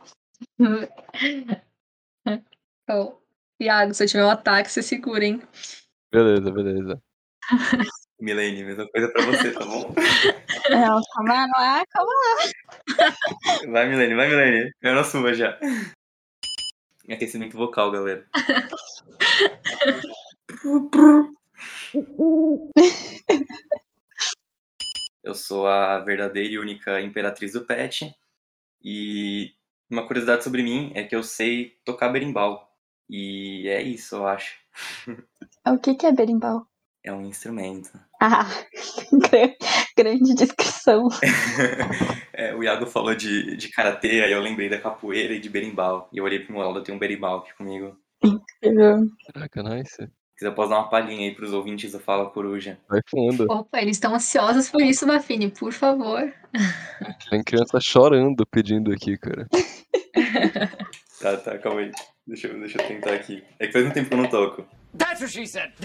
Então, 2.85 3.19
Iago, 3.59 3.95
se 3.95 4.05
eu 4.05 4.09
tiver 4.09 4.25
um 4.25 4.31
ataque, 4.31 4.71
você 4.71 4.83
segura, 4.83 5.25
hein? 5.25 5.43
Beleza, 6.13 6.51
beleza. 6.51 7.03
Milene, 8.21 8.63
mesma 8.63 8.87
coisa 8.89 9.11
pra 9.11 9.25
você, 9.25 9.53
tá 9.53 9.65
bom? 9.65 9.95
Não, 10.71 11.01
calma 11.15 11.47
lá, 11.47 11.85
calma 11.87 12.13
lá. 12.13 13.73
Vai, 13.73 13.89
Milene, 13.89 14.15
vai, 14.15 14.29
Milene. 14.29 14.71
Eu 14.83 14.95
na 14.95 15.03
sua 15.03 15.33
já. 15.33 15.59
Aquecimento 17.11 17.57
vocal, 17.57 17.91
galera. 17.91 18.27
Eu 25.23 25.35
sou 25.35 25.67
a 25.67 25.99
verdadeira 26.01 26.53
e 26.53 26.59
única 26.59 27.01
imperatriz 27.01 27.53
do 27.53 27.65
pet. 27.65 28.15
E 28.83 29.55
uma 29.91 30.07
curiosidade 30.07 30.45
sobre 30.45 30.63
mim 30.63 30.93
é 30.95 31.03
que 31.03 31.17
eu 31.17 31.23
sei 31.23 31.79
tocar 31.85 32.11
berimbau. 32.11 32.74
E 33.09 33.69
é 33.69 33.83
isso, 33.83 34.17
eu 34.17 34.27
acho. 34.27 34.55
O 35.67 35.79
que, 35.79 35.95
que 35.95 36.07
é 36.07 36.13
berimbau? 36.13 36.67
É 37.03 37.13
um 37.13 37.27
instrumento. 37.27 37.91
Ah, 38.21 38.47
gran- 39.13 39.55
grande 39.97 40.35
descrição. 40.35 41.09
É, 42.37 42.53
o 42.53 42.65
Iago 42.65 42.85
falou 42.85 43.15
de, 43.15 43.57
de 43.57 43.69
karatê, 43.69 44.25
aí 44.25 44.33
eu 44.33 44.41
lembrei 44.41 44.69
da 44.69 44.81
capoeira 44.81 45.33
e 45.35 45.39
de 45.39 45.49
berimbau. 45.49 46.09
E 46.13 46.19
eu 46.19 46.25
olhei 46.25 46.41
pro 46.41 46.53
meu 46.53 46.63
lado, 46.63 46.81
eu 46.81 46.83
tenho 46.83 46.97
um 46.97 46.99
berimbau 46.99 47.39
aqui 47.39 47.55
comigo. 47.55 47.97
Incrível. 48.25 49.07
Caraca, 49.33 49.63
nice. 49.63 49.95
Se 49.95 50.11
quiser, 50.37 50.49
eu 50.49 50.55
posso 50.55 50.71
dar 50.71 50.79
uma 50.79 50.91
palhinha 50.91 51.29
aí 51.29 51.35
pros 51.35 51.53
ouvintes 51.53 51.93
do 51.93 52.01
Fala 52.01 52.29
Coruja. 52.29 52.81
Vai 52.89 53.01
fundo. 53.09 53.47
Opa, 53.49 53.81
eles 53.81 53.97
estão 53.99 54.13
ansiosos 54.17 54.69
por 54.69 54.83
isso, 54.83 55.07
Mafine, 55.07 55.49
por 55.49 55.73
favor. 55.73 56.35
Tem 57.31 57.41
criança 57.45 57.79
chorando 57.81 58.45
pedindo 58.45 58.93
aqui, 58.93 59.17
cara. 59.17 59.47
Tá, 61.21 61.37
tá, 61.39 61.59
calma 61.59 61.81
aí. 61.81 61.93
Deixa 62.27 62.49
eu, 62.49 62.59
deixa 62.59 62.81
eu 62.81 62.89
tentar 62.89 63.13
aqui. 63.13 63.45
É 63.59 63.67
que 63.67 63.73
faz 63.73 63.85
um 63.85 63.91
tempo 63.91 64.09
que 64.09 64.15
eu 64.15 64.19
não 64.19 64.31
toco. 64.31 64.67
That's 64.97 65.21
what 65.21 65.31
she 65.31 65.47
said. 65.47 65.73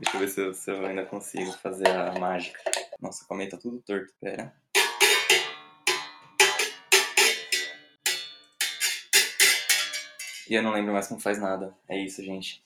Deixa 0.00 0.16
eu 0.16 0.20
ver 0.20 0.28
se 0.28 0.40
eu, 0.40 0.52
se 0.52 0.70
eu 0.72 0.84
ainda 0.84 1.06
consigo 1.06 1.52
fazer 1.52 1.86
a 1.88 2.18
mágica. 2.18 2.58
Nossa, 3.00 3.24
aí, 3.30 3.48
tá 3.48 3.56
tudo 3.56 3.80
torto, 3.82 4.12
pera. 4.20 4.52
E 10.50 10.54
eu 10.54 10.62
não 10.62 10.72
lembro 10.72 10.92
mais 10.92 11.06
como 11.06 11.20
faz 11.20 11.40
nada. 11.40 11.72
É 11.88 11.96
isso, 11.96 12.22
gente. 12.22 12.64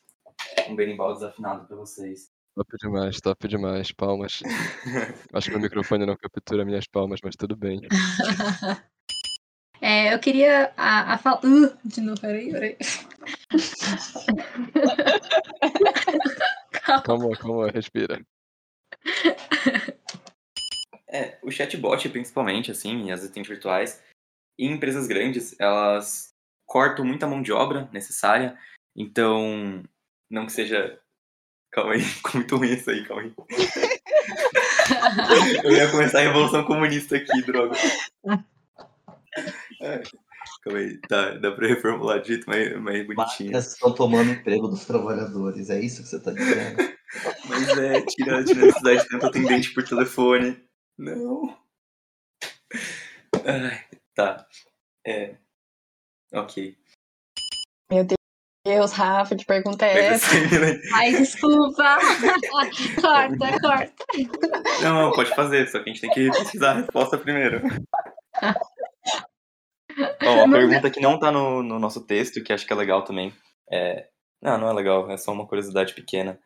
Um 0.68 0.74
berimbau 0.74 1.12
desafinado 1.12 1.66
pra 1.66 1.76
vocês. 1.76 2.30
Top 2.54 2.76
demais, 2.80 3.20
top 3.20 3.46
demais. 3.46 3.92
Palmas. 3.92 4.40
Acho 5.32 5.50
que 5.50 5.56
o 5.56 5.60
microfone 5.60 6.06
não 6.06 6.16
captura 6.16 6.64
minhas 6.64 6.86
palmas, 6.86 7.20
mas 7.22 7.36
tudo 7.36 7.54
bem. 7.54 7.80
É, 9.80 10.12
eu 10.12 10.18
queria 10.18 10.72
a, 10.76 11.14
a 11.14 11.18
fala. 11.18 11.40
Uh, 11.44 11.72
de 11.84 12.00
novo, 12.00 12.20
peraí, 12.20 12.50
peraí. 12.50 12.76
Calma. 16.72 17.02
Calma, 17.02 17.36
calma, 17.36 17.70
respira. 17.70 18.20
É, 21.10 21.38
o 21.42 21.50
chatbot, 21.50 22.08
principalmente, 22.08 22.70
assim, 22.70 23.06
e 23.06 23.12
as 23.12 23.20
assistentes 23.20 23.48
virtuais, 23.48 24.02
em 24.58 24.72
empresas 24.72 25.06
grandes, 25.06 25.58
elas 25.58 26.34
cortam 26.66 27.04
muita 27.04 27.26
mão 27.26 27.42
de 27.42 27.52
obra 27.52 27.88
necessária. 27.92 28.58
Então, 28.96 29.82
não 30.30 30.46
que 30.46 30.52
seja. 30.52 30.98
Calma 31.70 31.94
aí, 31.94 32.00
ficou 32.00 32.36
muito 32.36 32.56
ruim 32.56 32.72
isso 32.72 32.90
aí, 32.90 33.04
calma 33.06 33.22
aí. 33.22 33.34
Eu 35.64 35.72
ia 35.72 35.90
começar 35.90 36.18
a 36.18 36.22
revolução 36.22 36.64
comunista 36.64 37.16
aqui, 37.16 37.42
droga. 37.42 37.76
Ai, 39.88 40.02
calma 40.62 40.78
aí, 40.78 41.00
tá, 41.08 41.30
dá 41.38 41.52
pra 41.52 41.68
reformular 41.68 42.20
de 42.20 42.28
jeito 42.28 42.48
mais, 42.48 42.70
mais 42.80 43.06
bonitinho. 43.06 43.16
Máquinas 43.16 43.72
estão 43.72 43.94
tomando 43.94 44.30
emprego 44.30 44.68
dos 44.68 44.84
trabalhadores, 44.84 45.70
é 45.70 45.80
isso 45.80 46.02
que 46.02 46.08
você 46.08 46.20
tá 46.20 46.32
dizendo? 46.32 46.76
Mas 47.48 47.68
é, 47.78 48.02
tira, 48.02 48.44
tira 48.44 48.62
a 48.62 48.66
necessidade 48.66 49.02
de 49.02 49.08
tanto 49.08 49.26
atendente 49.26 49.72
por 49.72 49.82
telefone. 49.82 50.62
Não. 50.98 51.56
Ai, 53.46 53.84
tá. 54.14 54.46
É. 55.06 55.36
Ok. 56.34 56.76
Meu 57.90 58.06
Deus, 58.66 58.92
Rafa, 58.92 59.34
que 59.34 59.46
pergunta 59.46 59.86
é 59.86 60.08
essa? 60.08 60.26
assim, 60.26 60.58
né? 60.58 60.78
Ai, 60.92 61.12
desculpa. 61.12 61.96
corta, 63.00 63.60
corta. 63.60 63.92
Não, 64.82 64.94
não, 64.94 65.12
pode 65.12 65.34
fazer, 65.34 65.66
só 65.68 65.82
que 65.82 65.88
a 65.88 65.92
gente 65.94 66.02
tem 66.02 66.10
que 66.10 66.30
pesquisar 66.30 66.72
a 66.72 66.80
resposta 66.80 67.16
primeiro. 67.16 67.62
Ó, 70.22 70.44
uma 70.44 70.56
pergunta 70.58 70.90
que 70.90 71.00
não 71.00 71.18
tá 71.18 71.30
no, 71.32 71.62
no 71.62 71.78
nosso 71.78 72.06
texto, 72.06 72.42
que 72.42 72.52
acho 72.52 72.66
que 72.66 72.72
é 72.72 72.76
legal 72.76 73.02
também. 73.04 73.32
É... 73.70 74.06
Não, 74.40 74.56
não 74.58 74.68
é 74.68 74.72
legal, 74.72 75.10
é 75.10 75.16
só 75.16 75.32
uma 75.32 75.46
curiosidade 75.46 75.94
pequena. 75.94 76.38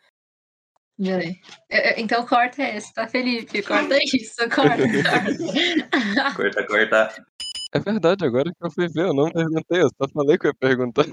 Peraí. 0.98 1.40
É, 1.70 1.94
é, 1.94 2.00
Então 2.00 2.24
corta 2.26 2.62
essa, 2.62 2.92
tá, 2.94 3.09
Felipe? 3.09 3.62
Corta 3.62 3.96
isso, 4.14 4.36
corta, 4.48 4.76
corta. 4.76 6.34
Corta, 6.36 6.66
corta. 6.66 7.24
É 7.74 7.78
verdade, 7.78 8.24
agora 8.26 8.50
que 8.50 8.66
eu 8.66 8.70
fui 8.70 8.86
ver, 8.88 9.07
eu 9.07 9.14
não 9.14 9.30
perguntei, 9.30 9.80
eu 9.80 9.88
só 9.88 10.07
falei 10.12 10.36
que 10.36 10.46
eu 10.46 10.50
ia 10.50 10.55
perguntar. 10.55 11.07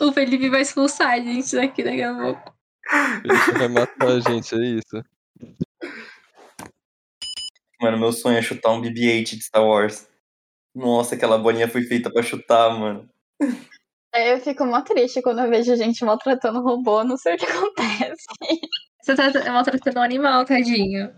o 0.00 0.12
Felipe 0.12 0.50
vai 0.50 0.60
expulsar 0.60 1.12
a 1.12 1.20
gente 1.20 1.56
daqui 1.56 1.82
daqui 1.82 2.02
a 2.02 2.14
pouco. 2.14 2.54
Ele 3.24 3.58
vai 3.58 3.68
matar 3.68 4.08
a 4.08 4.20
gente, 4.20 4.54
é 4.54 4.58
isso. 4.58 5.02
Mano, 7.82 7.98
meu 7.98 8.12
sonho 8.12 8.38
é 8.38 8.42
chutar 8.42 8.70
um 8.70 8.80
BB-8 8.80 9.36
de 9.36 9.42
Star 9.42 9.64
Wars. 9.66 10.08
Nossa, 10.72 11.16
aquela 11.16 11.36
bolinha 11.36 11.68
foi 11.68 11.82
feita 11.82 12.10
pra 12.12 12.22
chutar, 12.22 12.70
mano. 12.78 13.08
É, 14.14 14.34
Eu 14.34 14.40
fico 14.40 14.64
mó 14.64 14.80
triste 14.82 15.20
quando 15.20 15.40
eu 15.40 15.50
vejo 15.50 15.74
gente 15.74 16.04
maltratando 16.04 16.62
robô, 16.62 17.02
não 17.02 17.16
sei 17.16 17.34
o 17.34 17.38
que 17.38 17.44
acontece. 17.50 18.24
Você 19.02 19.16
tá 19.16 19.52
maltratando 19.52 19.98
um 19.98 20.02
animal, 20.02 20.44
tadinho. 20.44 21.12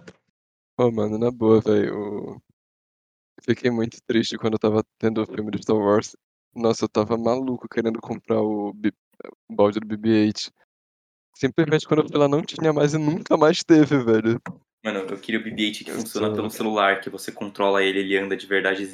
Pô, 0.74 0.90
mano, 0.90 1.18
na 1.18 1.30
boa, 1.30 1.60
velho. 1.60 1.88
eu 1.88 2.42
Fiquei 3.42 3.70
muito 3.70 3.98
triste 4.06 4.38
quando 4.38 4.54
eu 4.54 4.58
tava 4.58 4.82
tendo 4.98 5.22
o 5.22 5.26
filme 5.26 5.50
de 5.50 5.62
Star 5.62 5.76
Wars. 5.76 6.16
Nossa, 6.54 6.84
eu 6.84 6.88
tava 6.88 7.18
maluco 7.18 7.68
querendo 7.68 8.00
comprar 8.00 8.40
o, 8.40 8.72
B- 8.72 8.92
o 9.50 9.54
balde 9.54 9.80
do 9.80 9.86
BB-8. 9.86 10.50
Simplesmente 11.36 11.86
quando 11.86 12.04
eu 12.04 12.08
fui 12.08 12.16
lá 12.16 12.26
não 12.26 12.40
tinha 12.42 12.72
mais 12.72 12.94
e 12.94 12.98
nunca 12.98 13.36
mais 13.36 13.58
teve, 13.62 14.02
velho. 14.02 14.40
Mano, 14.84 15.00
eu 15.00 15.16
queria 15.18 15.40
o 15.40 15.42
BB-8 15.42 15.82
que 15.84 15.90
Eu 15.90 15.94
funciona 15.94 16.26
sou- 16.26 16.36
pelo 16.36 16.50
celular, 16.50 17.00
que 17.00 17.08
você 17.08 17.32
controla 17.32 17.82
ele, 17.82 18.00
ele 18.00 18.18
anda 18.18 18.36
de 18.36 18.46
verdade 18.46 18.90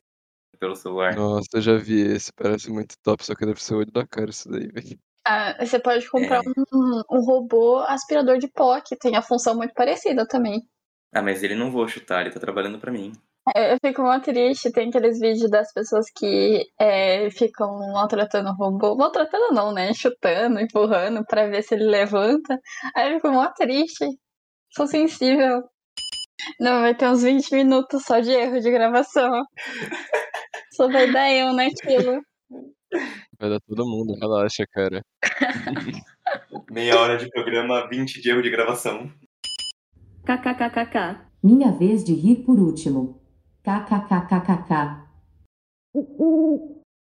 pelo 0.59 0.77
celular. 0.77 1.17
Nossa, 1.17 1.49
eu 1.55 1.61
já 1.61 1.77
vi 1.77 2.01
esse, 2.03 2.33
parece 2.33 2.71
muito 2.71 2.95
top, 3.03 3.25
só 3.25 3.35
que 3.35 3.45
deve 3.45 3.61
ser 3.63 3.75
o 3.75 3.79
olho 3.79 3.91
da 3.91 4.07
cara 4.07 4.31
isso 4.31 4.49
daí, 4.49 4.69
velho. 4.69 4.99
Ah, 5.27 5.57
você 5.59 5.81
pode 5.81 6.09
comprar 6.09 6.37
É. 6.45 6.49
um, 6.73 7.03
um 7.11 7.21
robô 7.25 7.79
aspirador 7.79 8.39
de 8.39 8.47
pó, 8.49 8.81
que 8.81 8.97
tem 8.97 9.17
a 9.17 9.23
função 9.23 9.57
muito 9.57 9.75
parecida 9.75 10.27
também. 10.27 10.63
Ah, 11.13 11.23
mas 11.23 11.43
ele 11.43 11.55
não 11.57 11.73
vou 11.73 11.89
chutar, 11.89 12.21
ele 12.21 12.31
tá 12.31 12.39
trabalhando 12.39 12.79
pra 12.79 12.93
mim. 12.93 13.13
É, 13.55 13.73
Eu 13.75 13.79
fico 13.85 14.03
mó 14.03 14.19
triste, 14.21 14.71
tem 14.71 14.91
aqueles 14.91 15.19
vídeos 15.19 15.51
das 15.51 15.73
pessoas 15.73 16.07
que 16.15 16.63
é, 16.79 17.29
ficam 17.31 17.79
maltratando 17.93 18.51
o 18.51 18.55
robô. 18.55 18.95
Maltratando 18.95 19.53
não, 19.53 19.73
né? 19.73 19.93
Chutando, 19.93 20.61
empurrando 20.61 21.25
pra 21.27 21.49
ver 21.49 21.63
se 21.63 21.75
ele 21.75 21.85
levanta. 21.85 22.61
Aí 22.95 23.09
eu 23.11 23.17
fico 23.17 23.33
mó 23.33 23.49
triste. 23.53 24.07
Sou 24.73 24.87
sensível. 24.87 25.63
Não, 26.59 26.81
vai 26.81 26.95
ter 26.95 27.09
uns 27.09 27.23
20 27.23 27.51
minutos 27.53 28.05
só 28.05 28.21
de 28.21 28.31
erro 28.31 28.61
de 28.61 28.71
gravação. 28.71 29.45
Só 30.73 30.89
vai 30.89 31.11
dar 31.13 31.31
eu 31.33 31.53
naquilo. 31.53 32.23
Vai 33.39 33.51
dar 33.51 33.61
todo 33.61 33.87
mundo, 33.87 34.15
relaxa, 34.21 34.65
cara. 34.73 35.03
Meia 36.71 36.99
hora 36.99 37.17
de 37.17 37.29
programa, 37.29 37.89
20 37.89 38.21
de 38.21 38.31
erro 38.31 38.43
de 38.43 38.51
gravação. 38.51 39.13
KKKKK. 40.25 41.29
Minha 41.43 41.73
vez 41.73 42.05
de 42.05 42.15
rir 42.15 42.45
por 42.45 42.59
último. 42.59 43.21
KKKKKK. 43.63 45.09